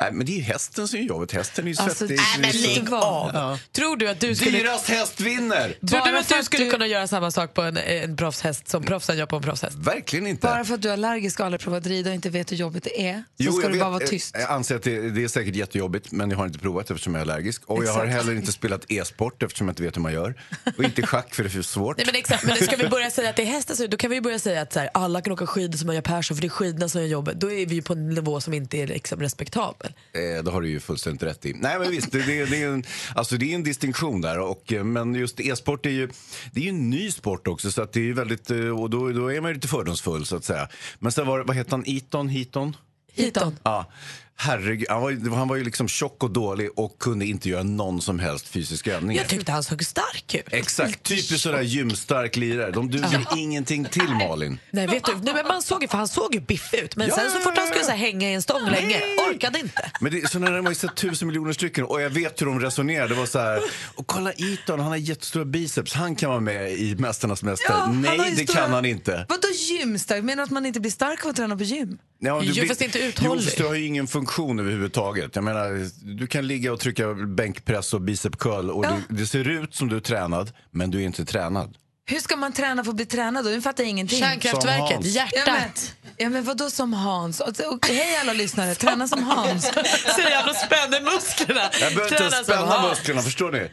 nej, 0.00 0.12
men 0.12 0.26
det 0.26 0.32
är 0.32 0.36
ju 0.36 0.42
hästen 0.42 0.88
som 0.88 0.98
är 0.98 1.02
jobbet. 1.02 1.32
Hästen 1.32 1.64
är 1.64 1.68
ju 1.72 1.76
Alltså, 1.78 1.98
svettig. 2.08 2.16
Nej, 2.40 2.52
men 2.52 2.62
lägg 2.62 2.92
av. 2.94 3.30
Ja. 3.34 3.58
Tror 3.72 3.96
du 3.96 4.08
att 4.08 4.20
du 4.20 4.34
skulle... 4.34 4.58
Dyrast 4.58 4.88
häst 4.88 5.20
vinner! 5.20 5.68
Tror 5.68 5.78
du 5.80 5.90
Bara 6.12 6.18
att 6.18 6.26
för 6.26 6.34
du 6.34 6.40
att 6.40 6.46
skulle 6.46 6.64
du- 6.64 6.70
kunna 6.70 6.86
göra 6.86 7.06
samma 7.06 7.30
sak 7.30 7.54
på 7.54 7.62
en, 7.62 7.76
en 7.76 8.16
proffshäst 8.16 8.68
som 8.68 8.82
proffsen 8.82 9.16
gör 9.18 9.26
på 9.26 9.36
en 9.36 9.42
proffshäst? 9.42 9.76
Verkligen 9.76 10.26
inte. 10.26 10.46
Bara 10.46 10.64
för 10.64 10.74
att 10.74 10.82
du 10.82 10.88
är 10.88 10.92
allergisk 10.92 11.40
och 11.40 11.46
aldrig 11.46 11.60
provat 11.60 11.86
rida 11.86 12.10
och 12.10 12.14
inte 12.14 12.30
vet 12.30 12.52
hur 12.52 12.56
jobbigt 12.56 12.84
det 12.84 13.00
är 13.08 13.24
så 13.44 13.52
ska 13.52 13.62
jag 13.62 13.72
du 13.72 13.78
bara 13.78 13.90
vet. 13.90 14.00
vara 14.00 14.08
tyst. 14.10 14.36
Jag 14.38 14.50
anser 14.50 14.76
att 14.76 14.82
det, 14.82 15.10
det 15.10 15.24
är 15.24 15.28
säkert 15.28 15.54
jättejobbigt, 15.54 16.12
men 16.12 16.30
jag 16.30 16.38
har 16.38 16.46
inte 16.46 16.58
provat 16.58 16.83
eftersom 16.90 17.14
jag 17.14 17.26
är 17.26 17.32
allergisk. 17.32 17.62
Och 17.66 17.84
jag 17.84 17.92
har 17.92 18.04
Exakt. 18.04 18.24
heller 18.24 18.38
inte 18.38 18.52
spelat 18.52 18.84
e-sport 18.88 19.42
eftersom 19.42 19.68
jag 19.68 19.72
inte 19.72 19.82
vet 19.82 19.96
hur 19.96 20.02
man 20.02 20.12
gör. 20.12 20.34
Och 20.78 20.84
inte 20.84 21.06
schack 21.06 21.34
för 21.34 21.42
det 21.42 21.48
är 21.48 21.50
för 21.50 21.62
svårt. 21.62 21.96
Nej 21.96 22.06
men 22.06 22.14
exakt, 22.14 22.44
men 22.44 22.56
ska 22.56 22.76
vi 22.76 22.88
börja 22.88 23.10
säga 23.10 23.30
att 23.30 23.36
det 23.36 23.42
är 23.42 23.46
hästen 23.46 23.76
så 23.76 23.86
då 23.86 23.96
kan 23.96 24.10
vi 24.10 24.20
börja 24.20 24.38
säga 24.38 24.62
att 24.62 24.72
så 24.72 24.80
här, 24.80 24.90
alla 24.94 25.20
kan 25.20 25.32
åka 25.32 25.46
skidor 25.46 25.78
som 25.78 25.86
man 25.86 25.94
gör 25.94 26.02
Persson 26.02 26.36
för 26.36 26.42
det 26.42 26.46
är 26.46 26.50
skidorna 26.50 26.88
som 26.88 27.00
gör 27.00 27.08
jobbet. 27.08 27.40
Då 27.40 27.52
är 27.52 27.66
vi 27.66 27.74
ju 27.74 27.82
på 27.82 27.92
en 27.92 28.08
nivå 28.08 28.40
som 28.40 28.54
inte 28.54 28.78
är 28.78 28.86
liksom 28.86 29.20
respektabel. 29.20 29.92
Eh, 30.12 30.44
det 30.44 30.50
har 30.50 30.60
du 30.60 30.68
ju 30.68 30.80
fullständigt 30.80 31.22
rätt 31.22 31.46
i. 31.46 31.52
Nej 31.52 31.78
men 31.78 31.90
visst, 31.90 32.12
det, 32.12 32.26
det, 32.26 32.44
det, 32.44 32.62
är, 32.62 32.68
en, 32.68 32.84
alltså, 33.14 33.36
det 33.36 33.52
är 33.52 33.54
en 33.54 33.62
distinktion 33.62 34.20
där. 34.20 34.38
Och, 34.38 34.72
eh, 34.72 34.84
men 34.84 35.14
just 35.14 35.40
e-sport 35.40 35.86
är 35.86 35.90
ju, 35.90 36.08
det 36.52 36.60
är 36.60 36.64
ju 36.64 36.70
en 36.70 36.90
ny 36.90 37.10
sport 37.10 37.48
också. 37.48 37.70
Så 37.70 37.82
att 37.82 37.92
det 37.92 38.08
är 38.10 38.12
väldigt, 38.12 38.50
eh, 38.50 38.80
och 38.80 38.90
då, 38.90 39.12
då 39.12 39.32
är 39.32 39.40
man 39.40 39.50
ju 39.50 39.54
lite 39.54 39.68
fördomsfull 39.68 40.26
så 40.26 40.36
att 40.36 40.44
säga. 40.44 40.68
Men 40.98 41.12
sen 41.12 41.26
var 41.26 41.40
vad 41.40 41.56
heter 41.56 41.70
han, 41.70 41.84
Eton? 41.86 42.28
Heaton? 42.28 42.76
Hiton. 43.12 43.58
Ja, 43.62 43.86
herregud, 44.36 44.86
han 44.88 45.02
var, 45.02 45.10
ju- 45.10 45.30
han 45.30 45.48
var 45.48 45.56
ju 45.56 45.64
liksom 45.64 45.88
tjock 45.88 46.22
och 46.22 46.30
dålig 46.30 46.70
och 46.76 46.98
kunde 46.98 47.26
inte 47.26 47.48
göra 47.48 47.62
någon 47.62 48.00
som 48.02 48.18
helst 48.18 48.48
fysisk 48.48 48.86
övning. 48.86 49.16
Jag 49.16 49.28
tyckte 49.28 49.52
han 49.52 49.62
såg 49.64 49.84
stark 49.84 50.34
ut. 50.34 50.44
Exakt, 50.52 51.02
typiskt 51.02 51.40
sådär 51.40 51.60
gymstark 51.62 52.36
lirare. 52.36 52.70
De 52.70 52.90
duger 52.90 53.26
ingenting 53.36 53.84
till 53.84 54.08
Malin. 54.08 54.58
Nej, 54.70 54.86
vet 54.86 55.04
du, 55.04 55.12
nej, 55.22 55.34
men 55.34 55.46
man 55.46 55.62
såg 55.62 55.82
ju, 55.82 55.88
för 55.88 55.98
han 55.98 56.08
såg 56.08 56.34
ju 56.34 56.40
biffig 56.40 56.78
ut 56.78 56.96
men 56.96 57.08
Ja, 57.08 57.14
sen 57.14 57.24
ja, 57.24 57.30
så 57.30 57.40
fort 57.40 57.52
ja, 57.56 57.60
han 57.60 57.66
skulle 57.68 57.80
ja. 57.80 57.86
så 57.86 57.90
här, 57.90 57.98
hänga 57.98 58.30
i 58.30 58.34
en 58.34 58.42
stång 58.42 58.64
länge, 58.70 59.00
orkade 59.30 59.58
inte. 59.58 59.90
Men 60.00 60.12
det, 60.12 60.20
där 60.32 60.52
har 60.52 60.62
man 60.62 60.72
ju 60.72 60.76
sett 60.78 60.96
tusen 60.96 61.28
miljoner 61.28 61.52
stycken 61.52 61.84
och 61.84 62.02
jag 62.02 62.10
vet 62.10 62.40
hur 62.40 62.46
de 62.46 62.60
resonerar. 62.60 63.08
Det 63.08 63.14
var 63.14 63.26
så 63.26 63.38
här, 63.38 63.60
och 63.94 64.06
kolla 64.06 64.32
Eton, 64.32 64.80
han 64.80 64.88
har 64.88 64.96
jättestora 64.96 65.44
biceps, 65.44 65.92
han 65.94 66.16
kan 66.16 66.30
vara 66.30 66.40
med 66.40 66.72
i 66.72 66.94
Mästarnas 66.98 67.42
mästare. 67.42 67.76
Ja, 67.78 67.86
Nej, 67.92 68.34
det 68.36 68.42
stora- 68.46 68.60
kan 68.62 68.72
han 68.72 68.84
inte. 68.84 69.26
Vadå 69.28 69.48
gymstark? 69.70 70.24
Menar 70.24 70.36
du 70.36 70.42
att 70.42 70.50
man 70.50 70.66
inte 70.66 70.80
blir 70.80 70.90
stark 70.90 71.24
av 71.24 71.30
att 71.30 71.36
träna 71.36 71.56
på 71.56 71.62
gym? 71.64 71.98
Ja, 72.18 72.40
Jo, 72.44 72.52
blir- 72.52 72.68
fast 72.68 72.80
inte 72.80 72.98
Jo, 72.98 73.04
uthållig. 73.04 73.44
fast 73.44 73.56
du 73.56 73.64
har 73.66 73.74
ju 73.74 73.86
ingen 73.86 74.06
funktion 74.06 74.23
överhuvudtaget. 74.60 75.30
Jag 75.34 75.44
menar, 75.44 75.88
du 76.18 76.26
kan 76.26 76.46
ligga 76.46 76.72
och 76.72 76.80
trycka 76.80 77.14
bänkpress 77.14 77.94
och 77.94 78.00
bicep 78.00 78.38
curl 78.38 78.70
och 78.70 78.84
Ja. 78.84 78.90
det, 79.08 79.14
det 79.16 79.26
ser 79.26 79.48
ut 79.48 79.74
som 79.74 79.88
du 79.88 79.96
är 79.96 80.00
tränad, 80.00 80.52
men 80.70 80.90
du 80.90 81.00
är 81.00 81.04
inte 81.04 81.24
tränad. 81.24 81.76
Hur 82.06 82.18
ska 82.18 82.36
man 82.36 82.52
träna 82.52 82.84
för 82.84 82.90
att 82.90 82.96
bli 82.96 83.06
tränad 83.06 83.44
då? 83.44 83.50
Nu 83.50 83.62
fattar 83.62 83.82
jag 83.84 83.90
ingenting. 83.90 84.18
Kärnkraftverket, 84.18 85.04
hjärtat. 85.04 85.32
Ja 85.46 85.52
men, 85.52 85.70
ja, 86.16 86.28
men 86.30 86.44
vadå 86.44 86.70
som 86.70 86.92
Hans? 86.92 87.40
Och, 87.40 87.48
och, 87.48 87.86
hej 87.86 88.16
alla 88.20 88.32
lyssnare, 88.32 88.74
träna 88.74 89.08
som 89.08 89.22
Hans. 89.22 89.62
Säger 90.16 90.36
han 90.36 90.50
och 90.50 90.56
spänner 90.56 91.00
musklerna. 91.14 91.60
Jag 91.80 91.94
behöver 91.94 92.24
inte 92.24 92.44
spänna 92.44 92.88
musklerna, 92.88 93.22
förstår 93.22 93.52
ni? 93.52 93.70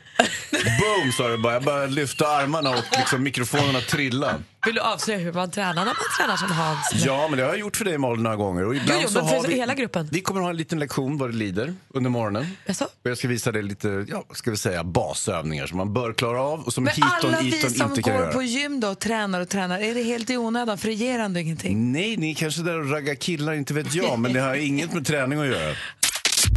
Boom 0.80 1.12
sa 1.18 1.28
det 1.28 1.38
bara. 1.38 1.54
Jag 1.54 1.64
bara 1.64 1.86
lyfte 1.86 2.28
armarna 2.28 2.70
och 2.70 2.84
liksom 2.98 3.24
mikrofonerna 3.24 3.82
trillade. 3.82 4.40
Vill 4.66 4.76
du 4.76 4.82
avslöja 4.82 5.20
hur 5.20 5.34
man 5.34 5.52
tränar 5.52 5.74
när 5.74 5.86
man 5.86 5.96
tränar 6.18 6.38
som 6.38 6.52
Hans? 6.52 6.92
Ja, 7.06 7.28
men 7.30 7.38
det 7.38 7.44
har 7.44 7.50
jag 7.50 7.60
gjort 7.60 7.76
för 7.78 7.86
dig 7.86 7.98
Malin 7.98 8.24
några 8.24 8.36
gånger. 8.36 8.66
Och 8.66 8.76
ibland 8.76 8.92
Jo, 8.94 9.00
jo, 9.02 9.08
så 9.08 9.20
men 9.20 9.28
för 9.30 9.36
har 9.36 9.48
vi, 9.48 9.54
hela 9.54 9.74
gruppen. 9.74 10.10
Vi 10.12 10.22
kommer 10.22 10.42
ha 10.42 10.50
en 10.50 10.58
liten 10.58 10.80
lektion 10.80 11.18
vad 11.18 11.30
det 11.32 11.36
lider 11.38 11.74
under 11.90 12.10
morgonen. 12.10 12.48
Jaså? 12.66 12.86
Och 12.86 13.10
jag 13.10 13.18
ska 13.18 13.28
visa 13.28 13.52
dig 13.52 13.64
lite, 13.64 14.06
ja, 14.10 14.26
ska 14.34 14.52
vi 14.52 14.58
säga, 14.58 14.84
basövningar 14.84 15.68
som 15.68 15.78
man 15.78 15.94
bör 15.94 16.14
klara 16.14 16.42
av 16.42 16.60
och 16.60 16.74
som 16.74 16.84
Men 16.84 16.94
Hiton 16.94 17.12
alla 17.34 17.40
vi 17.42 17.52
som 17.52 17.90
inte 17.90 18.02
kan 18.02 18.14
går 18.14 18.24
göra. 18.24 18.34
på 18.34 18.42
gym 18.44 18.80
då 18.80 18.88
och 18.88 19.00
tränar 19.00 19.42
och 19.42 19.50
tränar, 19.50 19.80
är 19.80 19.94
det 19.96 20.04
helt 20.04 20.30
i 20.30 20.38
onödan? 20.38 20.78
För 20.78 20.88
det 20.88 20.94
ger 20.94 21.20
ändå 21.20 21.40
ingenting. 21.40 21.92
Nej, 21.92 22.18
ni 22.18 22.32
är 22.32 22.36
kanske 22.36 22.62
där 22.62 22.80
och 22.80 22.92
raggar 22.92 23.16
killar, 23.16 23.54
inte 23.54 23.74
vet 23.74 23.94
jag. 23.96 24.20
Men 24.20 24.34
det 24.34 24.40
har 24.40 24.56
inget 24.66 24.94
med 24.94 25.06
träning 25.06 25.40
att 25.40 25.48
göra. 25.48 25.76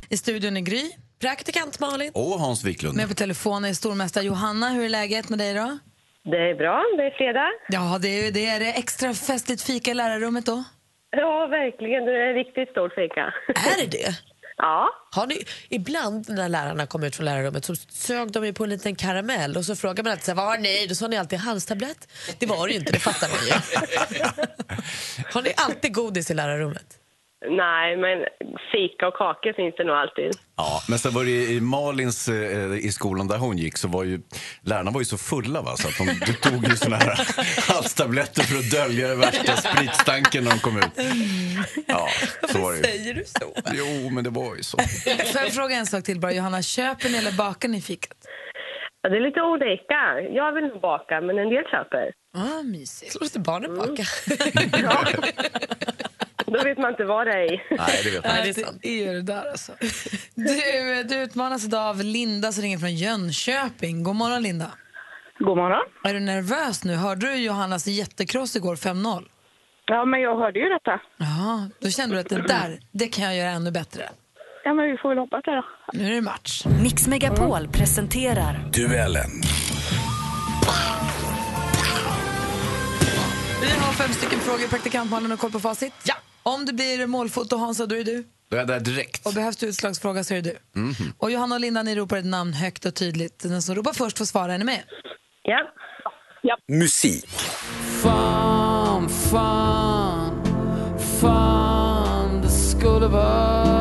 I 0.09 0.17
studion 0.17 0.57
är 0.57 0.61
Gry. 0.61 0.91
Praktikant 1.21 1.81
Malin. 1.81 2.11
Och 2.15 2.41
Hans 2.41 2.65
Wiklund. 2.65 2.97
Med 2.97 3.09
på 3.09 3.15
telefon 3.15 3.65
är 3.65 3.75
stormästare 3.75 4.25
Johanna. 4.25 4.69
Hur 4.71 4.85
är 4.85 4.89
läget 4.89 5.29
med 5.29 5.39
dig 5.39 5.55
då? 5.55 5.79
Det 6.25 6.51
är 6.51 6.55
bra, 6.55 6.83
det 6.97 7.03
är 7.03 7.11
fredag. 7.11 7.51
Ja, 7.69 7.99
det 8.03 8.09
är, 8.09 8.33
det 8.33 8.47
är 8.47 8.61
det 8.61 8.73
extra 8.73 9.15
festligt 9.15 9.63
fika 9.63 9.91
i 9.91 9.95
lärarrummet 9.95 10.47
då. 10.47 10.65
Ja, 11.11 11.47
verkligen. 11.47 12.05
Det 12.05 12.13
är 12.13 12.35
riktigt 12.35 12.69
stort 12.71 12.95
fika. 12.95 13.35
Är 13.49 13.81
det 13.85 13.91
det? 13.91 14.19
Ja. 14.57 14.89
Har 15.11 15.27
ni, 15.27 15.45
ibland 15.69 16.29
när 16.29 16.49
lärarna 16.49 16.87
kom 16.87 17.05
ut 17.05 17.17
från 17.17 17.25
lärarrummet 17.25 17.65
så 17.65 17.77
sög 17.77 18.33
de 18.33 18.47
ju 18.47 18.53
på 18.53 18.65
en 18.65 18.71
liten 18.71 18.97
karamell 18.97 19.57
och 19.57 19.65
så 19.65 19.77
frågar 19.77 20.05
man 20.05 20.13
alltid 20.13 20.37
vad 20.37 20.47
har 20.47 20.59
ni? 20.59 20.87
Då 20.87 20.95
sa 20.95 21.09
ni 21.09 21.17
alltid 21.17 21.39
halstablett. 21.39 22.09
Det 22.39 22.47
var 22.47 22.67
det 22.67 22.73
ju 22.73 22.79
inte, 22.79 22.93
det 22.93 22.99
fattar 22.99 23.29
man 23.29 23.39
ju. 23.47 23.53
har 25.35 25.43
ni 25.43 25.53
alltid 25.57 25.95
godis 25.95 26.31
i 26.31 26.35
lärarrummet? 26.35 27.04
Nej, 27.51 27.97
men 27.97 28.25
fika 28.73 29.09
och 29.09 29.15
kakor 29.15 29.53
finns 29.53 29.75
det 29.77 29.85
nog 29.85 29.97
alltid. 29.97 30.31
Ja, 30.57 30.83
men 30.89 30.99
sen 30.99 31.15
var 31.15 31.25
det 31.25 31.31
i 31.31 31.61
Malins, 31.61 32.29
eh, 32.29 32.75
i 32.87 32.93
skolan 32.93 33.29
där 33.29 33.39
hon 33.39 33.59
gick, 33.59 33.77
så 33.77 33.89
var 33.89 34.05
ju 34.05 34.21
lärarna 34.63 34.91
var 34.91 35.01
ju 35.01 35.05
så 35.05 35.19
fulla 35.19 35.63
va, 35.63 35.77
så 35.77 35.89
att 35.89 35.99
de, 35.99 36.05
de 36.27 36.33
tog 36.51 36.69
ju 36.69 36.77
såna 36.77 36.97
här 36.97 37.15
halstabletter 37.73 38.43
för 38.43 38.59
att 38.59 38.71
dölja 38.71 39.09
den 39.09 39.21
värsta 39.21 39.57
spritstanken 39.57 40.45
när 40.45 40.51
de 40.51 40.59
kom 40.59 40.79
ut. 40.79 40.85
Ja, 41.87 42.09
så 42.53 42.59
var 42.59 42.73
det 42.73 42.77
ju. 42.79 42.85
Säger 42.85 43.15
du 43.15 43.25
så? 43.25 43.53
Jo, 43.73 44.11
men 44.11 44.25
det 44.25 44.31
var 44.31 44.57
ju 44.57 44.63
så. 44.63 44.79
Får 45.33 45.41
jag 45.43 45.53
fråga 45.53 45.77
en 45.77 45.87
sak 45.87 46.05
till 46.05 46.21
bara, 46.21 46.33
Johanna? 46.33 46.63
Köper 46.63 47.09
ni 47.09 47.19
eller 47.19 47.33
bakar 47.33 47.69
ni 47.69 47.81
fikat? 47.81 48.19
Ja, 49.03 49.11
det 49.11 49.17
är 49.17 49.21
lite 49.21 49.41
olika. 49.43 50.21
Jag 50.35 50.53
vill 50.53 50.65
nog 50.65 50.81
baka, 50.81 51.21
men 51.21 51.39
en 51.39 51.49
del 51.49 51.65
köper. 51.65 52.13
Ah, 52.37 52.63
mysigt. 52.63 53.21
Låter 53.21 53.41
barnen 53.41 53.77
baka? 53.77 54.03
Ja. 54.83 55.07
Då 56.47 56.63
vet 56.65 56.79
man 56.79 56.91
inte 56.91 57.05
vad 57.05 57.27
det 57.27 57.33
är 57.33 57.53
i. 57.55 57.63
Nej, 57.71 58.01
det 58.05 58.11
vet 58.11 58.25
man. 58.25 58.33
Nej, 58.35 58.43
det 58.55 58.61
är 58.61 58.65
sant. 58.65 58.79
Det 58.83 59.05
är 59.09 59.15
det 59.15 59.23
där 59.23 59.51
alltså. 59.51 59.73
Du, 60.35 61.03
du 61.03 61.23
utmanas 61.23 61.65
idag 61.65 61.89
av 61.89 62.03
Linda 62.03 62.53
som 62.53 62.63
ringer 62.63 62.79
från 62.79 62.95
Jönköping. 62.95 64.03
God 64.03 64.17
morgon 64.17 64.43
Linda. 64.43 64.71
God 65.39 65.57
morgon. 65.57 65.83
Är 66.05 66.15
du 66.15 66.21
nervös 66.21 66.85
nu? 66.85 66.95
Hörde 66.95 67.27
du 67.27 67.35
Johannas 67.37 67.87
jättekross 67.87 68.57
igår 68.57 68.77
5-0? 68.77 69.25
Ja, 69.87 70.05
men 70.05 70.21
jag 70.21 70.39
hörde 70.39 70.59
ju 70.59 70.69
detta. 70.69 71.01
Ja, 71.17 71.69
då 71.81 71.91
kände 71.91 72.17
du 72.17 72.21
att 72.21 72.29
det 72.29 72.43
där, 72.43 72.79
det 72.93 73.07
kan 73.07 73.25
jag 73.25 73.37
göra 73.37 73.51
ännu 73.51 73.71
bättre. 73.71 74.11
Ja, 74.65 74.75
men 74.75 74.91
vi 74.91 74.97
får 74.97 75.09
väl 75.09 75.19
hoppas 75.19 75.43
det 75.45 75.51
då. 75.57 75.65
Nu 75.93 76.07
är 76.07 76.11
det 76.11 76.21
match. 76.21 76.65
Mix 76.83 77.07
Megapol 77.07 77.69
presenterar 77.69 78.71
Duellen. 78.73 79.31
Vi 83.63 83.71
har 83.71 83.93
fem 83.93 84.13
stycken 84.13 84.39
frågor. 84.39 84.69
Praktikantmannen 84.69 85.31
har 85.31 85.39
koll 85.39 85.51
på 85.51 85.61
facit. 85.61 85.93
Ja. 86.05 86.15
Om 86.47 86.65
det 86.65 86.73
blir 86.73 87.07
målfoto 87.07 87.57
Hansa, 87.57 87.87
då 87.87 87.95
är 87.95 88.05
det 88.05 88.13
du. 88.13 88.25
Då 88.49 88.57
är 88.57 88.61
jag 88.61 88.69
där 88.69 88.81
direkt. 88.81 89.27
Och 89.27 89.33
behövs 89.35 89.57
det 89.57 89.67
utslagsfråga 89.67 90.25
så 90.25 90.35
är 90.35 90.43
det 90.43 90.51
du. 90.51 90.59
Och 91.19 91.31
Johanna 91.31 91.55
och 91.55 91.61
Linda, 91.61 91.83
ni 91.83 91.95
ropar 91.95 92.17
ett 92.17 92.25
namn 92.25 92.53
högt 92.53 92.85
och 92.85 92.95
tydligt. 92.95 93.39
Den 93.43 93.63
som 93.63 93.75
ropar 93.75 93.93
först 93.93 94.19
får 94.19 94.25
svara. 94.25 94.55
Är 94.55 94.59
ni 94.59 94.65
med? 94.65 94.83
Ja. 95.43 96.57
Musik. 96.69 97.31
Fan, 98.03 99.09
fan, 99.09 100.45
fan, 101.21 102.43
det 102.43 102.49
skulle 102.49 103.07
varit 103.07 103.74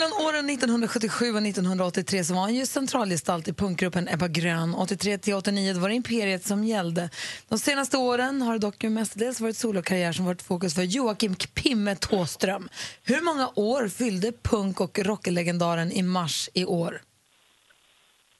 Mellan 0.00 0.26
åren 0.26 0.50
1977 0.50 1.30
och 1.30 1.46
1983 1.46 2.24
så 2.24 2.34
var 2.34 2.40
han 2.40 2.54
ju 2.54 2.66
centralgestalt 2.66 3.48
i 3.48 3.52
punkgruppen 3.52 4.08
Ebba 4.08 4.28
Grön. 4.28 4.74
83 4.74 5.18
till 5.18 5.34
89 5.34 5.78
var 5.78 5.88
det 5.88 5.94
Imperiet 5.94 6.46
som 6.46 6.64
gällde. 6.64 7.10
De 7.48 7.58
senaste 7.58 7.96
åren 7.96 8.42
har 8.42 8.52
det 8.52 8.58
dock 8.58 8.82
mestadels 8.82 9.40
varit 9.40 9.56
solokarriär 9.56 10.12
som 10.12 10.24
varit 10.24 10.42
fokus 10.42 10.74
för 10.74 10.82
Joakim 10.82 11.34
Pimme 11.34 11.96
Tåström. 11.96 12.68
Hur 13.02 13.20
många 13.20 13.50
år 13.54 13.88
fyllde 13.88 14.32
punk 14.32 14.80
och 14.80 14.98
rocklegendaren 14.98 15.92
i 15.92 16.02
mars 16.02 16.50
i 16.54 16.64
år? 16.64 17.02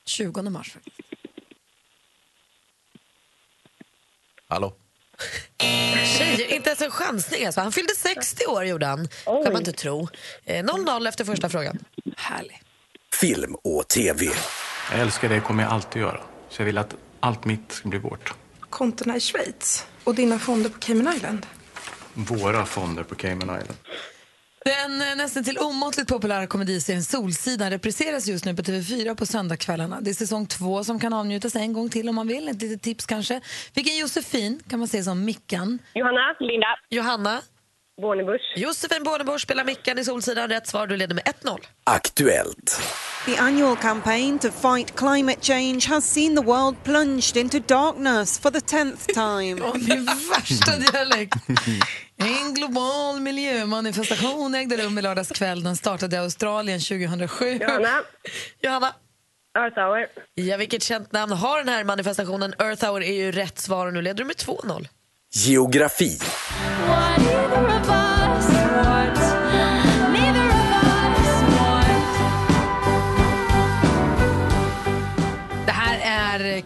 20 0.05 0.43
mars. 0.43 0.73
faktiskt. 0.73 0.97
Hallå? 4.49 4.73
Tjejer, 6.19 6.53
inte 6.53 6.69
ens 6.71 6.83
en 6.83 6.91
chansning. 6.91 7.47
Alltså. 7.47 7.61
Han 7.61 7.73
fyllde 7.73 7.95
60 7.95 8.47
år, 8.47 8.65
gjorde 8.65 8.87
han. 8.87 9.09
kan 9.25 9.43
man 9.53 9.57
inte 9.57 9.73
tro. 9.73 10.09
Eh, 10.45 10.65
0-0 10.65 11.09
efter 11.09 11.25
första 11.25 11.49
frågan. 11.49 11.79
Härlig. 12.17 12.63
Film 13.21 13.55
och 13.55 13.89
TV. 13.89 14.27
Jag 14.91 15.01
älskar 15.01 15.29
dig 15.29 15.41
kommer 15.41 15.63
jag 15.63 15.73
alltid 15.73 16.03
göra. 16.03 16.21
Så 16.49 16.63
jag 16.63 16.67
vill 16.67 16.79
att 16.79 16.95
allt 17.21 17.45
mitt 17.45 17.73
ska 17.73 17.89
bli 17.89 17.99
vårt. 17.99 18.33
kontona 18.71 19.17
i 19.17 19.21
Schweiz 19.21 19.87
och 20.05 20.15
dina 20.15 20.39
fonder 20.39 20.71
på 20.71 20.79
Cayman 20.79 21.17
Island. 21.17 21.47
Våra 22.15 22.67
fonder 22.67 23.03
på 23.03 23.15
Cayman 23.15 23.61
Island. 23.61 23.79
Den 24.65 25.01
eh, 25.03 25.17
nästan 25.17 25.45
till 25.45 25.59
omåttligt 25.59 26.09
populära 26.09 26.47
komediserien 26.47 27.03
Solsidan 27.03 27.71
repriseras 27.71 28.27
just 28.27 28.45
nu 28.45 28.57
på 28.57 28.63
TV4 28.63 29.15
på 29.15 29.27
söndagskvällarna. 29.27 30.01
Det 30.01 30.11
är 30.11 30.15
säsong 30.15 30.47
två 30.47 30.85
som 30.85 31.01
kan 31.01 31.13
avnjutas 31.13 31.57
en 31.57 31.73
gång 31.73 31.89
till 31.91 32.09
om 32.09 32.15
man 32.15 32.29
vill. 32.29 32.49
Ett 32.49 32.63
litet 32.63 32.83
tips 32.83 33.07
kanske. 33.07 33.41
Vilken 33.75 33.97
Josefin 33.97 34.63
kan 34.69 34.79
man 34.79 34.89
se 34.89 35.03
som 35.03 35.25
Mickan? 35.25 35.79
Johanna, 35.95 36.37
Linda, 36.41 36.67
Johanna, 36.89 37.43
Bornebusch. 38.03 38.53
Josefin 38.57 39.03
Bornebusch 39.05 39.41
spelar 39.41 39.65
Mickan 39.65 39.99
i 39.99 40.05
Solsidan. 40.05 40.49
Rätt 40.49 40.67
svar, 40.67 40.87
du 40.87 40.97
leder 40.97 41.15
med 41.15 41.25
1-0. 41.25 41.59
Aktuellt. 41.85 42.81
The 43.27 43.37
annual 43.37 43.77
campaign 43.77 44.39
to 44.39 44.51
fight 44.51 44.95
climate 44.97 45.41
change 45.41 45.87
has 45.89 46.05
seen 46.13 46.37
the 46.37 46.43
world 46.43 46.77
plunged 46.85 47.37
into 47.37 47.61
darkness 47.61 48.39
for 48.39 48.51
the 48.51 48.61
tenth 48.61 49.07
time. 49.15 49.63
Åh, 49.63 49.75
min 49.89 50.05
värsta 50.35 50.77
dialekt! 50.93 51.35
En 52.17 52.55
global 52.55 53.21
miljömanifestation 53.21 54.55
ägde 54.55 54.77
rum 54.77 54.99
i 54.99 55.03
lördags 55.03 55.29
kväll. 55.31 55.63
Den 55.63 55.77
startade 55.77 56.17
i 56.17 56.19
Australien 56.19 56.81
2007. 56.81 57.59
Johanna, 57.61 58.01
Johanna, 58.63 58.95
Earth 59.59 59.79
Hour. 59.79 60.07
ja, 60.35 60.57
vilket 60.57 60.83
känt 60.83 61.13
namn 61.13 61.33
har 61.33 61.59
den 61.59 61.69
här 61.69 61.85
manifestationen? 61.85 62.55
Earth 62.59 62.85
Hour 62.87 63.03
är 63.03 63.13
ju 63.15 63.33
rätt 63.33 63.59
svar 63.59 63.87
och 63.87 63.93
nu 63.93 64.03
leder 64.03 64.19
du 64.19 64.25
med 64.25 64.37
2-0. 64.37 64.89
Geografi. 65.35 66.19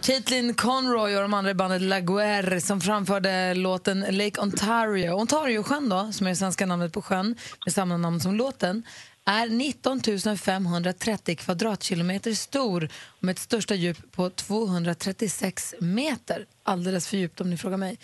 Caitlin 0.05 0.53
Conroy 0.53 1.15
och 1.15 1.21
de 1.21 1.33
andra 1.33 1.51
i 1.51 1.53
bandet 1.53 1.81
La 1.81 1.99
Guerre 1.99 2.61
som 2.61 2.81
framförde 2.81 3.53
låten 3.53 3.99
Lake 3.99 4.41
Ontario. 4.41 5.11
Ontario-sjön 5.11 5.89
då, 5.89 6.11
som 6.11 6.27
är 6.27 6.31
det 6.31 6.35
svenska 6.35 6.65
namnet 6.65 6.93
på 6.93 7.01
sjön 7.01 7.35
med 7.65 7.73
samma 7.73 7.97
namn 7.97 8.19
som 8.19 8.35
låten, 8.35 8.83
är 9.25 9.47
19 9.47 10.37
530 10.37 11.35
kvadratkilometer 11.35 12.31
stor 12.31 12.89
med 13.19 13.33
ett 13.33 13.39
största 13.39 13.75
djup 13.75 14.11
på 14.11 14.29
236 14.29 15.75
meter. 15.79 16.45
Alldeles 16.63 17.09
för 17.09 17.17
djupt 17.17 17.41
om 17.41 17.49
ni 17.49 17.57
frågar 17.57 17.77
mig. 17.77 17.99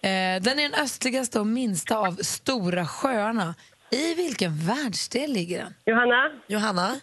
Eh, 0.00 0.42
den 0.42 0.58
är 0.58 0.70
den 0.70 0.74
östligaste 0.74 1.40
och 1.40 1.46
minsta 1.46 1.98
av 1.98 2.12
Stora 2.12 2.86
sjöarna. 2.86 3.54
I 3.90 4.14
vilken 4.14 4.66
världsdel 4.66 5.32
ligger 5.32 5.58
den? 5.58 5.74
Johanna? 5.86 6.30
Johanna? 6.46 7.00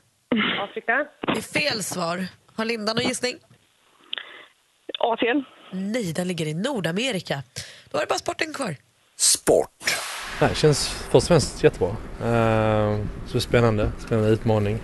Afrika? 0.60 1.08
Det 1.22 1.38
är 1.38 1.42
fel 1.42 1.84
svar. 1.84 2.28
Har 2.56 2.66
Linda 2.66 2.94
någon 2.94 3.04
gissning? 3.04 3.36
Asien? 5.00 5.44
Nej, 5.72 6.14
den 6.14 6.28
ligger 6.28 6.46
i 6.46 6.54
Nordamerika. 6.54 7.44
Då 7.92 7.98
är 7.98 8.02
det 8.02 8.08
bara 8.08 8.20
sporten 8.20 8.54
kvar. 8.54 8.76
Sport. 9.16 9.96
Det 10.40 10.56
känns 10.56 10.88
först 10.90 11.16
och 11.16 11.24
främst 11.24 11.64
jättebra. 11.64 11.90
Uh, 11.90 13.06
så 13.28 13.40
spännande, 13.40 13.92
spännande 14.00 14.30
utmaning. 14.30 14.80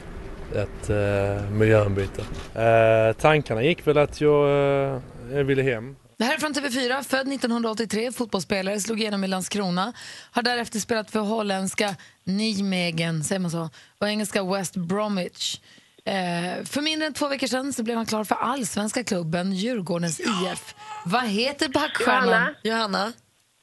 Ett 0.56 0.90
uh, 0.90 1.50
miljöombyte. 1.52 2.22
Uh, 2.22 3.14
tankarna 3.14 3.64
gick 3.64 3.88
väl 3.88 3.98
att 3.98 4.22
jag, 4.22 4.48
uh, 4.48 5.02
jag 5.32 5.44
ville 5.44 5.64
hem. 5.64 5.96
Det 6.18 6.24
här 6.24 6.34
är 6.34 6.38
från 6.38 6.54
TV4, 6.54 7.04
född 7.04 7.34
1983, 7.34 8.12
fotbollsspelare, 8.12 8.80
slog 8.80 9.02
igenom 9.02 9.24
i 9.24 9.28
Landskrona. 9.28 9.94
Har 10.32 10.42
därefter 10.44 10.80
spelat 10.80 11.12
för 11.12 11.20
holländska 11.20 11.96
Nijmegen, 12.24 13.24
säger 13.24 13.40
man 13.40 13.52
så, 13.52 13.70
och 13.98 14.08
engelska 14.08 14.44
West 14.44 14.76
Bromwich. 14.76 15.60
Eh, 16.08 16.64
för 16.66 16.82
mindre 16.82 17.08
än 17.08 17.14
två 17.14 17.28
veckor 17.28 17.48
sedan 17.48 17.74
så 17.74 17.84
blev 17.84 17.98
han 17.98 18.06
klar 18.06 18.24
för 18.24 18.36
allsvenska 18.36 19.04
klubben 19.04 19.54
Djurgårdens 19.54 20.20
IF. 20.20 20.76
Vad 21.06 21.24
heter 21.28 21.70
backstjärnan? 21.70 22.24
Johanna? 22.30 22.56
Johanna? 22.64 23.14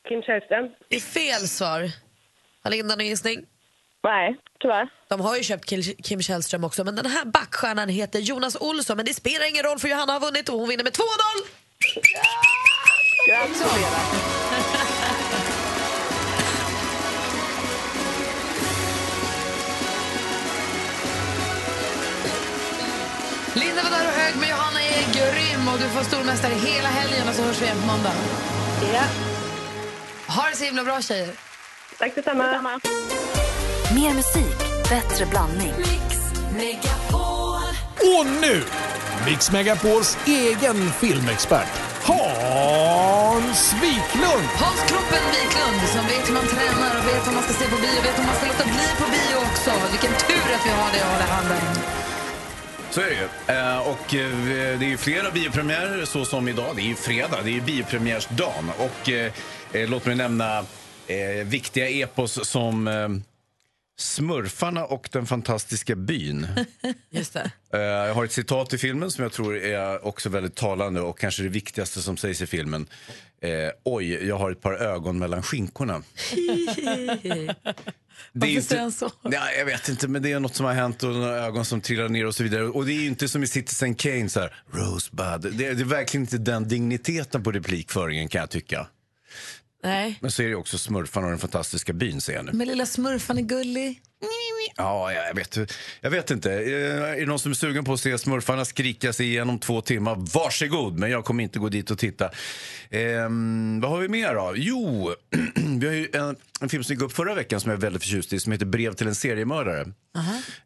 Kim 0.08 0.22
Källström? 0.22 0.68
Det 0.88 0.96
är 0.96 1.00
fel 1.00 1.48
svar. 1.48 1.90
Har 2.62 2.70
Linda 2.70 2.96
någon 2.96 3.06
gissning? 3.06 3.44
Nej, 4.04 4.36
tyvärr. 4.60 4.88
De 5.08 5.20
har 5.20 5.36
ju 5.36 5.42
köpt 5.42 5.64
Kim 6.04 6.22
Källström 6.22 6.64
också, 6.64 6.84
men 6.84 6.96
den 6.96 7.06
här 7.06 7.24
backstjärnan 7.24 7.88
heter 7.88 8.18
Jonas 8.18 8.56
Olsson. 8.60 8.96
Men 8.96 9.06
det 9.06 9.14
spelar 9.14 9.50
ingen 9.50 9.62
roll 9.62 9.78
för 9.78 9.88
Johanna 9.88 10.12
har 10.12 10.20
vunnit 10.20 10.48
och 10.48 10.58
hon 10.58 10.68
vinner 10.68 10.84
med 10.84 10.92
2-0! 10.92 11.02
Gratulerar. 13.28 14.41
Där 23.94 24.06
och 24.08 24.14
hög, 24.20 24.34
men 24.40 24.48
Johanna 24.48 24.80
är 24.82 25.04
grym 25.16 25.68
och 25.68 25.78
du 25.78 25.88
får 25.88 26.04
stormästare 26.04 26.54
hela 26.54 26.88
helgen 26.88 27.28
och 27.28 27.34
så 27.34 27.42
hörs 27.42 27.60
vi 27.60 27.64
igen 27.64 27.80
på 27.80 27.86
måndag. 27.86 28.12
Ja. 28.94 29.04
Ha 30.34 30.50
det 30.50 30.56
så 30.56 30.64
himla 30.64 30.84
bra 30.84 31.00
tjejer. 31.02 31.30
Tack 31.98 32.14
detsamma. 32.14 32.80
Mer 33.94 34.14
musik, 34.14 34.58
bättre 34.88 35.26
blandning. 35.26 35.74
Och 38.16 38.26
nu, 38.40 38.64
Mix 39.26 39.50
Megapols 39.52 40.18
egen 40.26 40.92
filmexpert, 40.92 41.72
Hans 42.02 43.72
Wiklund. 43.82 44.48
Hans 44.64 44.80
Kroppen 44.88 45.24
Wiklund 45.34 45.80
som 45.94 46.06
vet 46.06 46.28
hur 46.28 46.34
man 46.34 46.46
tränar 46.46 46.98
och 46.98 47.06
vet 47.08 47.26
vad 47.26 47.34
man 47.34 47.42
ska 47.42 47.52
se 47.52 47.64
på 47.70 47.76
bio 47.76 47.98
och 47.98 48.04
vet 48.04 48.18
vad 48.18 48.26
man 48.26 48.36
ska 48.36 48.46
låta 48.46 48.64
bli 48.64 48.86
på 48.98 49.06
bio 49.14 49.36
också. 49.48 49.70
Vilken 49.90 50.12
tur 50.26 50.54
att 50.54 50.66
vi 50.66 50.70
har 50.70 50.92
det 50.92 51.00
att 51.04 51.12
hålla 51.12 51.26
handen. 51.34 52.01
Så 52.92 53.00
är 53.00 53.04
det 53.06 53.14
ju. 53.14 53.54
Eh, 53.58 53.78
Och 53.78 54.14
eh, 54.14 54.78
det 54.78 54.84
är 54.86 54.88
ju 54.88 54.96
flera 54.96 55.30
biopremiärer 55.30 56.04
så 56.04 56.24
som 56.24 56.48
idag. 56.48 56.76
Det 56.76 56.82
är 56.82 56.86
ju 56.86 56.94
fredag, 56.94 57.38
det 57.44 57.50
är 57.50 57.54
ju 57.54 57.60
biopremiärsdagen. 57.60 58.70
Och 58.78 59.08
eh, 59.08 59.32
låt 59.72 60.06
mig 60.06 60.16
nämna 60.16 60.64
viktiga 61.44 61.88
epos 61.88 62.48
som 62.48 62.88
Smurfarna 63.98 64.84
och 64.84 65.08
den 65.12 65.26
fantastiska 65.26 65.94
byn. 65.96 66.46
Just 67.10 67.32
det. 67.32 67.50
Jag 67.78 68.14
har 68.14 68.24
ett 68.24 68.32
citat 68.32 68.72
i 68.74 68.78
filmen 68.78 69.10
som 69.10 69.22
jag 69.22 69.32
tror 69.32 69.56
är 69.56 70.06
också 70.06 70.28
väldigt 70.28 70.54
talande 70.54 71.00
och 71.00 71.18
kanske 71.18 71.42
det 71.42 71.48
viktigaste 71.48 72.02
som 72.02 72.16
sägs 72.16 72.42
i 72.42 72.46
filmen. 72.46 72.86
Oj, 73.84 74.26
jag 74.28 74.38
har 74.38 74.50
ett 74.50 74.60
par 74.60 74.72
ögon 74.74 75.18
mellan 75.18 75.42
skinkorna. 75.42 76.02
Det 78.32 78.46
är 78.46 78.54
Varför 78.54 78.68
säger 78.68 78.82
han 78.82 78.92
så? 78.92 79.10
Nej, 79.22 79.58
jag 79.58 79.64
vet 79.64 79.88
inte, 79.88 80.08
men 80.08 80.22
det 80.22 80.32
är 80.32 80.40
något 80.40 80.54
som 80.54 80.66
har 80.66 80.72
hänt 80.72 81.02
och 81.02 81.10
några 81.10 81.36
ögon 81.36 81.64
som 81.64 81.80
trillar 81.80 82.08
ner 82.08 82.26
och 82.26 82.34
så 82.34 82.42
vidare. 82.42 82.64
Och 82.64 82.86
det 82.86 82.92
är 82.92 83.00
ju 83.00 83.06
inte 83.06 83.28
som 83.28 83.42
i 83.42 83.46
Citizen 83.46 83.94
Kane, 83.94 84.28
så 84.28 84.40
här, 84.40 84.54
Rosebud. 84.72 85.52
Det 85.58 85.66
är, 85.66 85.74
det 85.74 85.82
är 85.82 85.84
verkligen 85.84 86.24
inte 86.24 86.38
den 86.38 86.68
digniteten 86.68 87.42
på 87.42 87.52
replikföringen 87.52 88.28
kan 88.28 88.40
jag 88.40 88.50
tycka. 88.50 88.86
Nej. 89.82 90.18
Men 90.20 90.30
så 90.30 90.42
är 90.42 90.48
det 90.48 90.54
också 90.54 90.78
Smurfarna 90.78 91.26
och 91.26 91.30
den 91.30 91.38
fantastiska 91.38 91.92
byn, 91.92 92.20
ser 92.20 92.32
jag 92.32 92.44
nu. 92.44 92.52
Men 92.52 92.68
lilla 92.68 92.86
smurfan 92.86 93.38
är 93.38 93.42
gullig. 93.42 94.00
Ja, 94.76 95.12
jag 95.12 95.34
vet, 95.34 95.58
jag 96.00 96.10
vet 96.10 96.30
inte. 96.30 96.52
Eh, 96.52 97.02
Är 97.02 97.20
det 97.20 97.26
någon 97.26 97.38
som 97.38 97.50
är 97.50 97.54
sugen 97.54 97.84
på 97.84 97.92
att 97.92 98.00
se 98.00 98.18
Smurfarna 98.18 98.64
skrika 98.64 99.12
sig 99.12 99.26
igenom 99.26 99.58
två 99.58 99.80
timmar? 99.80 100.16
Varsågod, 100.34 100.98
men 100.98 101.10
jag 101.10 101.24
kommer 101.24 101.42
inte 101.42 101.58
gå 101.58 101.68
dit 101.68 101.90
och 101.90 101.98
titta. 101.98 102.30
Ehm, 102.90 103.80
vad 103.80 103.90
har 103.90 103.98
vi 103.98 104.08
mer 104.08 104.34
då? 104.34 104.52
Jo, 104.56 105.14
vi 105.80 105.86
har 105.86 105.94
ju 105.94 106.08
en, 106.12 106.36
en 106.60 106.68
film 106.68 106.84
som 106.84 106.94
gick 106.94 107.02
upp 107.02 107.12
förra 107.12 107.34
veckan 107.34 107.60
som 107.60 107.70
jag 107.70 107.76
är 107.78 107.80
väldigt 107.80 108.02
förtjust 108.02 108.32
i 108.32 108.40
som 108.40 108.52
heter 108.52 108.66
Brev 108.66 108.94
till 108.94 109.06
en 109.06 109.14
seriemördare. 109.14 109.86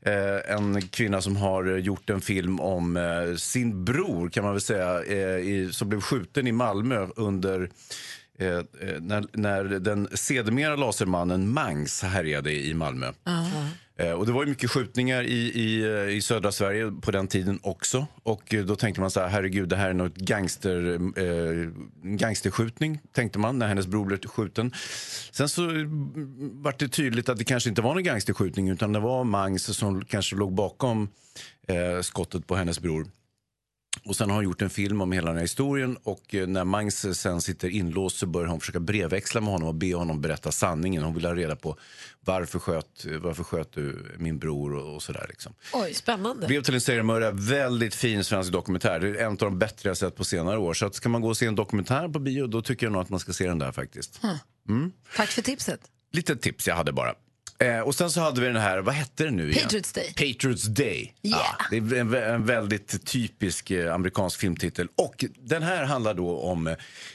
Eh, 0.02 0.54
en 0.56 0.82
kvinna 0.88 1.20
som 1.22 1.36
har 1.36 1.64
gjort 1.64 2.10
en 2.10 2.20
film 2.20 2.60
om 2.60 2.96
eh, 2.96 3.36
sin 3.36 3.84
bror, 3.84 4.28
kan 4.28 4.44
man 4.44 4.52
väl 4.52 4.60
säga, 4.60 5.02
eh, 5.04 5.18
i, 5.38 5.68
som 5.72 5.88
blev 5.88 6.00
skjuten 6.00 6.46
i 6.46 6.52
Malmö 6.52 7.08
under 7.16 7.70
eh, 8.38 8.48
eh, 8.48 8.64
när, 9.00 9.24
när 9.32 9.64
den 9.64 10.08
sedermera 10.14 10.76
lasermannen 10.76 11.52
Mangs 11.52 12.02
härjade 12.02 12.52
i 12.52 12.74
Malmö. 12.74 13.12
Eh, 13.98 14.10
Och 14.12 14.26
det 14.26 14.32
var 14.32 14.42
ju 14.44 14.48
mycket 14.48 14.70
skjutningar 14.70 15.22
i, 15.22 15.34
i, 15.34 15.86
i 16.16 16.22
södra 16.22 16.52
Sverige 16.52 16.92
på 17.02 17.10
den 17.10 17.28
tiden 17.28 17.58
också. 17.62 18.06
Och 18.22 18.54
eh, 18.54 18.64
då 18.64 18.76
tänkte 18.76 19.00
man 19.00 19.10
så 19.10 19.20
här, 19.20 19.28
herregud 19.28 19.68
det 19.68 19.76
här 19.76 19.88
är 19.90 19.94
något 19.94 20.16
gangster, 20.16 20.98
gangsterskjutning, 22.16 23.00
tänkte 23.12 23.38
man 23.38 23.58
när 23.58 23.66
hennes 23.68 23.86
bror 23.86 24.04
blev 24.04 24.18
skjuten. 24.26 24.72
Sen 25.30 25.48
så 25.48 25.70
mm, 25.70 26.62
var 26.62 26.74
det 26.78 26.88
tydligt 26.88 27.28
att 27.28 27.38
det 27.38 27.44
kanske 27.44 27.68
inte 27.68 27.82
var 27.82 27.94
någon 27.94 28.02
gangsterskjutning 28.02 28.68
utan 28.68 28.92
det 28.92 29.00
var 29.00 29.24
Mangs 29.24 29.76
som 29.76 30.04
kanske 30.04 30.36
låg 30.36 30.52
bakom 30.54 31.08
skottet 32.02 32.46
på 32.46 32.56
hennes 32.56 32.80
bror. 32.80 33.06
Och 34.04 34.16
sen 34.16 34.30
har 34.30 34.36
hon 34.36 34.44
gjort 34.44 34.62
en 34.62 34.70
film 34.70 35.00
om 35.00 35.12
hela 35.12 35.32
den 35.32 35.40
historien 35.40 35.96
och 36.02 36.34
eh, 36.34 36.46
när 36.46 36.64
Mangs 36.64 37.18
sen 37.20 37.40
sitter 37.40 37.68
inlåst 37.68 38.18
så 38.18 38.26
börjar 38.26 38.48
hon 38.48 38.60
försöka 38.60 38.80
brevväxla 38.80 39.40
med 39.40 39.50
honom 39.50 39.68
och 39.68 39.74
be 39.74 39.94
honom 39.94 40.20
berätta 40.20 40.52
sanningen. 40.52 41.02
Hon 41.02 41.14
vill 41.14 41.24
ha 41.24 41.34
reda 41.34 41.56
på 41.56 41.78
varför 42.20 42.58
sköt, 42.58 43.06
varför 43.20 43.44
sköt 43.44 43.72
du 43.72 44.14
min 44.18 44.38
bror 44.38 44.74
och, 44.74 44.94
och 44.94 45.02
sådär 45.02 45.26
liksom. 45.28 45.54
Oj, 45.72 45.94
spännande. 45.94 46.46
Brev 46.46 46.62
till 46.62 46.74
en 46.74 46.80
seriemördare, 46.80 47.32
väldigt 47.32 47.94
fin 47.94 48.24
svensk 48.24 48.52
dokumentär. 48.52 49.00
Det 49.00 49.08
är 49.08 49.26
en 49.26 49.32
av 49.32 49.36
de 49.36 49.58
bättre 49.58 49.90
jag 49.90 49.96
sett 49.96 50.16
på 50.16 50.24
senare 50.24 50.58
år. 50.58 50.74
Så 50.74 50.86
att 50.86 50.94
ska 50.94 51.08
man 51.08 51.20
gå 51.20 51.28
och 51.28 51.36
se 51.36 51.46
en 51.46 51.54
dokumentär 51.54 52.08
på 52.08 52.18
bio 52.18 52.46
då 52.46 52.62
tycker 52.62 52.86
jag 52.86 52.92
nog 52.92 53.02
att 53.02 53.10
man 53.10 53.20
ska 53.20 53.32
se 53.32 53.46
den 53.46 53.58
där 53.58 53.72
faktiskt. 53.72 54.20
Mm. 54.68 54.92
Tack 55.16 55.28
för 55.28 55.42
tipset. 55.42 55.80
Lite 56.12 56.36
tips 56.36 56.68
jag 56.68 56.74
hade 56.74 56.92
bara. 56.92 57.14
Eh, 57.58 57.80
och 57.80 57.94
sen 57.94 58.10
så 58.10 58.20
hade 58.20 58.40
vi 58.40 58.46
den 58.46 58.56
här, 58.56 58.78
vad 58.78 58.94
hette 58.94 59.24
den 59.24 59.36
nu 59.36 59.50
igen? 59.50 59.62
Patriots 59.62 59.92
Day. 59.92 60.08
Patriots 60.08 60.64
Day. 60.64 61.14
Yeah. 61.22 61.40
Ja, 61.58 61.64
det 61.70 61.76
är 61.76 62.00
en, 62.00 62.14
en 62.14 62.46
väldigt 62.46 63.06
typisk 63.06 63.70
eh, 63.70 63.94
amerikansk 63.94 64.40
filmtitel. 64.40 64.88
Och 64.96 65.24
den 65.38 65.62
här 65.62 65.84
handlar 65.84 66.14
då 66.14 66.38
om, 66.38 66.66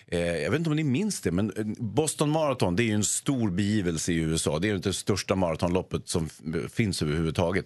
eh, 0.07 0.19
jag 0.19 0.51
vet 0.51 0.57
inte 0.57 0.69
om 0.69 0.75
ni 0.75 0.83
minns 0.83 1.21
det, 1.21 1.31
men 1.31 1.51
eh, 1.57 1.65
Boston 1.77 2.29
Marathon 2.29 2.75
det 2.75 2.83
är 2.83 2.85
ju 2.85 2.93
en 2.93 3.03
stor 3.03 3.49
begivelse 3.49 4.11
i 4.11 4.15
USA. 4.15 4.59
Det 4.59 4.67
är 4.67 4.73
ju 4.73 4.77
det 4.77 4.93
största 4.93 5.35
maratonloppet 5.35 6.09
som 6.09 6.29
finns 6.73 7.01
överhuvudtaget. 7.01 7.65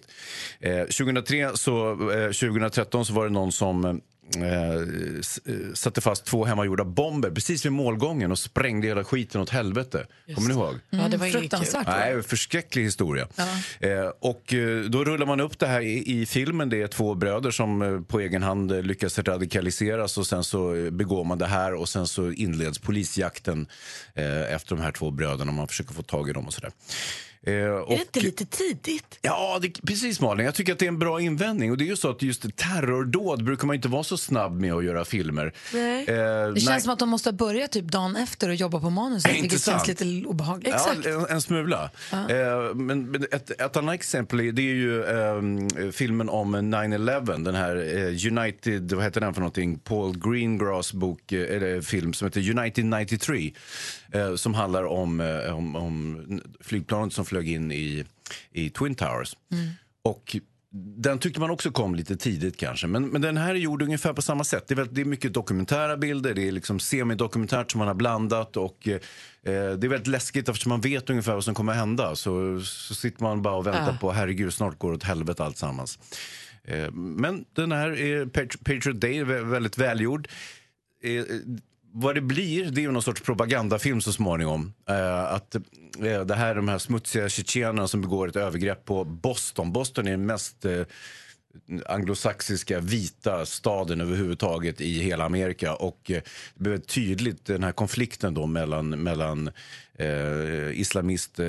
Eh, 0.60 0.80
2003 0.80 1.56
så, 1.56 1.90
eh, 2.12 2.30
2013 2.32 3.04
så 3.06 3.12
var 3.12 3.24
det 3.24 3.32
någon 3.32 3.52
som 3.52 4.00
eh, 4.36 5.52
eh, 5.54 5.72
satte 5.74 6.00
fast 6.00 6.24
två 6.24 6.44
hemmagjorda 6.44 6.84
bomber 6.84 7.30
precis 7.30 7.64
vid 7.64 7.72
målgången 7.72 8.32
och 8.32 8.38
sprängde 8.38 8.86
hela 8.86 9.04
skiten 9.04 9.40
åt 9.40 9.50
helvete. 9.50 10.06
Kommer 10.34 10.48
ni 10.48 10.54
ihåg? 10.54 10.74
Ja, 10.90 11.08
det 11.08 11.16
var 11.16 11.26
inget 11.26 11.40
Fruktansvärt. 11.40 11.86
Nej, 11.86 12.22
förskräcklig 12.22 12.82
historia. 12.82 13.28
Eh, 13.80 14.10
och 14.20 14.54
eh, 14.54 14.80
då 14.80 15.04
rullar 15.04 15.26
man 15.26 15.40
upp 15.40 15.58
det 15.58 15.66
här 15.66 15.80
i, 15.80 16.20
i 16.20 16.26
filmen. 16.26 16.68
Det 16.68 16.82
är 16.82 16.86
två 16.86 17.14
bröder 17.14 17.50
som 17.50 17.82
eh, 17.82 18.00
på 18.00 18.20
egen 18.20 18.42
hand 18.42 18.86
lyckas 18.86 19.18
radikaliseras 19.18 20.18
och 20.18 20.26
sen 20.26 20.44
så 20.44 20.90
begår 20.90 21.24
man 21.24 21.38
det 21.38 21.46
här 21.46 21.74
och 21.74 21.88
sen 21.88 22.06
så 22.06 22.32
inleds 22.32 22.78
polisjakten 22.78 23.66
eh, 24.14 24.54
efter 24.54 24.76
de 24.76 24.82
här 24.82 24.92
två 24.92 25.10
bröderna. 25.10 25.52
Man 25.52 25.68
försöker 25.68 25.94
få 25.94 26.02
tag 26.02 26.28
i 26.30 26.32
dem 26.32 26.46
och 26.46 26.52
sådär. 26.52 26.70
Eh, 27.46 27.52
Är 27.54 27.86
det 27.88 27.94
inte 27.94 28.20
lite 28.20 28.46
tidigt? 28.46 29.18
Ja, 29.22 29.58
det, 29.62 29.82
precis 29.86 30.20
Malin. 30.20 30.46
Jag 30.46 30.54
tycker 30.54 30.72
att 30.72 30.78
det 30.78 30.84
är 30.86 30.88
en 30.88 30.98
bra 30.98 31.20
invändning. 31.20 31.70
Och 31.70 31.76
det 31.78 31.84
är 31.84 31.86
ju 31.86 31.96
så 31.96 32.10
att 32.10 32.22
just 32.22 32.56
terrordåd 32.56 33.44
brukar 33.44 33.66
man 33.66 33.76
inte 33.76 33.88
vara 33.88 34.04
så 34.04 34.16
snabb 34.16 34.60
med 34.60 34.72
att 34.74 34.84
göra 34.84 35.04
filmer. 35.04 35.52
Nej. 35.74 36.00
Eh, 36.08 36.14
Det 36.16 36.50
nej. 36.52 36.60
känns 36.60 36.82
som 36.84 36.92
att 36.92 36.98
de 36.98 37.08
måste 37.08 37.32
börja 37.32 37.68
typ 37.68 37.84
dagen 37.84 38.16
efter 38.16 38.48
och 38.48 38.54
jobba 38.54 38.80
på 38.80 38.90
manuset, 38.90 39.34
vilket 39.34 39.60
sant? 39.60 39.86
känns 39.86 40.00
lite 40.00 40.26
obehagligt. 40.28 40.74
Ja, 41.04 41.10
en, 41.10 41.26
en 41.30 41.40
smula. 41.42 41.90
Eh, 42.12 42.74
men 42.74 43.10
men 43.10 43.22
ett, 43.32 43.50
ett 43.60 43.76
annat 43.76 43.94
exempel 43.94 44.40
är, 44.40 44.52
det 44.52 44.62
är 44.62 44.74
ju 44.74 45.04
ehm, 45.04 45.92
filmen 45.92 46.28
om 46.28 46.56
9-11. 46.56 47.44
Den 47.44 47.54
här 47.54 47.76
eh, 47.76 48.38
United, 48.38 48.92
vad 48.92 49.04
heter 49.04 49.20
den 49.20 49.34
för 49.34 49.40
någonting? 49.40 49.78
Paul 49.78 50.18
Greengrass 50.18 50.92
bok, 50.92 51.32
eh, 51.32 51.56
eller 51.56 51.80
film 51.80 52.12
som 52.12 52.26
heter 52.26 52.58
United 52.58 52.84
93. 52.84 53.52
Eh, 54.12 54.34
som 54.34 54.54
handlar 54.54 54.84
om, 54.84 55.20
eh, 55.20 55.56
om, 55.56 55.76
om 55.76 56.40
flygplanet 56.60 57.12
som 57.12 57.24
flög 57.24 57.48
in 57.48 57.72
i, 57.72 58.04
i 58.52 58.70
Twin 58.70 58.94
Towers. 58.94 59.36
Och 60.04 60.36
den 60.96 61.18
tyckte 61.18 61.40
man 61.40 61.50
också 61.50 61.70
kom 61.70 61.94
lite 61.94 62.16
tidigt 62.16 62.56
kanske. 62.56 62.86
Men, 62.86 63.08
men 63.08 63.22
den 63.22 63.36
här 63.36 63.50
är 63.50 63.54
gjord 63.58 63.82
ungefär 63.82 64.12
på 64.12 64.22
samma 64.22 64.44
sätt. 64.44 64.64
Det 64.68 64.74
är, 64.74 64.76
väl, 64.76 64.88
det 64.94 65.00
är 65.00 65.04
mycket 65.04 65.34
dokumentära 65.34 65.96
bilder, 65.96 66.34
det 66.34 66.48
är 66.48 66.52
liksom 66.52 66.80
semidokumentärt 66.80 67.70
som 67.72 67.78
man 67.78 67.88
har 67.88 67.94
blandat. 67.94 68.56
Och, 68.56 68.88
eh, 68.88 69.00
det 69.42 69.52
är 69.52 69.88
väldigt 69.88 70.06
läskigt 70.06 70.48
eftersom 70.48 70.70
man 70.70 70.80
vet 70.80 71.10
ungefär 71.10 71.34
vad 71.34 71.44
som 71.44 71.54
kommer 71.54 71.72
att 71.72 71.78
hända. 71.78 72.16
Så, 72.16 72.60
så 72.60 72.94
sitter 72.94 73.22
man 73.22 73.42
bara 73.42 73.54
och 73.54 73.66
väntar 73.66 73.86
Ja. 73.92 73.98
på 74.00 74.12
herregud, 74.12 74.54
snart 74.54 74.78
går 74.78 74.90
det 74.90 74.96
åt 74.96 75.02
helvete 75.02 75.44
alltsammans. 75.44 75.98
Eh, 76.64 76.90
men 76.92 77.44
den 77.52 77.72
här 77.72 77.90
är 78.00 78.24
Patri- 78.26 78.64
Patriot 78.64 79.00
Day, 79.00 79.18
är 79.18 79.24
vä- 79.24 79.50
väldigt 79.50 79.78
välgjord. 79.78 80.28
Eh, 81.02 81.12
eh, 81.12 81.24
vad 81.98 82.14
det 82.14 82.20
blir, 82.20 82.64
det 82.70 82.80
är 82.80 82.82
ju 82.82 82.90
någon 82.90 83.02
sorts 83.02 83.20
propagandafilm 83.22 84.00
så 84.00 84.12
småningom. 84.12 84.72
Eh, 84.88 85.24
att 85.24 85.54
eh, 85.54 85.60
det 86.24 86.34
här 86.34 86.50
är 86.50 86.54
de 86.54 86.68
här 86.68 86.78
smutsiga 86.78 87.28
tjetjenerna 87.28 87.88
som 87.88 88.00
begår 88.00 88.28
ett 88.28 88.36
övergrepp 88.36 88.84
på 88.84 89.04
Boston. 89.04 89.72
Boston 89.72 90.06
är 90.06 90.10
den 90.10 90.26
mest 90.26 90.64
eh, 90.64 90.80
anglosaxiska 91.86 92.80
vita 92.80 93.46
staden 93.46 94.00
överhuvudtaget 94.00 94.80
i 94.80 94.98
hela 95.02 95.24
Amerika. 95.24 95.74
Och 95.74 96.10
eh, 96.10 96.20
det 96.54 96.60
blev 96.62 96.72
väldigt 96.72 96.88
tydligt 96.90 97.44
den 97.46 97.64
här 97.64 97.72
konflikten 97.72 98.34
då 98.34 98.46
mellan, 98.46 98.88
mellan 98.88 99.50
eh, 99.98 100.80
islamist, 100.80 101.38
eh, 101.38 101.46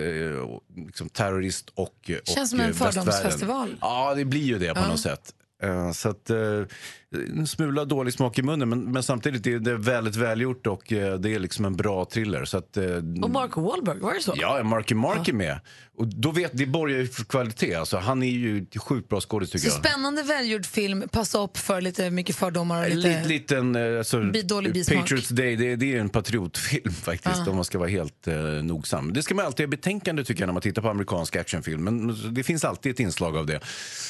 liksom 0.75 1.09
terrorist 1.09 1.69
och, 1.69 1.81
och 1.83 2.27
Känns 2.27 2.49
som 2.49 2.59
en 2.59 2.73
fördomsfestival. 2.73 3.75
Ja, 3.81 4.13
det 4.15 4.25
blir 4.25 4.41
ju 4.43 4.59
det 4.59 4.73
på 4.73 4.79
Ja. 4.79 4.87
något 4.87 4.99
sätt. 4.99 5.33
Eh, 5.63 5.91
Så 5.91 6.09
att, 6.09 6.29
eh, 6.29 6.37
en 7.16 7.47
smula 7.47 7.86
dålig 7.86 8.14
smak 8.14 8.39
i 8.39 8.41
munnen 8.43 8.70
men, 8.70 8.91
men 8.91 9.03
samtidigt 9.03 9.47
är 9.47 9.60
det 9.60 9.76
väldigt 9.78 10.16
välgjort 10.16 10.68
och 10.68 10.93
eh, 10.93 11.20
det 11.20 11.34
är 11.36 11.39
liksom 11.39 11.66
en 11.66 11.76
bra 11.76 12.05
thriller. 12.05 12.45
Så 12.45 12.58
att, 12.58 12.78
eh, 12.78 12.84
Och 13.22 13.30
Mark 13.30 13.55
Wahlberg, 13.58 13.99
var 13.99 14.14
det 14.14 14.20
så? 14.22 14.34
Ja, 14.38 14.64
Marky 14.64 14.95
Mark 14.95 15.28
är 15.28 15.34
med. 15.34 15.60
Och 15.97 16.08
då 16.08 16.32
vet, 16.32 16.51
det 16.53 16.66
borgar 16.66 16.97
ju 16.97 17.08
för 17.08 17.24
kvalitet. 17.24 17.76
Alltså, 17.76 17.97
han 17.97 18.24
är 18.24 18.28
ju 18.32 18.66
sjukt 18.76 19.10
bra 19.10 19.22
skådis 19.22 19.49
tycker 19.51 19.70
Så 19.70 19.78
jag. 19.84 19.86
spännande 19.86 20.24
välgjord 20.24 20.66
film, 20.66 21.03
passa 21.12 21.43
upp 21.43 21.58
för 21.58 21.82
lite 21.82 22.10
mycket 22.10 22.36
fördomar 22.36 22.80
och 22.82 22.86
En 22.91 22.99
lite... 22.99 23.20
lit- 23.22 23.28
liten, 23.28 23.76
eh, 23.76 23.97
alltså, 23.97 24.22
dålig 24.24 24.74
bismak. 24.74 24.99
Patriots 25.01 25.30
Day, 25.30 25.55
det, 25.55 25.76
det 25.76 25.95
är 25.95 25.99
en 25.99 26.10
patriotfilm 26.10 26.93
faktiskt 27.03 27.47
Ah. 27.47 27.49
om 27.49 27.55
man 27.55 27.66
ska 27.66 27.78
vara 27.80 27.89
helt 27.89 28.28
eh, 28.28 28.36
nogsam. 28.43 29.14
Det 29.14 29.24
ska 29.24 29.36
man 29.36 29.45
alltid 29.45 29.66
ha 29.66 29.70
betänkande 29.70 30.24
tycker 30.24 30.41
jag 30.41 30.47
när 30.47 30.53
man 30.53 30.62
tittar 30.62 30.82
på 30.82 30.89
amerikansk 30.89 31.36
actionfilm. 31.36 31.84
Men 31.84 32.16
det 32.34 32.43
finns 32.43 32.66
alltid 32.66 32.91
ett 32.91 32.99
inslag 32.99 33.38
av 33.38 33.45
det. 33.45 33.60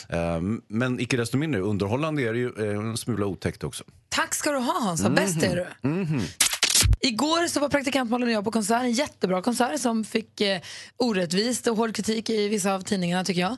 Eh, 0.10 0.41
men 0.68 1.00
icke 1.00 1.18
desto 1.18 1.38
mindre, 1.38 1.62
underhållande 1.62 2.22
är 2.22 2.34
det 2.34 2.39
ju 2.39 2.48
eh, 2.48 2.86
en 2.89 2.97
smula 2.97 3.25
otäckt 3.25 3.63
också. 3.63 3.83
Tack 4.09 4.35
ska 4.35 4.51
du 4.51 4.57
ha 4.57 4.79
Hans, 4.79 5.01
vad 5.01 5.13
bäst 5.13 5.43
är 5.43 5.55
du. 5.81 5.89
Mhm. 5.89 6.21
Igår 7.00 7.48
så 7.48 7.60
var 7.60 7.70
praktikant 7.70 8.12
Malin 8.12 8.28
och 8.28 8.34
jag 8.34 8.43
på 8.43 8.52
konsert, 8.52 8.82
en 8.82 8.91
jättebra 8.91 9.41
konsert 9.41 9.80
som 9.80 10.04
fick 10.04 10.41
eh, 10.41 10.62
orättvist 10.98 11.68
och 11.68 11.78
hård 11.78 11.95
kritik 11.95 12.30
i 12.30 12.48
vissa 12.48 12.74
av 12.74 12.82
tidningarna 12.82 13.24
tycker 13.24 13.41
jag. 13.41 13.58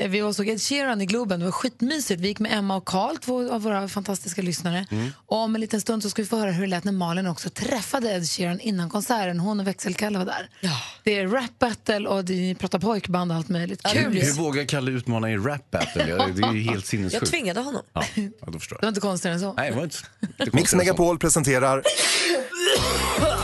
Eh, 0.00 0.08
vi 0.08 0.32
såg 0.34 0.48
Ed 0.48 0.62
Sheeran 0.62 1.00
i 1.00 1.06
Globen, 1.06 1.40
det 1.40 1.44
var 1.44 1.52
skitmysigt. 1.52 2.20
Vi 2.20 2.28
gick 2.28 2.38
med 2.38 2.58
Emma 2.58 2.76
och 2.76 2.84
Karl, 2.84 3.16
två 3.16 3.52
av 3.52 3.62
våra 3.62 3.88
fantastiska 3.88 4.42
lyssnare. 4.42 4.86
Mm. 4.90 5.10
Och 5.26 5.36
om 5.36 5.54
en 5.54 5.60
liten 5.60 5.80
stund 5.80 6.02
så 6.02 6.10
ska 6.10 6.22
vi 6.22 6.28
få 6.28 6.36
höra 6.36 6.50
hur 6.50 6.60
det 6.60 6.66
lät 6.66 6.84
när 6.84 6.92
Malin 6.92 7.26
också 7.26 7.50
träffade 7.50 8.10
Ed 8.10 8.28
Sheeran 8.30 8.60
innan 8.60 8.90
konserten. 8.90 9.40
Hon 9.40 9.60
och 9.60 9.66
växelkalle 9.66 10.18
var 10.18 10.24
där. 10.24 10.50
Det 11.04 11.18
är 11.18 11.26
rap 11.26 11.58
battle 11.58 12.08
och 12.08 12.24
det, 12.24 12.32
ni 12.34 12.54
pratar 12.54 12.78
pojkband 12.78 13.30
och 13.32 13.36
allt 13.36 13.48
möjligt. 13.48 13.82
Kul 13.82 14.16
ju. 14.16 14.20
Hur 14.20 14.32
vågar 14.32 14.64
Kalle 14.64 14.90
utmana 14.90 15.30
i 15.30 15.36
rap 15.36 15.70
battle? 15.70 16.08
Ja, 16.08 16.26
Det 16.34 16.42
är 16.42 16.52
ju 16.52 16.60
helt 16.62 16.86
sinnessjukt. 16.86 17.22
Jag 17.22 17.30
tvingade 17.30 17.60
honom. 17.60 17.82
Ja, 17.92 18.04
ja, 18.14 18.46
då 18.46 18.58
förstår 18.58 18.76
Det 18.76 18.86
var 18.86 18.88
inte 18.88 19.00
konstigare 19.00 19.34
än 19.34 19.40
så. 19.40 19.52
Nej, 19.52 19.70
det 19.70 19.76
var 19.76 19.84
inte, 19.84 19.96
inte 20.40 20.56
Mix 20.56 20.74
Megapol 20.74 21.18
presenterar 21.18 21.82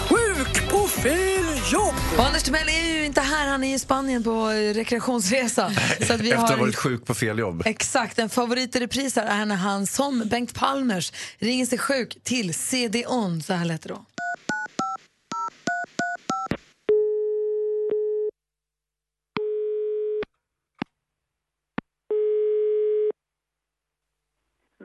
Sjuk 0.09 0.70
på 0.70 0.89
fel 0.89 1.45
jobb! 1.72 1.95
Och 2.18 2.24
Anders 2.26 2.43
Timell 2.43 2.68
är 2.68 2.99
ju 2.99 3.05
inte 3.05 3.20
här, 3.20 3.49
han 3.49 3.64
är 3.64 3.74
i 3.74 3.78
Spanien 3.78 4.24
på 4.24 4.47
rekreationsresa. 4.74 5.70
Så 6.01 6.12
att 6.12 6.20
vi 6.20 6.30
Efter 6.30 6.45
att 6.45 6.51
ha 6.51 6.57
har 6.57 6.61
varit 6.64 6.76
sjuk 6.76 7.07
på 7.07 7.14
fel 7.14 7.39
jobb. 7.39 7.62
Exakt, 7.66 8.18
en 8.18 8.28
favorit 8.28 8.76
i 8.76 8.80
repris 8.80 9.16
här 9.16 9.43
är 9.43 9.47
när 9.47 9.57
han 9.57 9.87
som 9.87 10.28
Bengt 10.30 10.55
Palmers 10.55 11.12
ringer 11.39 11.66
sig 11.66 11.78
sjuk 11.78 12.18
till 12.22 12.55
CD-ON, 12.55 13.43
så 13.43 13.53
här 13.53 13.64
lät 13.64 13.82
det 13.82 13.89
då. 13.89 14.05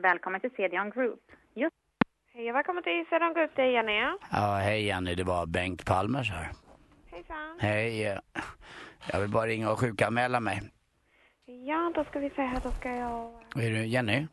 Välkommen 0.02 0.40
till 0.40 0.50
CDON 0.50 0.90
Group. 0.90 1.20
Just... 1.54 1.79
Hej 2.40 2.50
och 2.50 2.56
välkommen 2.56 2.82
till 2.82 3.04
CDON 3.08 3.34
Group, 3.34 3.50
det 3.56 3.62
är 3.62 3.66
Jenny. 3.66 4.16
Ja, 4.30 4.56
hej 4.56 4.84
Jenny, 4.86 5.14
det 5.14 5.24
var 5.24 5.46
Bengt 5.46 5.86
Palmers 5.86 6.30
här. 6.30 6.48
Hejsan. 7.10 7.58
Hej, 7.58 8.18
jag 9.12 9.20
vill 9.20 9.30
bara 9.30 9.46
ringa 9.46 9.70
och 9.70 9.78
sjukanmäla 9.78 10.40
mig. 10.40 10.62
Ja, 11.66 11.92
då 11.94 12.04
ska 12.04 12.18
vi 12.18 12.30
se 12.30 12.42
här, 12.42 12.60
då 12.62 12.70
ska 12.70 12.88
jag... 12.88 13.32
Är 13.64 13.70
du 13.70 13.86
Jenny? 13.86 14.26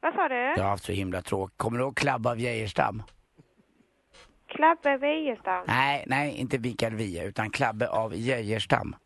Vad 0.00 0.14
sa 0.14 0.28
du? 0.28 0.34
Jag 0.34 0.62
har 0.62 0.70
haft 0.70 0.84
så 0.84 0.92
himla 0.92 1.22
tråkigt. 1.22 1.58
Kommer 1.58 1.78
du 1.78 1.84
ihåg 1.84 1.96
Klabba 1.96 2.30
av 2.30 2.38
Geijerstam? 2.38 3.02
Klabbe 4.48 4.96
Wiejerstam. 4.96 5.64
Nej, 5.66 6.04
nej, 6.06 6.36
inte 6.36 6.58
Mikael 6.58 6.94
Wiehe, 6.94 7.26
utan 7.26 7.50
Klabbe 7.50 7.88
av 7.88 8.14
Geijerstam. 8.14 8.96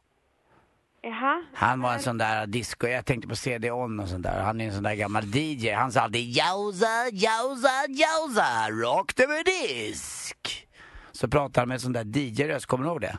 Jaha. 1.05 1.43
Han 1.55 1.81
var 1.81 1.93
en 1.93 2.01
sån 2.01 2.19
där 2.19 2.47
disco, 2.47 2.87
jag 2.87 3.07
tänkte 3.07 3.29
på 3.29 3.37
CD-ON 3.37 4.01
och 4.01 4.09
sånt 4.09 4.23
där. 4.23 4.43
Han 4.43 4.61
är 4.61 4.67
en 4.67 4.75
sån 4.75 4.83
där 4.83 4.95
gammal 4.95 5.25
DJ. 5.25 5.71
Han 5.71 5.93
sa 5.93 6.01
alltid 6.01 6.37
jausa, 6.37 7.09
jausa, 7.13 7.69
jausa, 7.89 8.71
rakt 8.71 9.21
över 9.21 9.45
disk. 9.45 10.69
Så 11.13 11.29
pratade 11.29 11.61
han 11.61 11.69
med 11.69 11.75
en 11.75 11.81
sån 11.81 11.93
där 11.93 12.05
DJ-röst, 12.05 12.67
kommer 12.67 12.85
du 12.85 12.91
ihåg 12.91 13.01
det? 13.01 13.19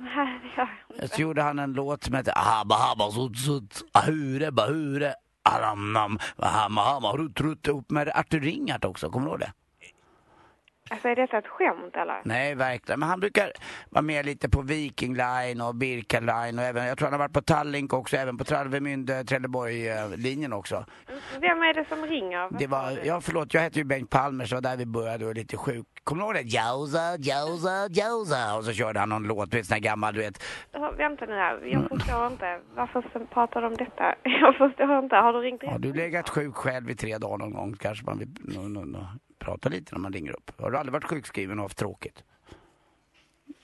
Nej, 0.00 0.40
det 0.42 0.60
gör 0.60 0.68
jag 1.00 1.10
Så 1.10 1.20
gjorde 1.20 1.42
han 1.42 1.58
en 1.58 1.72
låt 1.72 2.04
som 2.04 2.14
hette 2.14 2.32
Habba 2.36 2.74
habba 2.74 3.10
sut 3.10 3.38
sut 3.38 3.84
ahure 3.92 4.50
bahure 4.50 5.14
aramnam 5.42 6.18
hamma 6.38 6.84
hamma 6.84 7.12
rut 7.12 7.40
rut 7.40 7.66
ihop 7.68 7.90
med 7.90 8.08
Artur 8.14 8.40
Ringart 8.40 8.84
också, 8.84 9.10
kommer 9.10 9.26
du 9.26 9.30
ihåg 9.30 9.40
det? 9.40 9.52
Alltså, 10.92 11.08
är 11.08 11.16
detta 11.16 11.38
ett 11.38 11.46
skämt 11.46 11.96
eller? 11.96 12.20
Nej, 12.24 12.54
verkligen. 12.54 13.00
Men 13.00 13.08
han 13.08 13.20
brukar 13.20 13.52
vara 13.90 14.02
med 14.02 14.26
lite 14.26 14.48
på 14.48 14.62
Viking 14.62 15.14
Line 15.14 15.60
och 15.60 15.74
Birka 15.74 16.20
Line 16.20 16.58
och 16.58 16.64
även, 16.64 16.86
jag 16.86 16.98
tror 16.98 17.06
han 17.06 17.12
har 17.12 17.18
varit 17.18 17.32
på 17.32 17.42
Tallink 17.42 17.92
också, 17.92 18.16
även 18.16 18.38
på 18.38 18.44
Travemünde, 18.44 19.24
Trelleborg-linjen 19.24 20.52
också. 20.52 20.84
Vem 21.40 21.62
är 21.62 21.74
det 21.74 21.84
som 21.88 22.06
ringer? 22.06 22.58
Det 22.58 22.66
var, 22.66 22.98
ja 23.04 23.20
förlåt, 23.20 23.54
jag 23.54 23.62
heter 23.62 23.78
ju 23.78 23.84
Bengt 23.84 24.10
Palmer 24.10 24.44
så 24.44 24.56
var 24.56 24.62
där 24.62 24.76
vi 24.76 24.86
började 24.86 25.24
och 25.24 25.28
var 25.28 25.34
lite 25.34 25.56
sjuk. 25.56 25.86
Kommer 26.04 26.22
du 26.22 26.26
ihåg 26.26 26.34
det? 26.34 26.42
Jausa, 26.42 27.16
jausa, 27.18 27.88
jausa. 27.90 28.56
Och 28.56 28.64
så 28.64 28.72
körde 28.72 29.00
han 29.00 29.08
någon 29.08 29.22
låt, 29.22 29.50
du 29.50 29.56
vet 29.56 29.66
sån 29.66 29.74
här 29.74 29.80
gammal, 29.80 30.14
du 30.14 30.20
vet. 30.20 30.44
Vänta 30.96 31.26
nu 31.26 31.32
här, 31.34 31.60
jag 31.64 31.88
förstår 31.88 32.26
inte. 32.26 32.60
Varför 32.76 33.02
pratar 33.24 33.62
de 33.62 33.66
om 33.66 33.76
detta? 33.76 34.14
Jag 34.24 34.56
förstår 34.56 34.98
inte. 34.98 35.16
Har 35.16 35.32
du 35.32 35.40
ringt 35.40 35.62
Har 35.62 35.78
du 35.78 35.92
legat 35.92 36.28
sjuk 36.28 36.54
själv 36.54 36.90
i 36.90 36.94
tre 36.94 37.18
dagar 37.18 37.38
någon 37.38 37.52
gång? 37.52 37.74
Kanske 37.80 38.04
man 38.06 38.18
vill 38.18 38.28
no, 38.40 38.68
no, 38.68 38.84
no, 38.84 39.06
prata 39.44 39.68
lite 39.68 39.94
när 39.94 40.00
man 40.00 40.12
ringer 40.12 40.32
upp. 40.32 40.60
Har 40.60 40.70
du 40.70 40.78
aldrig 40.78 40.92
varit 40.92 41.04
sjukskriven 41.04 41.58
och 41.58 41.64
haft 41.64 41.78
tråkigt? 41.78 42.24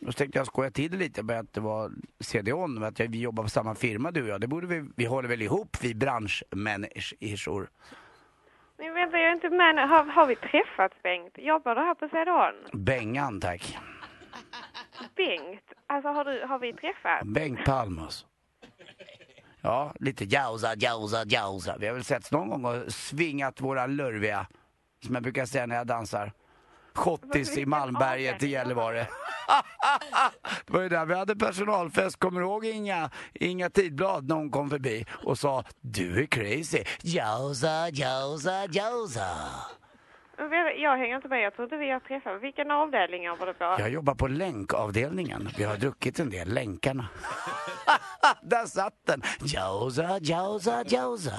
Då 0.01 0.13
tänkte 0.13 0.39
jag 0.39 0.47
skoja 0.47 0.71
till 0.71 0.91
det 0.91 0.97
lite 0.97 1.23
med 1.23 1.39
att 1.39 1.53
det 1.53 1.61
var 1.61 1.93
CD-ON, 2.21 2.85
att 2.85 2.99
jag- 2.99 3.09
vi 3.11 3.21
jobbar 3.21 3.43
på 3.43 3.49
samma 3.51 3.75
firma 3.75 4.11
du 4.11 4.23
och 4.23 4.29
jag. 4.29 4.41
Det 4.41 4.47
borde 4.47 4.67
vi, 4.67 4.89
vi 4.97 5.05
håller 5.05 5.29
väl 5.29 5.43
ihop, 5.43 5.77
vi 5.83 5.95
branschmänniskor. 5.95 7.71
Men 8.79 8.95
vänta, 8.95 9.19
jag 9.19 9.29
är 9.29 9.33
inte 9.33 9.51
med. 9.51 9.89
Har, 9.89 10.05
har 10.05 10.27
vi 10.27 10.37
träffats, 10.37 10.95
Bengt? 11.03 11.33
Jobbar 11.39 11.75
du 11.75 11.81
här 11.81 11.95
på 11.95 12.09
CDON? 12.09 12.85
Bengan 12.85 13.41
tack. 13.41 13.79
Bengt? 15.17 15.73
Alltså, 15.87 16.09
har, 16.09 16.25
du, 16.25 16.47
har 16.47 16.59
vi 16.59 16.73
träffats? 16.73 17.25
Bengt 17.27 17.65
Palmas. 17.65 18.27
Ja, 19.61 19.95
lite 20.01 20.25
jausa, 20.25 20.75
jausa, 20.77 21.25
jausa. 21.27 21.77
Vi 21.79 21.87
har 21.87 21.95
väl 21.95 22.05
setts 22.05 22.33
någon 22.33 22.49
gång 22.49 22.65
och 22.65 22.93
svingat 22.93 23.61
våra 23.61 23.87
lurviga, 23.87 24.47
som 25.05 25.15
jag 25.15 25.23
brukar 25.23 25.47
säga 25.47 25.67
när 25.67 25.77
jag 25.77 25.87
dansar. 25.87 26.33
Schottis 26.95 27.59
i 27.59 27.67
Malmberget 27.67 28.43
i 28.43 28.49
Gällivare. 28.49 29.07
Det 30.67 30.73
var 30.73 30.81
ju 30.81 30.89
där 30.89 31.07
vi 31.07 31.15
hade 31.15 31.37
personalfest, 31.37 32.19
kommer 32.19 32.41
du 32.41 32.47
ihåg 32.47 32.65
Inga, 32.65 33.11
Inga 33.35 33.71
Tidblad 33.71 34.29
när 34.29 34.35
hon 34.37 34.51
kom 34.51 34.71
förbi 34.71 35.07
och 35.25 35.39
sa 35.39 35.65
Du 35.81 36.23
är 36.23 36.27
crazy, 36.27 36.85
jausa, 37.03 37.89
jausa, 37.93 38.67
jausa. 38.71 39.27
Men 40.39 40.51
vänta, 40.51 40.73
Jag 40.73 40.97
hänger 40.97 41.17
inte 41.17 41.29
med. 41.29 41.43
Jag 41.43 41.55
tror 41.55 41.65
inte 41.65 41.77
vi 41.77 41.91
har 41.91 42.01
träffats. 42.01 42.43
Vilken 42.43 42.71
avdelning 42.71 43.29
var 43.29 43.47
det 43.47 43.55
på? 43.55 43.65
Jag 43.65 43.91
jobbar 43.91 44.15
på 44.15 44.29
länkavdelningen. 44.29 45.49
Vi 45.57 45.65
har 45.65 45.77
druckit 45.77 46.21
en 46.21 46.31
del, 46.31 46.49
länkarna. 46.55 47.09
Där 48.43 48.67
satt 48.67 48.95
den! 49.07 49.23
Jausa, 49.41 50.19
jausa, 50.23 50.85
jausa. 50.87 51.33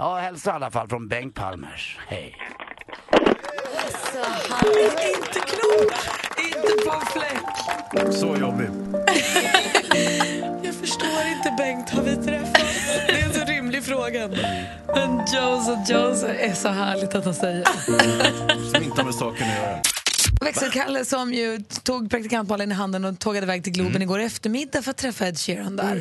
Ja, 0.00 0.18
hälsa 0.18 0.50
i 0.50 0.54
alla 0.54 0.70
fall 0.70 0.88
från 0.88 1.08
Bengt 1.08 1.34
Palmers. 1.34 1.98
Hej. 2.08 2.36
Inte 5.14 5.40
klok! 5.40 5.92
Inte 6.46 6.84
på 6.84 6.94
en 6.94 7.06
fläck. 7.06 8.14
Så 8.14 8.36
jobbig. 8.36 8.66
Jag 10.62 10.74
förstår 10.74 11.22
inte 11.36 11.54
Bengt, 11.58 11.90
har 11.90 12.02
vi 12.02 12.16
träffats? 12.16 12.86
Det 13.06 13.20
är 13.20 13.24
en 13.24 13.32
så 13.34 13.44
rimlig 13.44 13.84
fråga. 13.84 14.28
Men 14.86 15.18
Jose 15.18 15.84
Jose 15.88 16.34
är 16.34 16.54
så 16.54 16.68
härligt 16.68 17.14
att 17.14 17.24
han 17.24 17.34
säger. 17.34 17.64
Som 18.72 18.82
inte 18.82 19.00
har 19.00 19.04
med 19.04 19.14
saken 19.14 19.48
att 19.48 19.56
göra. 19.56 19.99
Växelkalle 20.40 21.04
som 21.04 21.34
ju 21.34 21.58
tog 21.82 22.10
praktikantbollen 22.10 22.72
i 22.72 22.74
handen 22.74 23.04
och 23.04 23.18
tågade 23.18 23.44
iväg 23.44 23.64
till 23.64 23.72
Globen 23.72 23.90
Mm. 23.96 24.02
igår 24.02 24.18
eftermiddag 24.18 24.82
för 24.82 24.90
att 24.90 24.96
träffa 24.96 25.26
Ed 25.28 25.38
Sheeran 25.38 25.76
där. 25.76 25.96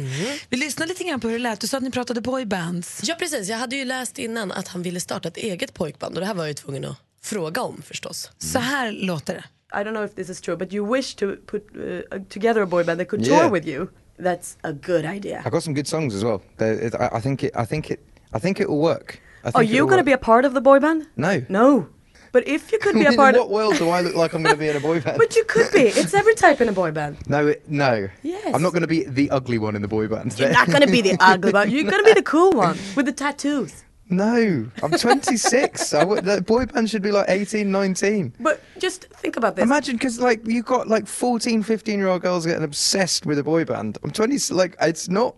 Vi 0.49 0.57
lyssnar 0.57 0.87
lite 0.87 1.03
grann 1.03 1.19
på 1.19 1.27
hur 1.27 1.33
det 1.37 1.43
lät. 1.43 1.59
Du 1.59 1.67
sa 1.67 1.77
att 1.77 1.83
ni 1.83 1.91
pratade 1.91 2.21
boybands. 2.21 3.01
Ja, 3.03 3.15
precis. 3.19 3.49
Jag 3.49 3.57
hade 3.57 3.75
ju 3.75 3.85
läst 3.85 4.19
innan 4.19 4.51
att 4.51 4.67
han 4.67 4.81
ville 4.81 4.99
starta 4.99 5.27
ett 5.27 5.37
eget 5.37 5.73
pojkband 5.73 6.15
och 6.15 6.21
det 6.21 6.27
här 6.27 6.33
var 6.33 6.43
jag 6.43 6.47
ju 6.49 6.53
tvungen 6.53 6.85
att 6.85 6.97
fråga 7.21 7.61
om 7.61 7.81
förstås. 7.81 8.31
Så 8.37 8.59
här 8.59 8.91
låter 8.91 9.33
det. 9.33 9.43
I 9.81 9.83
don't 9.83 9.91
know 9.91 10.05
if 10.05 10.15
this 10.15 10.29
is 10.29 10.41
true, 10.41 10.57
but 10.57 10.73
you 10.73 10.93
wish 10.95 11.15
to 11.15 11.25
put 11.45 11.63
uh, 11.75 12.21
together 12.29 12.61
a 12.61 12.65
boy 12.65 12.83
band 12.83 12.99
that 12.99 13.07
could 13.09 13.27
Yeah. 13.27 13.41
tour 13.41 13.51
with 13.53 13.67
you. 13.67 13.87
That's 14.19 14.57
a 14.61 14.71
good 14.71 15.05
idea. 15.05 15.43
I 15.45 15.49
got 15.49 15.63
some 15.63 15.75
good 15.75 15.87
songs 15.87 16.15
as 16.15 16.23
well. 16.23 16.41
It- 16.59 16.95
I 16.95 17.17
I 17.17 17.21
think 17.21 17.43
it. 17.43 17.51
I 17.63 17.65
think 17.65 17.89
it. 17.91 17.99
I 18.37 18.39
think 18.39 18.59
it 18.59 18.67
will 18.67 18.81
work. 18.81 19.21
I 19.43 19.47
Are 19.47 19.51
think 19.51 19.63
you 19.71 19.75
it'll 19.75 19.87
going 19.89 19.99
to 19.99 20.05
be 20.05 20.13
a 20.13 20.17
part 20.17 20.45
of 20.45 20.53
the 20.53 20.61
boy 20.61 20.79
band? 20.79 21.05
No. 21.15 21.41
No. 21.49 21.85
But 22.31 22.47
if 22.47 22.71
you 22.71 22.79
could 22.79 22.95
be 22.95 23.05
a 23.05 23.09
in 23.11 23.15
part 23.15 23.35
what 23.35 23.49
world 23.49 23.77
do 23.77 23.89
I 23.89 24.01
look 24.01 24.15
like 24.15 24.33
I'm 24.33 24.43
going 24.43 24.55
to 24.55 24.59
be 24.59 24.69
in 24.69 24.75
a 24.75 24.79
boy 24.79 25.01
band? 25.01 25.17
But 25.17 25.35
you 25.35 25.43
could 25.45 25.71
be. 25.71 25.81
It's 25.83 26.13
every 26.13 26.35
type 26.35 26.61
in 26.61 26.69
a 26.69 26.71
boy 26.73 26.91
band. 26.91 27.17
no, 27.27 27.47
it, 27.47 27.67
no. 27.69 28.07
Yes. 28.23 28.53
I'm 28.53 28.61
not 28.61 28.71
going 28.73 28.81
to 28.81 28.87
be 28.87 29.03
the 29.05 29.29
ugly 29.31 29.57
one 29.57 29.75
in 29.75 29.81
the 29.81 29.87
boy 29.87 30.07
band. 30.07 30.37
You're 30.39 30.51
not 30.51 30.67
going 30.67 30.81
to 30.81 30.91
be 30.91 31.01
the 31.01 31.17
ugly 31.19 31.51
one. 31.51 31.69
You're 31.69 31.83
going 31.89 32.03
to 32.03 32.07
be 32.07 32.13
the 32.13 32.23
cool 32.23 32.51
one 32.51 32.77
with 32.95 33.05
the 33.05 33.11
tattoos. 33.13 33.83
No, 34.11 34.67
I'm 34.81 34.91
26. 34.91 35.93
I 35.93 36.03
would, 36.03 36.25
the 36.25 36.41
boy 36.41 36.65
band 36.65 36.89
should 36.89 37.03
be 37.03 37.11
like 37.11 37.25
18, 37.29 37.71
19. 37.71 38.33
But 38.39 38.59
just 38.79 39.05
think 39.05 39.37
about 39.37 39.55
this. 39.55 39.63
Imagine 39.63 39.97
because 39.97 40.19
like 40.19 40.41
you've 40.47 40.65
got 40.65 40.87
like 40.87 41.05
14, 41.05 41.61
15 41.61 41.99
year 41.99 42.07
old 42.07 42.23
girls 42.23 42.45
getting 42.45 42.63
obsessed 42.63 43.27
with 43.27 43.37
a 43.37 43.43
boy 43.43 43.65
band. 43.65 43.99
I'm 44.03 44.09
20. 44.09 44.51
Like 44.53 44.75
it's 44.81 45.09
not. 45.09 45.35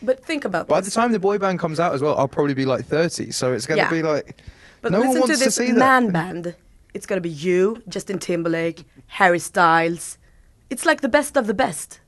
But 0.00 0.24
think 0.24 0.44
about 0.44 0.68
By 0.68 0.80
this. 0.80 0.94
the 0.94 1.00
time 1.00 1.10
the 1.10 1.18
boy 1.18 1.38
band 1.38 1.58
comes 1.58 1.80
out 1.80 1.92
as 1.92 2.00
well, 2.00 2.16
I'll 2.16 2.28
probably 2.28 2.54
be 2.54 2.64
like 2.66 2.84
30. 2.84 3.32
So 3.32 3.52
it's 3.52 3.66
going 3.66 3.78
to 3.78 3.84
Yeah. 3.84 3.90
be 3.90 4.02
like. 4.02 4.36
But 4.80 4.92
no 4.92 4.98
listen 5.00 5.14
to 5.14 5.20
wants 5.20 5.38
to 5.38 5.44
this 5.44 5.56
that. 5.56 5.74
man 5.74 6.10
band. 6.10 6.54
It's 6.94 7.06
going 7.06 7.18
to 7.18 7.20
be 7.20 7.30
you, 7.30 7.82
Justin 7.88 8.18
Timberlake, 8.18 8.84
Harry 9.06 9.38
Styles. 9.38 10.18
It's 10.70 10.86
like 10.86 11.00
the 11.00 11.08
best 11.08 11.36
of 11.36 11.46
the 11.46 11.54
best. 11.54 12.00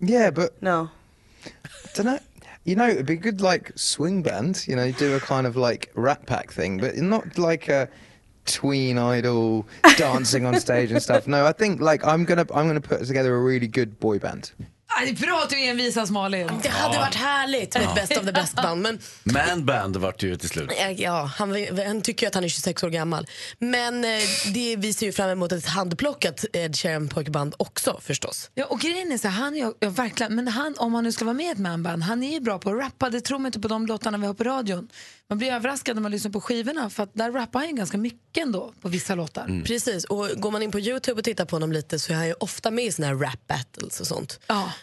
Yeah, 0.00 0.30
but 0.30 0.60
no. 0.62 0.90
don't 1.94 2.06
know. 2.06 2.18
You 2.64 2.76
know, 2.76 2.88
it'd 2.88 3.06
be 3.06 3.16
good 3.16 3.40
like 3.40 3.72
swing 3.76 4.22
band. 4.22 4.64
You 4.68 4.76
know, 4.76 4.92
do 4.92 5.16
a 5.16 5.20
kind 5.20 5.46
of 5.46 5.56
like 5.56 5.90
Rat 5.94 6.26
Pack 6.26 6.52
thing, 6.52 6.78
but 6.78 6.96
not 6.96 7.38
like 7.38 7.68
a 7.68 7.88
tween 8.46 8.98
idol 8.98 9.66
dancing 9.96 10.44
on 10.46 10.58
stage 10.60 10.90
and 10.90 11.02
stuff. 11.02 11.26
No, 11.30 11.46
I 11.46 11.52
think 11.52 11.80
like 11.80 12.04
I'm 12.04 12.24
gonna 12.24 12.46
I'm 12.54 12.66
gonna 12.66 12.80
put 12.80 13.04
together 13.04 13.34
a 13.34 13.42
really 13.42 13.68
good 13.68 14.00
boy 14.00 14.18
band. 14.18 14.52
Bra 15.20 15.40
att 15.44 15.50
du 15.50 15.64
envisas 15.64 16.10
Malin. 16.10 16.50
Det 16.62 16.68
hade 16.68 16.98
varit 16.98 17.14
härligt 17.14 17.74
med 17.74 17.82
ett 17.88 17.94
best 17.94 18.16
of 18.16 18.24
the 18.26 18.32
best 18.32 18.54
band. 18.56 18.82
Men 18.82 18.98
Man 19.24 19.64
Band 19.66 19.96
vart 19.96 20.18
det 20.20 20.26
ju 20.26 20.36
till 20.36 20.48
slut. 20.48 20.70
Ja, 20.96 21.30
han, 21.36 21.68
han 21.86 22.02
tycker 22.02 22.26
ju 22.26 22.28
att 22.28 22.34
han 22.34 22.44
är 22.44 22.48
26 22.48 22.82
år 22.84 22.90
gammal. 22.90 23.26
Men 23.58 24.04
eh, 24.04 24.10
det, 24.54 24.76
vi 24.76 24.92
ser 24.92 25.06
ju 25.06 25.12
fram 25.12 25.30
emot 25.30 25.52
ett 25.52 25.66
handplockat 25.66 26.44
Ed 26.52 26.76
Sheeran 26.76 27.08
pojkband 27.08 27.54
också 27.58 28.00
förstås. 28.02 28.50
Ja, 28.54 28.64
och 28.64 28.80
grejen 28.80 29.12
är 29.12 29.18
så 29.18 29.28
här, 29.28 29.42
han 29.42 29.54
är 29.54 29.58
ju- 29.58 29.72
ja, 29.80 29.88
verkligen, 29.90 30.34
men 30.34 30.48
han, 30.48 30.74
om 30.78 30.94
han 30.94 31.04
nu 31.04 31.12
ska 31.12 31.24
vara 31.24 31.34
med 31.34 31.46
i 31.46 31.50
ett 31.50 31.58
manband, 31.58 32.02
han 32.02 32.22
är 32.22 32.32
ju 32.32 32.40
bra 32.40 32.58
på 32.58 32.70
att 32.70 32.78
rappa. 32.78 33.10
Det 33.10 33.20
tror 33.20 33.38
man 33.38 33.46
inte 33.46 33.60
på 33.60 33.68
de 33.68 33.86
låtarna 33.86 34.18
vi 34.18 34.26
har 34.26 34.34
på 34.34 34.44
radion. 34.44 34.88
Man 35.30 35.38
blir 35.38 35.52
överraskad 35.52 35.96
när 35.96 36.02
man 36.02 36.10
lyssnar 36.12 36.30
på 36.30 36.40
skivorna 36.40 36.90
för 36.90 37.02
att 37.02 37.14
där 37.14 37.32
rappar 37.32 37.60
han 37.60 37.68
ju 37.68 37.74
ganska 37.74 37.98
mycket 37.98 38.42
ändå 38.42 38.72
på 38.80 38.88
vissa 38.88 39.14
låtar. 39.14 39.62
Precis, 39.66 40.04
och 40.04 40.28
går 40.36 40.50
man 40.50 40.62
in 40.62 40.70
på 40.70 40.80
Youtube 40.80 41.18
och 41.18 41.24
tittar 41.24 41.44
på 41.44 41.56
honom 41.56 41.72
lite 41.72 41.98
så 41.98 42.12
är 42.12 42.16
han 42.16 42.26
ju 42.26 42.34
ofta 42.40 42.70
med 42.70 42.84
i 42.84 42.92
såna 42.92 43.08
här 43.08 43.14
rap 43.14 43.46
battles 43.46 44.00
och 44.00 44.06
sånt. 44.06 44.40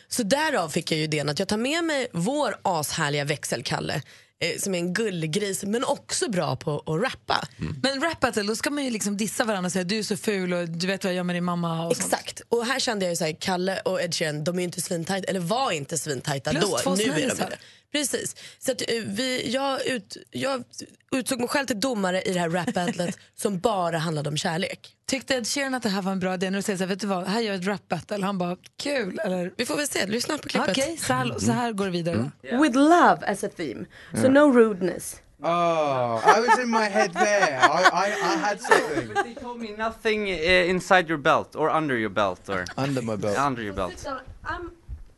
Så 0.07 0.23
därav 0.23 0.69
fick 0.69 0.91
jag 0.91 0.97
ju 0.97 1.03
idén 1.03 1.29
att 1.29 1.39
jag 1.39 1.47
tar 1.47 1.57
med 1.57 1.83
mig 1.83 2.07
vår 2.13 2.55
ashärliga 2.61 3.25
växelkalle 3.25 4.01
eh, 4.39 4.59
som 4.59 4.75
är 4.75 4.79
en 4.79 4.93
gullgris 4.93 5.63
men 5.63 5.83
också 5.83 6.29
bra 6.29 6.55
på 6.55 6.79
att 6.85 7.01
rappa. 7.01 7.47
Men 7.83 8.01
rap 8.01 8.19
battle, 8.19 8.43
då 8.43 8.55
ska 8.55 8.69
man 8.69 8.83
ju 8.85 8.89
liksom 8.89 9.17
dissa 9.17 9.43
varandra 9.43 9.65
och 9.67 9.71
säga 9.71 9.83
du 9.83 9.97
är 9.99 10.03
så 10.03 10.17
ful 10.17 10.53
och 10.53 10.69
du 10.69 10.87
vet 10.87 11.03
vad 11.03 11.13
jag 11.13 11.15
gör 11.17 11.23
med 11.23 11.35
din 11.35 11.43
mamma. 11.43 11.87
Och 11.87 11.97
sånt. 11.97 12.13
Exakt, 12.13 12.41
och 12.49 12.65
här 12.65 12.79
kände 12.79 13.05
jag 13.05 13.11
ju 13.11 13.15
så 13.15 13.25
här, 13.25 13.37
Kalle 13.39 13.79
och 13.79 14.01
Ed 14.01 14.15
Sheeran, 14.15 14.43
de 14.43 14.55
är 14.55 14.59
ju 14.59 14.63
inte 14.65 14.81
svintajta, 14.81 15.27
eller 15.29 15.39
var 15.39 15.71
inte 15.71 15.97
svintajta 15.97 16.51
Plus 16.51 16.63
då. 16.63 16.77
två 16.77 16.95
Nu 16.95 17.03
är 17.03 17.29
de 17.29 17.35
det. 17.35 17.57
Precis. 17.91 18.35
Så 18.59 18.71
att, 18.71 18.81
eh, 18.81 18.87
vi, 19.05 19.51
jag, 19.51 19.85
ut, 19.85 20.17
jag 20.31 20.63
utsåg 21.11 21.39
mig 21.39 21.47
själv 21.47 21.65
till 21.65 21.79
domare 21.79 22.21
i 22.21 22.33
det 22.33 22.39
här 22.39 22.49
rap-battlet 22.49 23.17
som 23.35 23.59
bara 23.59 23.97
handlade 23.97 24.29
om 24.29 24.37
kärlek. 24.37 24.93
Tyckte 25.05 25.35
Ed 25.35 25.47
Sheeran 25.47 25.73
att 25.75 25.83
det 25.83 25.89
här 25.89 26.01
var 26.01 26.11
en 26.11 26.19
bra 26.19 26.33
idé 26.33 26.49
när 26.49 26.57
du 26.57 26.61
säger 26.61 26.77
så 26.77 26.83
här, 26.83 26.89
vet 26.89 26.99
du 26.99 27.07
vad, 27.07 27.27
här 27.27 27.41
gör 27.41 27.53
jag 27.53 27.61
ett 27.61 27.67
rap 27.67 27.87
battle. 27.87 28.25
Han 28.25 28.37
bara, 28.37 28.57
kul 28.77 29.19
eller? 29.19 29.53
Vi 29.57 29.65
får 29.65 29.75
väl 29.75 29.87
se, 29.87 30.05
lyssna 30.05 30.37
på 30.37 30.49
klippet. 30.49 30.69
Okej, 30.69 30.97
så, 30.97 31.13
här, 31.13 31.39
så 31.39 31.51
här 31.51 31.71
går 31.71 31.85
det 31.85 31.91
vidare. 31.91 32.31
With 32.41 32.75
love 32.77 33.17
as 33.27 33.43
a 33.43 33.49
theme. 33.57 33.85
So 34.13 34.17
Yeah. 34.17 34.31
no 34.33 34.51
rudeness. 34.51 35.21
Oh, 35.43 36.19
I 36.25 36.39
was 36.47 36.59
in 36.59 36.69
my 36.69 36.89
head 36.89 37.13
there. 37.13 37.59
I, 37.61 37.83
I, 37.93 38.07
I 38.33 38.37
had 38.37 38.59
something. 38.59 39.13
But 39.13 39.23
they 39.23 39.35
told 39.35 39.59
me 39.61 39.67
nothing 39.77 40.29
uh, 40.29 40.69
inside 40.69 41.07
your 41.09 41.19
belt 41.19 41.55
or 41.55 41.69
under 41.69 41.95
your 41.97 42.09
belt 42.09 42.49
or 42.49 42.65
Under 42.75 43.01
my 43.03 43.15
belt. 43.15 43.37
Under 43.37 43.61
your 43.61 43.73
belt. 43.75 44.05
I'm, 44.43 44.71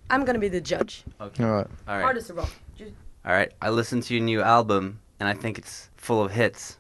I'm 0.09 0.25
going 0.25 0.33
to 0.33 0.39
be 0.39 0.47
the 0.47 0.61
judge. 0.61 1.03
Okay. 1.21 1.43
All 1.43 1.51
right. 1.51 1.67
All 1.87 1.95
right. 1.95 2.03
Hard 2.03 2.17
as 2.17 2.29
a 2.29 2.33
rock. 2.33 2.49
All 3.25 3.31
right. 3.33 3.51
I 3.61 3.69
listened 3.69 4.03
to 4.03 4.13
your 4.13 4.23
new 4.23 4.41
album 4.41 4.99
and 5.19 5.27
I 5.27 5.33
think 5.33 5.57
it's 5.57 5.89
full 5.97 6.23
of 6.23 6.31
hits, 6.31 6.77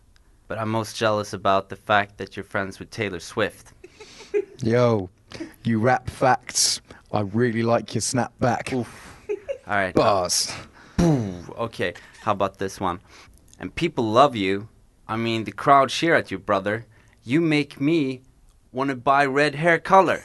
but 0.47 0.57
I'm 0.57 0.69
most 0.69 0.95
jealous 0.95 1.33
about 1.33 1.69
the 1.69 1.75
fact 1.75 2.17
that 2.17 2.35
you're 2.35 2.43
friends 2.43 2.79
with 2.79 2.89
Taylor 2.89 3.19
Swift. 3.19 3.73
Yo, 4.63 5.09
you 5.63 5.79
rap 5.79 6.09
facts. 6.09 6.81
I 7.11 7.21
really 7.21 7.63
like 7.63 7.93
your 7.93 8.01
snapback. 8.01 8.73
All 8.73 8.85
right. 9.67 9.93
Bars. 9.93 10.51
Ooh, 11.01 11.33
okay. 11.57 11.93
How 12.21 12.31
about 12.31 12.57
this 12.57 12.79
one? 12.79 12.99
And 13.59 13.73
people 13.73 14.05
love 14.05 14.35
you. 14.35 14.67
I 15.07 15.17
mean, 15.17 15.43
the 15.43 15.51
crowd 15.51 15.89
cheer 15.89 16.15
at 16.15 16.31
you, 16.31 16.39
brother. 16.39 16.85
You 17.23 17.41
make 17.41 17.79
me 17.81 18.21
want 18.71 18.89
to 18.89 18.95
buy 18.95 19.25
red 19.25 19.55
hair 19.55 19.79
color. 19.79 20.23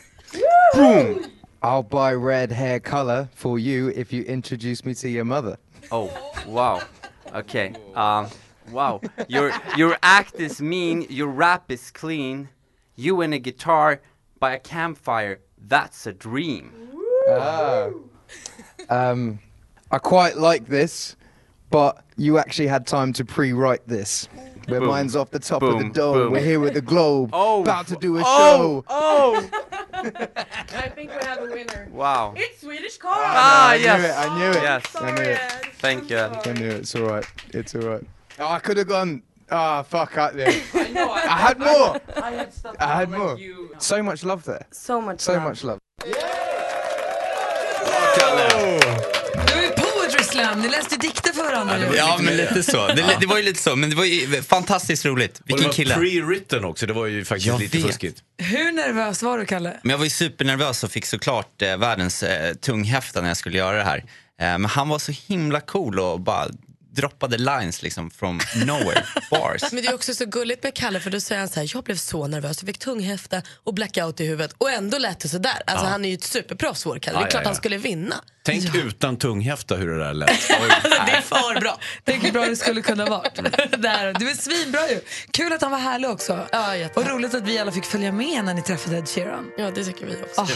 Boom. 0.74 1.30
I'll 1.64 1.82
buy 1.82 2.12
red 2.12 2.52
hair 2.52 2.78
color 2.78 3.26
for 3.34 3.58
you 3.58 3.88
if 3.88 4.12
you 4.12 4.22
introduce 4.24 4.84
me 4.84 4.92
to 4.96 5.08
your 5.08 5.24
mother. 5.24 5.56
Oh, 5.90 6.12
wow. 6.46 6.82
Okay. 7.34 7.72
Um, 7.94 8.28
wow. 8.70 9.00
Your 9.28 9.50
your 9.74 9.96
act 10.02 10.34
is 10.34 10.60
mean. 10.60 11.06
Your 11.08 11.28
rap 11.28 11.70
is 11.72 11.90
clean. 11.90 12.50
You 12.96 13.22
and 13.22 13.32
a 13.32 13.38
guitar 13.38 14.02
by 14.38 14.52
a 14.52 14.58
campfire. 14.58 15.40
That's 15.66 16.06
a 16.06 16.12
dream. 16.12 16.70
Ah. 17.30 17.88
Um, 18.90 19.38
I 19.90 19.96
quite 19.96 20.36
like 20.36 20.66
this, 20.66 21.16
but 21.70 22.04
you 22.18 22.36
actually 22.36 22.68
had 22.68 22.86
time 22.86 23.14
to 23.14 23.24
pre-write 23.24 23.88
this. 23.88 24.28
Where 24.68 24.80
Boom. 24.80 24.90
mine's 24.90 25.16
off 25.16 25.30
the 25.30 25.38
top 25.38 25.62
of 25.62 25.78
the 25.78 25.88
dome. 25.88 26.14
Boom. 26.14 26.32
We're 26.32 26.40
here 26.40 26.60
with 26.60 26.74
the 26.74 26.80
globe, 26.82 27.30
Oh. 27.32 27.62
about 27.62 27.86
to 27.88 27.96
do 27.96 28.18
a 28.18 28.22
Oh. 28.24 28.24
show. 28.24 28.84
Oh. 28.88 29.63
I 30.04 30.88
think 30.94 31.10
we 31.10 31.26
have 31.26 31.40
a 31.40 31.46
winner. 31.46 31.88
Wow. 31.90 32.34
It's 32.36 32.60
Swedish 32.60 32.98
Carl. 32.98 33.20
Ah, 33.20 33.70
I 33.70 33.74
yes. 33.76 34.00
knew 34.00 34.06
it. 34.06 34.12
I 34.12 34.38
knew 34.38 34.58
it. 34.58 34.62
Yes. 34.62 34.96
I 34.96 35.10
knew 35.12 35.22
it. 35.22 35.40
Thank 35.78 36.10
you. 36.10 36.18
I 36.18 36.52
knew 36.52 36.68
it. 36.68 36.80
It's 36.80 36.94
all 36.94 37.06
right. 37.06 37.26
It's 37.50 37.74
all 37.74 37.82
right. 37.82 38.04
Oh, 38.38 38.48
I 38.48 38.58
could 38.58 38.76
have 38.76 38.88
gone. 38.88 39.22
Ah, 39.50 39.82
fuck 39.82 40.16
out 40.16 40.34
there. 40.34 40.48
I 40.74 40.88
know. 40.90 41.12
I 41.12 41.38
had 41.38 41.58
more. 41.58 42.00
I 42.16 42.30
had 42.32 42.52
stuff. 42.52 42.76
I 42.80 42.96
had 42.96 43.10
more. 43.10 43.38
So 43.78 44.02
much 44.02 44.24
love 44.24 44.44
there. 44.44 44.66
So 44.70 45.00
much 45.00 45.06
love. 45.06 45.20
So 45.20 45.32
love. 45.32 45.42
much 45.42 45.64
love. 45.64 45.78
Du 48.18 48.40
är 48.40 48.43
slam, 50.54 50.62
ni 50.62 50.68
läste 50.68 50.96
dikter 50.96 51.32
för 51.32 51.42
varandra. 51.42 51.78
ju. 51.78 51.96
Ja, 51.96 52.18
men 52.22 52.36
lite 52.36 52.62
så. 52.62 52.86
Det, 52.86 53.16
det 53.20 53.26
var 53.26 53.36
ju 53.36 53.42
lite 53.42 53.62
så, 53.62 53.76
men 53.76 53.90
det 53.90 53.96
var 53.96 54.04
ju 54.04 54.42
fantastiskt 54.42 55.04
roligt. 55.04 55.38
Och 55.38 55.44
det 55.46 55.52
Vilken 55.54 55.66
var 55.68 55.72
kille. 55.74 55.94
pre-written 55.94 56.64
också, 56.64 56.86
det 56.86 56.92
var 56.92 57.06
ju 57.06 57.24
faktiskt 57.24 57.46
Jag 57.46 57.60
lite 57.60 57.76
vet. 57.78 57.86
fuskigt. 57.86 58.18
Hur 58.38 58.72
nervös 58.72 59.22
var 59.22 59.38
du, 59.38 59.44
Kalle? 59.46 59.76
Men 59.82 59.90
jag 59.90 59.98
var 59.98 60.04
ju 60.04 60.10
supernervös 60.10 60.84
och 60.84 60.90
fick 60.90 61.06
såklart 61.06 61.62
eh, 61.62 61.76
världens 61.76 62.22
eh, 62.22 62.54
tunghäfta 62.54 63.20
när 63.20 63.28
jag 63.28 63.36
skulle 63.36 63.58
göra 63.58 63.76
det 63.76 63.84
här. 63.84 63.98
Eh, 63.98 64.04
men 64.38 64.64
han 64.64 64.88
var 64.88 64.98
så 64.98 65.12
himla 65.28 65.60
cool 65.60 65.98
och 65.98 66.20
bara 66.20 66.46
droppade 66.94 67.38
lines 67.38 67.82
liksom 67.82 68.10
from 68.10 68.40
nowhere, 68.66 69.04
bars. 69.30 69.62
Men 69.72 69.82
det 69.82 69.88
är 69.88 69.94
också 69.94 70.14
så 70.14 70.26
gulligt 70.26 70.62
med 70.62 70.74
Kalle 70.74 71.00
för 71.00 71.10
då 71.10 71.20
säger 71.20 71.38
han 71.38 71.48
så 71.48 71.60
här, 71.60 71.70
jag 71.74 71.84
blev 71.84 71.96
så 71.96 72.26
nervös, 72.26 72.58
jag 72.62 72.66
fick 72.66 72.78
tunghäfta 72.78 73.42
och 73.64 73.74
blackout 73.74 74.20
i 74.20 74.24
huvudet 74.26 74.54
och 74.58 74.70
ändå 74.70 74.98
lät 74.98 75.20
det 75.20 75.28
sådär. 75.28 75.62
Alltså 75.66 75.86
Ja. 75.86 75.90
han 75.90 76.04
är 76.04 76.08
ju 76.08 76.14
ett 76.14 76.24
superproffs 76.24 76.86
vår 76.86 76.98
Kalle, 76.98 77.18
det 77.18 77.20
Ja, 77.22 77.26
är 77.26 77.30
klart 77.30 77.40
ja, 77.40 77.44
ja. 77.44 77.48
han 77.48 77.56
skulle 77.56 77.76
vinna. 77.76 78.14
Tänk 78.42 78.74
utan 78.74 79.16
tunghäfta 79.16 79.76
hur 79.76 79.88
det 79.90 79.98
där 80.04 80.14
lät. 80.14 80.28
det 81.06 81.12
är 81.12 81.20
för 81.20 81.60
bra. 81.60 81.78
Tänk 82.04 82.24
hur 82.24 82.32
bra 82.32 82.46
det 82.46 82.56
skulle 82.56 82.80
kunna 82.82 83.06
vara. 83.06 83.22
Där, 83.78 84.14
du 84.18 84.30
är 84.30 84.34
svinbra 84.34 84.88
ju. 84.90 85.00
Kul 85.30 85.52
att 85.52 85.62
han 85.62 85.70
var 85.70 85.78
härlig 85.78 86.10
också. 86.10 86.46
Ja, 86.52 86.88
och 86.94 87.06
roligt 87.06 87.34
att 87.34 87.42
vi 87.42 87.58
alla 87.58 87.72
fick 87.72 87.84
följa 87.84 88.12
med 88.12 88.44
när 88.44 88.54
ni 88.54 88.62
träffade 88.62 88.96
Ed 88.98 89.08
Sheeran. 89.08 89.50
Ja, 89.58 89.70
det 89.70 89.84
tycker 89.84 90.06
vi 90.06 90.12
också. 90.22 90.40
Ah. 90.40 90.48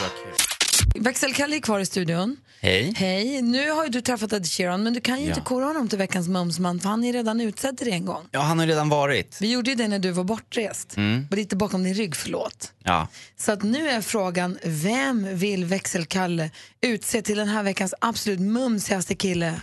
Växelkalle 1.01 1.57
är 1.57 1.61
kvar 1.61 1.81
i 1.81 1.87
studion. 1.87 2.37
Hej. 2.61 2.93
Hej. 2.97 3.43
Nu 3.43 3.71
har 3.71 3.85
ju 3.85 3.91
du 3.91 4.01
träffat 4.01 4.33
Ed 4.33 4.47
Sheeran, 4.47 4.83
men 4.83 4.93
du 4.93 5.01
kan 5.01 5.19
ju 5.19 5.23
Ja. 5.25 5.29
inte 5.29 5.41
kora 5.41 5.65
honom 5.65 5.89
till 5.89 5.99
veckans 5.99 6.29
mumsman 6.29 6.81
för 6.81 6.89
han 6.89 7.05
är 7.05 7.13
redan 7.13 7.41
utsedd 7.41 7.79
till 7.79 7.87
det 7.87 7.93
en 7.93 8.05
gång. 8.05 8.23
Ja, 8.31 8.41
han 8.41 8.59
har 8.59 8.67
redan 8.67 8.89
varit. 8.89 9.37
Vi 9.41 9.53
gjorde 9.53 9.71
ju 9.71 9.77
det 9.77 9.89
när 9.89 9.99
du 9.99 10.11
var 10.11 10.25
bortrest. 10.25 10.97
Mm. 10.97 11.27
Och 11.31 11.37
lite 11.37 11.57
bakom 11.57 11.85
din 11.85 11.95
rygg, 11.95 12.17
förlåt. 12.17 12.73
Ja. 12.85 13.09
Så 13.37 13.53
att 13.53 13.63
nu 13.63 13.89
är 13.89 14.01
frågan, 14.01 14.59
vem 14.65 15.37
vill 15.39 15.65
Växelkalle 15.65 16.51
utse 16.81 17.23
till 17.23 17.37
den 17.37 17.49
här 17.49 17.63
veckans 17.63 17.95
absolut 18.01 18.41
mumsigaste 18.41 19.15
kille? 19.15 19.55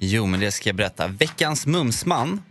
Jo, 0.00 0.26
men 0.26 0.40
det 0.40 0.52
ska 0.52 0.68
jag 0.68 0.76
berätta. 0.76 1.06
Veckans 1.06 1.66
mumsman 1.66 2.42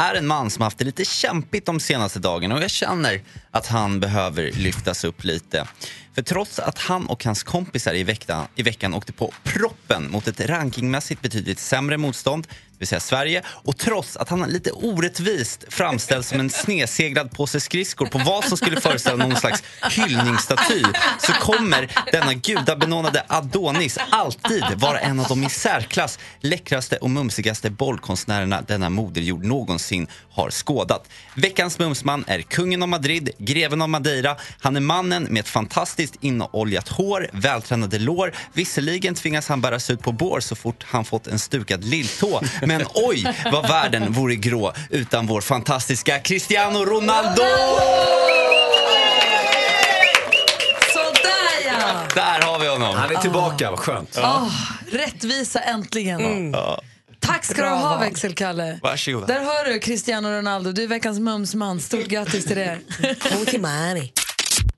är 0.00 0.14
en 0.14 0.26
man 0.26 0.50
som 0.50 0.62
haft 0.62 0.78
det 0.78 0.84
lite 0.84 1.04
kämpigt 1.04 1.66
de 1.66 1.80
senaste 1.80 2.18
dagarna 2.18 2.54
och 2.54 2.62
jag 2.62 2.70
känner 2.70 3.22
att 3.50 3.66
han 3.66 4.00
behöver 4.00 4.52
lyftas 4.52 5.04
upp 5.04 5.24
lite. 5.24 5.66
För 6.14 6.22
trots 6.22 6.58
att 6.58 6.78
han 6.78 7.06
och 7.06 7.24
hans 7.24 7.42
kompisar 7.42 7.94
i 7.94 8.02
veckan, 8.02 8.46
i 8.54 8.62
veckan 8.62 8.94
åkte 8.94 9.12
på 9.12 9.32
proppen 9.42 10.10
mot 10.10 10.28
ett 10.28 10.40
rankingmässigt 10.40 11.22
betydligt 11.22 11.58
sämre 11.58 11.96
motstånd, 11.96 12.46
vill 12.80 12.88
säga 12.88 13.00
Sverige, 13.00 13.42
och 13.46 13.76
trots 13.76 14.16
att 14.16 14.28
han 14.28 14.40
lite 14.40 14.70
orättvist 14.70 15.64
framställs 15.68 16.28
som 16.28 16.40
en 16.40 16.50
sneseglad 16.50 17.30
påse 17.30 17.60
skridskor 17.60 18.06
på 18.06 18.18
vad 18.18 18.44
som 18.44 18.56
skulle 18.56 18.80
föreställa 18.80 19.26
någon 19.26 19.36
slags 19.36 19.62
hyllningsstaty, 19.90 20.82
så 21.18 21.32
kommer 21.32 21.92
denna 22.12 22.34
gudabenådade 22.34 23.24
Adonis 23.28 23.98
alltid 24.10 24.64
vara 24.76 25.00
en 25.00 25.20
av 25.20 25.26
de 25.28 25.44
i 25.44 25.50
särklass 25.50 26.18
läckraste 26.40 26.96
och 26.96 27.10
mumsigaste 27.10 27.70
bollkonstnärerna 27.70 28.62
denna 28.62 28.90
moderjord 28.90 29.44
någonsin 29.44 30.06
har 30.30 30.50
skådat. 30.50 31.08
Veckans 31.34 31.78
mumsman 31.78 32.24
är 32.26 32.42
kungen 32.42 32.82
av 32.82 32.88
Madrid, 32.88 33.30
greven 33.38 33.82
av 33.82 33.88
Madeira. 33.88 34.36
Han 34.60 34.76
är 34.76 34.80
mannen 34.80 35.26
med 35.30 35.40
ett 35.40 35.48
fantastiskt 35.48 36.14
inoljat 36.20 36.88
hår, 36.88 37.30
vältränade 37.32 37.98
lår. 37.98 38.34
Visserligen 38.52 39.14
tvingas 39.14 39.48
han 39.48 39.60
bäras 39.60 39.90
ut 39.90 40.02
på 40.02 40.12
bår 40.12 40.40
så 40.40 40.56
fort 40.56 40.84
han 40.88 41.04
fått 41.04 41.26
en 41.26 41.38
stukad 41.38 41.84
lilltå. 41.84 42.40
Men 42.70 42.86
oj, 42.94 43.26
vad 43.52 43.68
världen 43.68 44.12
vore 44.12 44.34
grå 44.34 44.72
utan 44.90 45.26
vår 45.26 45.40
fantastiska 45.40 46.18
Cristiano 46.18 46.84
Ronaldo! 46.84 47.42
Sådär 50.92 51.66
ja! 51.66 52.06
Där 52.14 52.40
har 52.46 52.58
vi 52.58 52.66
honom. 52.68 52.96
Han 52.96 53.10
är 53.16 53.20
tillbaka, 53.20 53.70
vad 53.70 53.78
skönt. 53.78 54.18
Åh, 54.22 54.48
rättvisa 54.92 55.60
äntligen. 55.60 56.50
Ja. 56.52 56.80
Tack 57.20 57.44
ska 57.44 57.54
du 57.54 57.60
Bra 57.60 57.70
ha 57.70 57.88
val. 57.90 58.00
växelkalle. 58.00 58.78
Varsågoda. 58.82 59.26
Där 59.26 59.40
hör 59.40 59.72
du 59.72 59.78
Cristiano 59.78 60.28
Ronaldo, 60.28 60.72
du 60.72 60.82
är 60.82 60.88
veckans 60.88 61.18
mumsman. 61.18 61.80
Stort 61.80 62.06
grattis 62.06 62.44
till 62.44 62.56
det. 62.56 62.78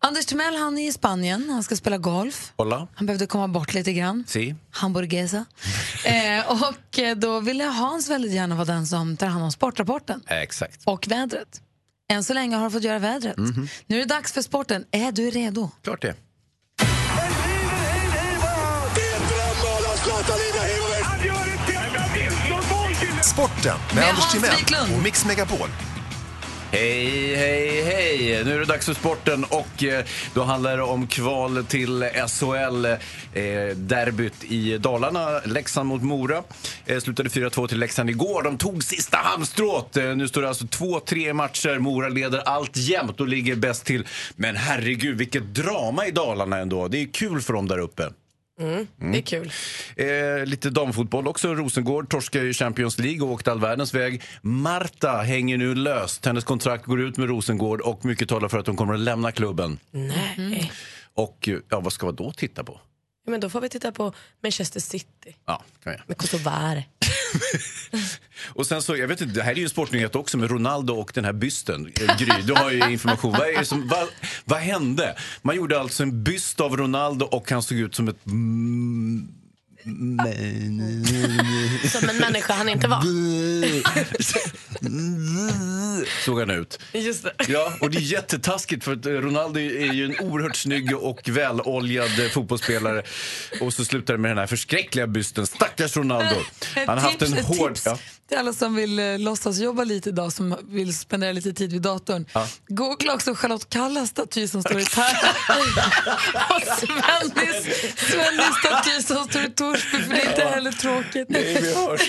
Anders 0.04 0.26
Timell 0.26 0.56
han 0.56 0.78
är 0.78 0.88
i 0.88 0.92
Spanien, 0.92 1.50
han 1.50 1.62
ska 1.62 1.76
spela 1.76 1.98
golf. 1.98 2.52
Hola. 2.56 2.88
Han 2.94 3.06
behövde 3.06 3.26
komma 3.26 3.48
bort 3.48 3.74
lite 3.74 3.92
grann. 3.92 4.24
Si. 4.28 4.54
Hamburguesa. 4.70 5.44
eh, 6.04 6.52
och 6.62 6.98
eh, 6.98 7.16
då 7.16 7.40
ville 7.40 7.64
Hans 7.64 8.10
väldigt 8.10 8.32
gärna 8.32 8.54
vara 8.54 8.64
den 8.64 8.86
som 8.86 9.16
tar 9.16 9.26
hand 9.26 9.44
om 9.44 9.52
sportrapporten 9.52 10.20
Exakt. 10.26 10.80
och 10.84 11.08
vädret. 11.08 11.60
Än 12.12 12.24
så 12.24 12.34
länge 12.34 12.56
har 12.56 12.64
du 12.64 12.70
fått 12.70 12.82
göra 12.82 12.98
vädret. 12.98 13.36
Mhm. 13.36 13.68
Nu 13.86 13.96
är 13.96 14.00
det 14.00 14.14
dags 14.14 14.32
för 14.32 14.42
sporten. 14.42 14.84
Är 14.90 15.12
du 15.12 15.30
redo? 15.30 15.70
Klart 15.82 16.02
det. 16.02 16.14
Sporten 23.22 23.76
med, 23.88 23.94
Med 23.94 24.08
Anders 24.08 24.32
Timell 24.32 24.96
och 24.96 25.02
Mix 25.02 25.24
Megapol. 25.24 25.68
Hej, 26.74 27.34
hej, 27.36 27.82
hej! 27.82 28.44
Nu 28.44 28.54
är 28.54 28.58
det 28.58 28.64
dags 28.64 28.86
för 28.86 28.94
sporten 28.94 29.44
och 29.44 29.84
eh, 29.84 30.04
då 30.34 30.42
handlar 30.42 30.76
det 30.76 30.82
om 30.82 31.06
kval 31.06 31.64
till 31.68 32.04
SHL. 32.28 32.84
Eh, 32.84 33.76
derbyt 33.76 34.44
i 34.44 34.78
Dalarna, 34.78 35.40
Leksand 35.44 35.88
mot 35.88 36.02
Mora. 36.02 36.42
Eh, 36.86 36.98
slutade 36.98 37.28
4-2 37.28 37.68
till 37.68 37.78
Leksand 37.78 38.10
igår. 38.10 38.42
De 38.42 38.58
tog 38.58 38.84
sista 38.84 39.16
halmstrået. 39.16 39.96
Eh, 39.96 40.16
nu 40.16 40.28
står 40.28 40.42
det 40.42 40.48
alltså 40.48 40.64
2-3 40.64 41.32
matcher. 41.32 41.78
Mora 41.78 42.08
leder 42.08 42.38
allt 42.38 42.76
jämt 42.76 43.20
och 43.20 43.28
ligger 43.28 43.56
bäst 43.56 43.84
till. 43.84 44.06
Men 44.36 44.56
herregud, 44.56 45.18
vilket 45.18 45.54
drama 45.54 46.06
i 46.06 46.10
Dalarna 46.10 46.58
ändå. 46.58 46.88
Det 46.88 47.02
är 47.02 47.06
kul 47.12 47.40
för 47.40 47.52
dem 47.52 47.68
där 47.68 47.78
uppe. 47.78 48.10
Mm, 48.60 48.86
det 49.12 49.18
är 49.18 49.22
kul. 49.22 49.52
Eh, 49.96 50.46
lite 50.46 50.70
damfotboll 50.70 51.28
också. 51.28 51.54
Rosengård 51.54 52.10
torskar 52.10 52.42
ju 52.42 52.52
Champions 52.52 52.98
League 52.98 53.22
och 53.22 53.32
åkte 53.32 53.52
all 53.52 53.60
världens 53.60 53.94
väg. 53.94 54.22
Marta 54.42 55.16
hänger 55.16 55.58
nu 55.58 55.74
löst. 55.74 56.26
Hennes 56.26 56.44
kontrakt 56.44 56.84
går 56.86 57.00
ut 57.00 57.16
med 57.16 57.28
Rosengård 57.28 57.80
och 57.80 58.04
mycket 58.04 58.28
talar 58.28 58.48
för 58.48 58.58
att 58.58 58.66
hon 58.66 58.76
kommer 58.76 58.94
att 58.94 59.00
lämna 59.00 59.32
klubben. 59.32 59.78
Nej. 59.90 60.72
Och 61.14 61.48
eh, 61.48 61.58
ja, 61.68 61.80
vad 61.80 61.92
ska 61.92 62.06
vi 62.06 62.12
då 62.12 62.32
titta 62.32 62.64
på? 62.64 62.80
Ja, 63.24 63.30
men 63.30 63.40
då 63.40 63.50
får 63.50 63.60
vi 63.60 63.68
titta 63.68 63.92
på 63.92 64.12
Manchester 64.42 64.80
City 64.80 65.36
Ja, 65.46 65.62
kan 65.84 65.92
jag. 65.92 66.02
med 66.06 66.16
Kosovare. 66.16 66.84
Och 68.54 68.66
sen 68.66 68.82
så, 68.82 68.96
jag 68.96 69.08
vet 69.08 69.20
inte, 69.20 69.34
det 69.34 69.42
här 69.42 69.52
är 69.52 69.56
ju 69.56 69.62
en 69.62 69.70
sportnyhet 69.70 70.14
också 70.14 70.38
med 70.38 70.50
Ronaldo 70.50 70.94
och 70.94 71.10
den 71.14 71.24
här 71.24 71.32
bysten. 71.32 71.92
Eh, 72.00 72.16
Gry, 72.18 72.42
du 72.42 72.52
har 72.54 72.70
ju 72.70 72.90
information. 72.92 73.32
Vad, 73.32 73.48
är 73.48 73.64
som, 73.64 73.88
vad, 73.88 74.08
vad 74.44 74.58
hände? 74.58 75.16
Man 75.42 75.56
gjorde 75.56 75.80
alltså 75.80 76.02
en 76.02 76.22
byst 76.24 76.60
av 76.60 76.76
Ronaldo 76.76 77.26
och 77.26 77.50
han 77.50 77.62
såg 77.62 77.78
ut 77.78 77.94
som 77.94 78.08
ett... 78.08 78.26
Mm, 78.26 79.28
Som 81.92 82.08
en 82.08 82.16
människa 82.16 82.52
han 82.52 82.68
inte 82.68 82.88
var. 82.88 83.02
såg 86.24 86.38
han 86.38 86.50
ut. 86.50 86.78
Just 86.92 87.22
det. 87.22 87.32
Ja, 87.48 87.72
och 87.80 87.90
det 87.90 87.98
är 87.98 88.00
jättetaskigt 88.00 88.84
för 88.84 88.92
att 88.92 89.06
Ronaldo 89.06 89.60
är 89.60 89.92
ju 89.92 90.04
en 90.04 90.20
oerhört 90.20 90.56
snygg 90.56 90.96
och 90.96 91.28
väloljad 91.28 92.10
fotbollsspelare. 92.32 93.02
Och 93.60 93.74
så 93.74 93.84
slutar 93.84 94.14
det 94.14 94.20
med 94.20 94.30
den 94.30 94.38
här 94.38 94.46
förskräckliga 94.46 95.06
bysten. 95.06 95.46
Stackars 95.46 95.96
Ronaldo. 95.96 96.34
Han 96.74 96.88
har 96.88 96.96
haft 96.96 97.22
en 97.22 97.44
hård... 97.44 97.78
Ja. 97.84 97.98
till 98.28 98.38
alla 98.38 98.52
som 98.52 98.74
vill 98.74 98.98
eh, 98.98 99.18
låtsas 99.18 99.58
jobba 99.58 99.84
lite 99.84 100.08
idag, 100.08 100.32
som 100.32 100.56
vill 100.68 100.98
spendera 100.98 101.32
lite 101.32 101.52
tid 101.52 101.72
vid 101.72 101.82
datorn. 101.82 102.26
Ja. 102.32 102.48
Googla 102.68 103.14
också 103.14 103.34
Charlotte 103.34 103.68
Kallas 103.68 104.08
staty 104.08 104.48
som 104.48 104.62
står 104.62 104.80
i 104.80 104.84
Tärna 104.84 105.18
och 106.50 106.62
Svennis, 106.78 107.64
Svennis 107.96 108.56
staty 108.64 109.02
som 109.02 109.24
står 109.28 109.44
i 109.44 109.50
Torsby, 109.72 109.98
för 110.02 110.14
det 110.14 110.20
är 110.20 110.28
inte 110.30 110.44
heller 110.44 110.72
tråkigt. 110.72 111.28
Nej, 111.28 111.58
vi 111.62 111.74
hörs. 111.74 112.00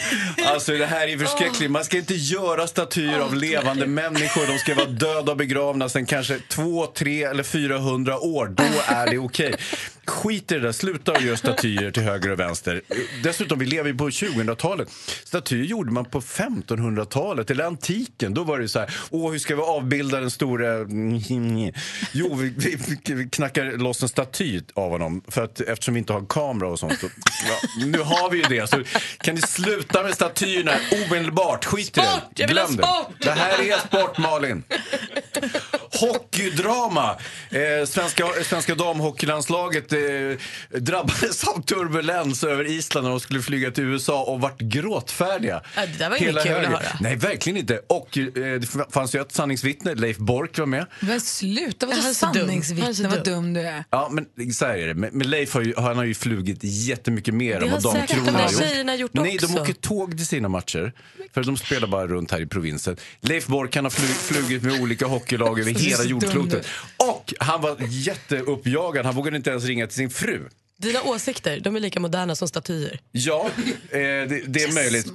Alltså 0.46 0.72
det 0.72 0.86
här 0.86 1.08
är 1.08 1.18
förskräckligt. 1.18 1.72
Man 1.72 1.84
ska 1.84 1.98
inte 1.98 2.14
göra 2.14 2.68
statyer 2.68 3.20
av 3.20 3.36
levande 3.36 3.88
människor. 3.88 4.48
De 4.48 4.60
ska 4.60 4.76
vara 4.76 4.86
döda 4.86 5.32
och 5.32 5.38
begravna 5.38 5.90
sen 5.90 6.06
kanske 6.06 6.40
två, 6.40 6.86
tre 6.86 7.24
eller 7.24 7.44
400 7.44 8.20
år. 8.20 8.48
Då 8.48 8.64
är 8.86 9.12
det 9.12 9.18
okej. 9.18 9.56
Skit 10.08 10.52
i 10.52 10.56
det 10.56 10.62
där. 10.62 10.72
Sluta 10.72 11.12
att 11.12 11.24
göra 11.24 11.38
statyer 11.38 11.92
till 11.92 12.04
höger 12.04 12.32
och 12.32 12.40
vänster. 12.40 12.82
Dessutom, 13.24 13.60
vi 13.60 13.66
lever 13.66 13.90
ju 13.90 13.98
på 13.98 14.10
2000-talet. 14.10 14.90
Statyer 15.24 15.64
gjorde 15.64 15.92
man 15.92 16.06
på 16.06 16.22
1500-talet 16.22 17.52
eller 17.52 17.64
antiken. 17.64 18.34
Då 18.34 18.44
var 18.44 18.60
det 18.60 18.68
så 18.70 18.80
här, 18.80 18.94
åh 19.10 19.32
hur 19.32 19.40
ska 19.40 19.56
vi 19.56 19.62
avbilda 19.62 20.20
den 20.20 20.32
stora... 20.32 20.66
Jo, 22.12 22.36
vi, 22.36 22.50
vi, 22.50 23.14
vi 23.14 23.30
knackar 23.30 23.78
loss 23.78 24.04
en 24.04 24.10
staty 24.10 24.62
av 24.74 24.90
honom 24.92 25.22
för 25.28 25.44
att, 25.44 25.62
eftersom 25.62 25.94
vi 25.94 26.00
inte 26.00 26.14
har 26.14 26.26
kamera 26.30 26.70
och 26.70 26.80
sånt. 26.80 27.00
Så, 27.00 27.08
ja, 27.48 27.86
nu 27.86 27.98
har 28.00 28.30
vi 28.30 28.38
ju 28.38 28.44
det. 28.44 28.70
Så 28.70 28.84
kan 29.18 29.36
ni 29.36 29.42
sluta 29.42 30.04
med 30.04 30.14
statyerna 30.14 30.72
omedelbart? 30.92 31.66
Skit 31.66 31.98
i 31.98 32.02
det. 32.02 32.08
Sport! 32.08 32.24
Jag 32.36 32.48
vill 32.48 32.58
ha 32.58 32.66
Glöm 32.68 32.78
det. 32.78 32.84
sport! 32.84 33.16
Det 33.20 33.32
här 33.32 33.62
är 33.62 33.78
sport, 33.78 34.18
Malin. 34.18 34.64
Hockeydrama. 36.00 37.16
Eh, 37.50 37.86
svenska, 37.86 38.26
svenska 38.44 38.76
damhockeylandslaget 38.76 39.93
eh, 39.94 40.38
drabbades 40.80 41.44
av 41.48 41.62
turbulens 41.62 42.44
över 42.44 42.72
Island 42.72 43.04
när 43.04 43.12
de 43.12 43.20
skulle 43.20 43.42
flyga 43.42 43.72
till 43.72 43.84
USA 43.84 44.24
och 44.24 44.42
vart 44.42 44.60
gråtfärdiga. 44.60 45.62
Ja, 45.76 45.86
det 45.86 45.98
där 45.98 46.10
var 46.10 46.18
inget 46.18 46.44
kul 46.44 46.56
att 46.58 46.64
höra. 46.64 46.80
Nej, 47.02 47.16
verkligen 47.16 47.58
inte. 47.58 47.82
Och 47.90 48.18
eh, 48.18 48.26
det 48.34 48.68
fanns 48.92 49.16
ju 49.16 49.22
ett 49.22 49.32
sanningsvittne, 49.32 49.96
Leif 49.96 50.18
Bork 50.18 50.58
var 50.60 50.66
med. 50.66 50.86
Men 51.00 51.22
sluta, 51.22 51.86
vadå 51.86 52.02
sanningsvittne, 52.02 53.08
vad 53.10 53.24
dum. 53.26 53.54
du 53.54 53.62
är. 53.62 53.84
Ja, 53.90 54.10
men 54.12 54.54
så 54.54 54.66
här 54.66 54.78
är 54.78 54.88
det. 54.88 54.94
Men, 54.94 55.10
men 55.14 55.30
Leif 55.30 55.54
har 55.54 55.62
ju, 55.62 55.74
han 55.78 55.98
har 55.98 56.04
ju 56.04 56.14
flugit 56.14 56.60
jättemycket 56.62 57.34
mer 57.34 57.60
Det 57.60 57.66
än 57.66 57.72
vad 57.72 57.84
där 57.84 58.88
har 58.88 58.94
gjort. 58.94 59.00
gjort 59.00 59.14
Nej, 59.14 59.38
de 59.42 59.62
åker 59.62 59.74
tåg 59.74 60.18
till 60.18 60.28
sina 60.28 60.50
matcher. 60.50 60.94
För 61.34 61.44
de 61.44 61.58
spelar 61.58 61.88
bara 61.88 62.08
runt 62.08 62.32
här 62.32 62.42
i 62.42 62.46
provinsen. 62.46 62.98
Leif 63.22 63.48
Bork 63.48 63.76
han 63.76 63.86
har 63.86 63.90
flyg, 63.90 64.10
flugit 64.10 64.64
med 64.64 64.82
olika 64.82 65.06
hockeylag 65.06 65.60
över 65.60 65.72
hela 65.80 66.04
jordklotet. 66.04 66.68
Och 66.98 67.34
han 67.40 67.62
var 67.62 67.78
jätteuppjagad. 67.80 69.06
Han 69.06 69.16
vågade 69.16 69.38
inte 69.38 69.50
ens 69.50 69.66
ringa 69.66 69.83
till 69.88 69.96
sin 69.96 70.10
fru. 70.10 70.50
Dina 70.78 71.02
åsikter, 71.04 71.60
de 71.60 71.76
är 71.76 71.80
lika 71.80 72.00
moderna 72.00 72.36
som 72.36 72.48
statyer. 72.48 73.00
Ja, 73.12 73.50
eh, 73.90 74.00
det, 74.00 74.44
det 74.48 74.64
är 74.64 74.74
möjligt. 74.74 75.08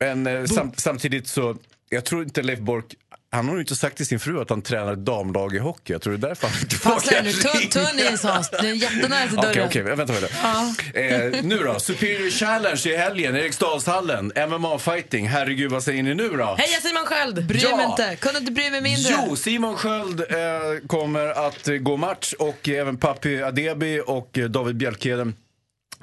Men 0.00 0.26
eh, 0.26 0.44
sam, 0.44 0.72
samtidigt 0.76 1.26
så, 1.26 1.56
jag 1.88 2.04
tror 2.04 2.22
inte 2.22 2.42
Leif 2.42 2.58
Bork, 2.58 2.94
han 3.32 3.48
har 3.48 3.54
ju 3.54 3.60
inte 3.60 3.76
sagt 3.76 3.96
till 3.96 4.06
sin 4.06 4.20
fru 4.20 4.40
att 4.40 4.50
han 4.50 4.62
tränar 4.62 4.94
damlag 4.96 5.54
i 5.54 5.58
hockey. 5.58 5.92
Jag 5.92 6.02
tror 6.02 6.12
det 6.16 6.26
är 6.26 6.28
därför 6.28 6.48
han 6.48 6.60
inte 6.62 6.76
vågar 6.88 7.22
nu, 7.22 7.32
tunn, 7.32 7.68
tunn 7.70 8.14
is 8.14 8.22
Hans, 8.22 8.50
det 8.50 8.56
är 8.56 8.72
jättenära 8.72 9.28
till 9.28 9.38
Okej, 9.38 9.52
dörren. 9.54 9.66
okej, 9.68 9.82
vänta, 9.82 10.04
vänta. 10.12 10.28
Ja. 10.42 10.74
Eh, 11.00 11.42
nu 11.44 11.58
då, 11.58 11.80
Superior 11.80 12.30
Challenge 12.30 12.82
i 12.86 12.96
helgen, 12.96 13.36
Eriksdalshallen, 13.36 14.32
MMA-fighting. 14.36 15.28
Herregud, 15.28 15.70
vad 15.70 15.82
säger 15.82 16.02
ni 16.02 16.14
nu 16.14 16.28
då? 16.28 16.44
Heja 16.58 16.80
Simon 16.82 17.04
Sköld! 17.06 17.46
Bryr 17.46 17.62
Ja. 17.62 17.76
mig 17.76 17.86
inte, 17.86 18.16
kunde 18.16 18.38
inte 18.38 18.52
bry 18.52 18.70
mig 18.70 18.80
mindre. 18.80 19.14
Jo, 19.28 19.36
Simon 19.36 19.76
Sköld 19.76 20.20
eh, 20.20 20.26
kommer 20.86 21.46
att 21.46 21.68
gå 21.80 21.96
match 21.96 22.32
och 22.38 22.68
även 22.68 22.96
Papi 22.96 23.42
Adebi 23.42 24.00
och 24.06 24.38
eh, 24.38 24.44
David 24.44 24.76
Bjelkheden. 24.76 25.34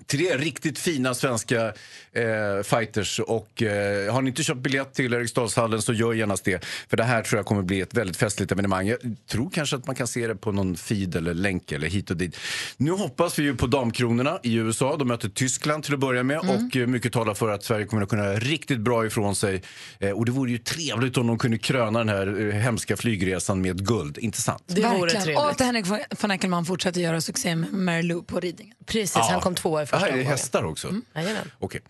Tre 0.08 0.38
riktigt 0.38 0.80
fina 0.80 1.14
svenska 1.14 1.66
eh, 2.12 2.64
fighters. 2.64 3.20
Och 3.20 3.64
eh, 3.64 4.14
har 4.14 4.22
ni 4.22 4.30
inte 4.30 4.44
köpt 4.44 4.60
biljett 4.62 4.94
till 4.94 5.14
Eriksdalshallen 5.14 5.82
så 5.82 5.94
gör 5.94 6.14
genast 6.14 6.44
det. 6.46 6.66
För 6.90 6.98
det 6.98 7.04
här 7.04 7.22
tror 7.24 7.40
jag 7.40 7.46
kommer 7.46 7.62
bli 7.62 7.82
ett 7.82 7.94
väldigt 7.94 8.18
festligt 8.18 8.52
evenemang. 8.52 8.88
Jag 8.88 8.98
tror 9.30 9.50
kanske 9.50 9.76
att 9.76 9.88
man 9.88 9.96
kan 9.96 10.08
se 10.08 10.28
det 10.28 10.36
på 10.36 10.52
någon 10.52 10.76
feed 10.76 11.16
eller 11.16 11.34
länk 11.34 11.72
eller 11.72 11.88
hit 11.88 12.12
och 12.12 12.18
dit. 12.18 12.38
Nu 12.78 12.92
hoppas 12.92 13.40
vi 13.40 13.44
ju 13.44 13.56
på 13.56 13.68
damkronorna 13.68 14.40
i 14.44 14.54
USA. 14.56 14.96
De 14.98 15.08
möter 15.08 15.30
Tyskland 15.30 15.84
till 15.84 15.94
att 15.94 16.00
börja 16.00 16.24
med 16.24 16.40
Mm. 16.44 16.66
och 16.68 16.76
eh, 16.78 16.88
mycket 16.88 17.14
talar 17.14 17.34
för 17.34 17.50
att 17.52 17.64
Sverige 17.64 17.86
kommer 17.86 18.04
att 18.04 18.10
kunna 18.10 18.34
riktigt 18.34 18.80
bra 18.80 19.06
ifrån 19.06 19.36
sig. 19.36 19.62
Eh, 20.00 20.12
och 20.12 20.26
det 20.26 20.32
vore 20.32 20.52
ju 20.52 20.58
trevligt 20.58 21.18
om 21.18 21.28
de 21.28 21.38
kunde 21.38 21.58
kröna 21.58 22.00
den 22.00 22.10
här 22.10 22.48
eh, 22.50 22.54
hemska 22.56 22.98
flygresan 22.98 23.62
med 23.62 23.88
guld. 23.88 24.18
Inte 24.18 24.42
sant? 24.42 24.64
Verkligen. 24.68 25.38
Och 25.38 25.50
att 25.52 25.60
Henrik 25.60 25.86
von 26.22 26.32
Eckelmann 26.32 26.66
fortsätter 26.66 27.02
göra 27.02 27.22
succé 27.22 27.56
med 27.56 27.74
Mary 27.74 28.02
Lou 28.02 28.24
på 28.24 28.40
ridningen. 28.40 28.76
Precis, 28.86 29.16
Ja. 29.16 29.28
han 29.32 29.42
kom 29.42 29.56
tvåa 29.56 29.84
i 29.84 29.86
första 29.90 29.98
Aha, 29.98 30.08
är 30.08 30.18
det 30.18 30.24
hästar 30.24 30.64
också? 30.64 30.88
Mm. 30.88 31.06
Jajamän. 31.16 31.52
Okej. 31.60 31.82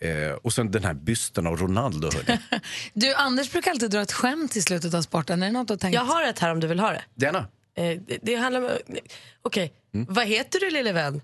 Eh, 0.00 0.30
och 0.32 0.52
sen 0.52 0.70
den 0.70 0.84
här 0.84 0.94
bysten 0.94 1.46
av 1.46 1.56
Ronaldo. 1.56 2.10
Du, 2.92 3.14
Anders 3.14 3.52
brukar 3.52 3.70
alltid 3.70 3.90
dra 3.90 4.02
ett 4.02 4.12
skämt 4.12 4.56
i 4.56 4.62
slutet 4.62 4.94
av 4.94 5.02
sporten. 5.02 5.42
Är 5.42 5.46
det 5.46 5.52
något 5.52 5.68
du 5.68 5.72
har 5.74 5.78
tänkt? 5.78 5.94
Jag 5.94 6.04
har 6.04 6.22
ett 6.22 6.38
här 6.38 6.50
om 6.52 6.60
du 6.60 6.66
vill 6.66 6.80
ha 6.80 6.90
det. 6.90 7.02
Gärna. 7.14 7.38
Eh, 7.76 7.98
det, 8.06 8.18
det 8.22 8.34
handlar 8.34 8.60
om... 8.60 8.70
Okej, 9.42 9.72
vad 9.90 10.26
heter 10.26 10.60
du 10.60 10.70
lille 10.70 10.92
vän? 10.92 11.20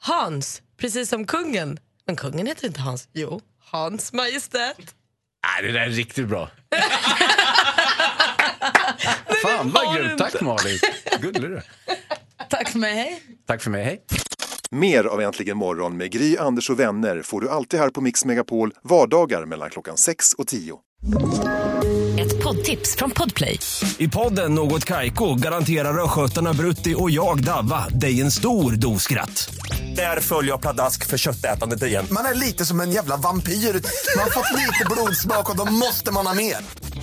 Hans, 0.00 0.62
precis 0.76 1.08
som 1.08 1.26
kungen. 1.26 1.78
Men 2.06 2.16
kungen 2.16 2.46
heter 2.46 2.66
inte 2.66 2.80
Hans. 2.80 3.08
Jo, 3.12 3.40
Hans 3.58 4.12
Majestät. 4.12 4.94
Nej, 5.44 5.62
det 5.62 5.72
där 5.72 5.80
är 5.80 5.90
riktigt 5.90 6.28
bra. 6.28 6.50
Fan 9.42 9.70
vad 9.70 9.96
grymt. 9.96 10.18
Tack 10.18 10.40
Malin. 10.40 10.78
Gullig 11.20 11.42
du. 11.42 11.62
Tack 12.50 12.68
för 12.68 12.78
mig, 12.78 12.94
hej. 12.94 13.22
Tack 13.46 13.62
för 13.62 13.70
mig, 13.70 13.84
hej. 13.84 14.02
Mer 14.74 15.04
av 15.04 15.20
Äntligen 15.20 15.56
morgon 15.56 15.96
med 15.96 16.12
Gry, 16.12 16.36
Anders 16.36 16.70
och 16.70 16.80
vänner 16.80 17.22
får 17.22 17.40
du 17.40 17.48
alltid 17.50 17.80
här 17.80 17.90
på 17.90 18.00
Mix 18.00 18.24
Megapol 18.24 18.72
vardagar 18.82 19.44
mellan 19.44 19.70
klockan 19.70 19.96
6 19.96 20.32
och 20.32 20.46
10. 20.46 20.78
Ett 22.20 22.42
poddtips 22.42 22.96
från 22.96 23.10
Podplay. 23.10 23.58
I 23.98 24.08
podden 24.08 24.54
Något 24.54 24.84
Kaiko 24.84 25.34
garanterar 25.34 26.04
östgötarna 26.04 26.52
Brutti 26.52 26.94
och 26.98 27.10
jag, 27.10 27.44
Davva, 27.44 27.88
dig 27.88 28.20
en 28.20 28.30
stor 28.30 28.72
dos 28.72 29.02
skratt. 29.02 29.54
Där 29.96 30.20
följer 30.20 30.50
jag 30.50 30.60
pladask 30.60 31.06
för 31.06 31.18
köttätandet 31.18 31.82
igen. 31.82 32.06
Man 32.10 32.24
är 32.24 32.34
lite 32.34 32.64
som 32.64 32.80
en 32.80 32.90
jävla 32.90 33.16
vampyr. 33.16 33.52
Man 33.52 34.22
har 34.22 34.30
fått 34.30 34.58
lite 34.58 34.84
blodsmak 34.90 35.50
och 35.50 35.56
då 35.56 35.72
måste 35.72 36.12
man 36.12 36.26
ha 36.26 36.34
mer. 36.34 36.56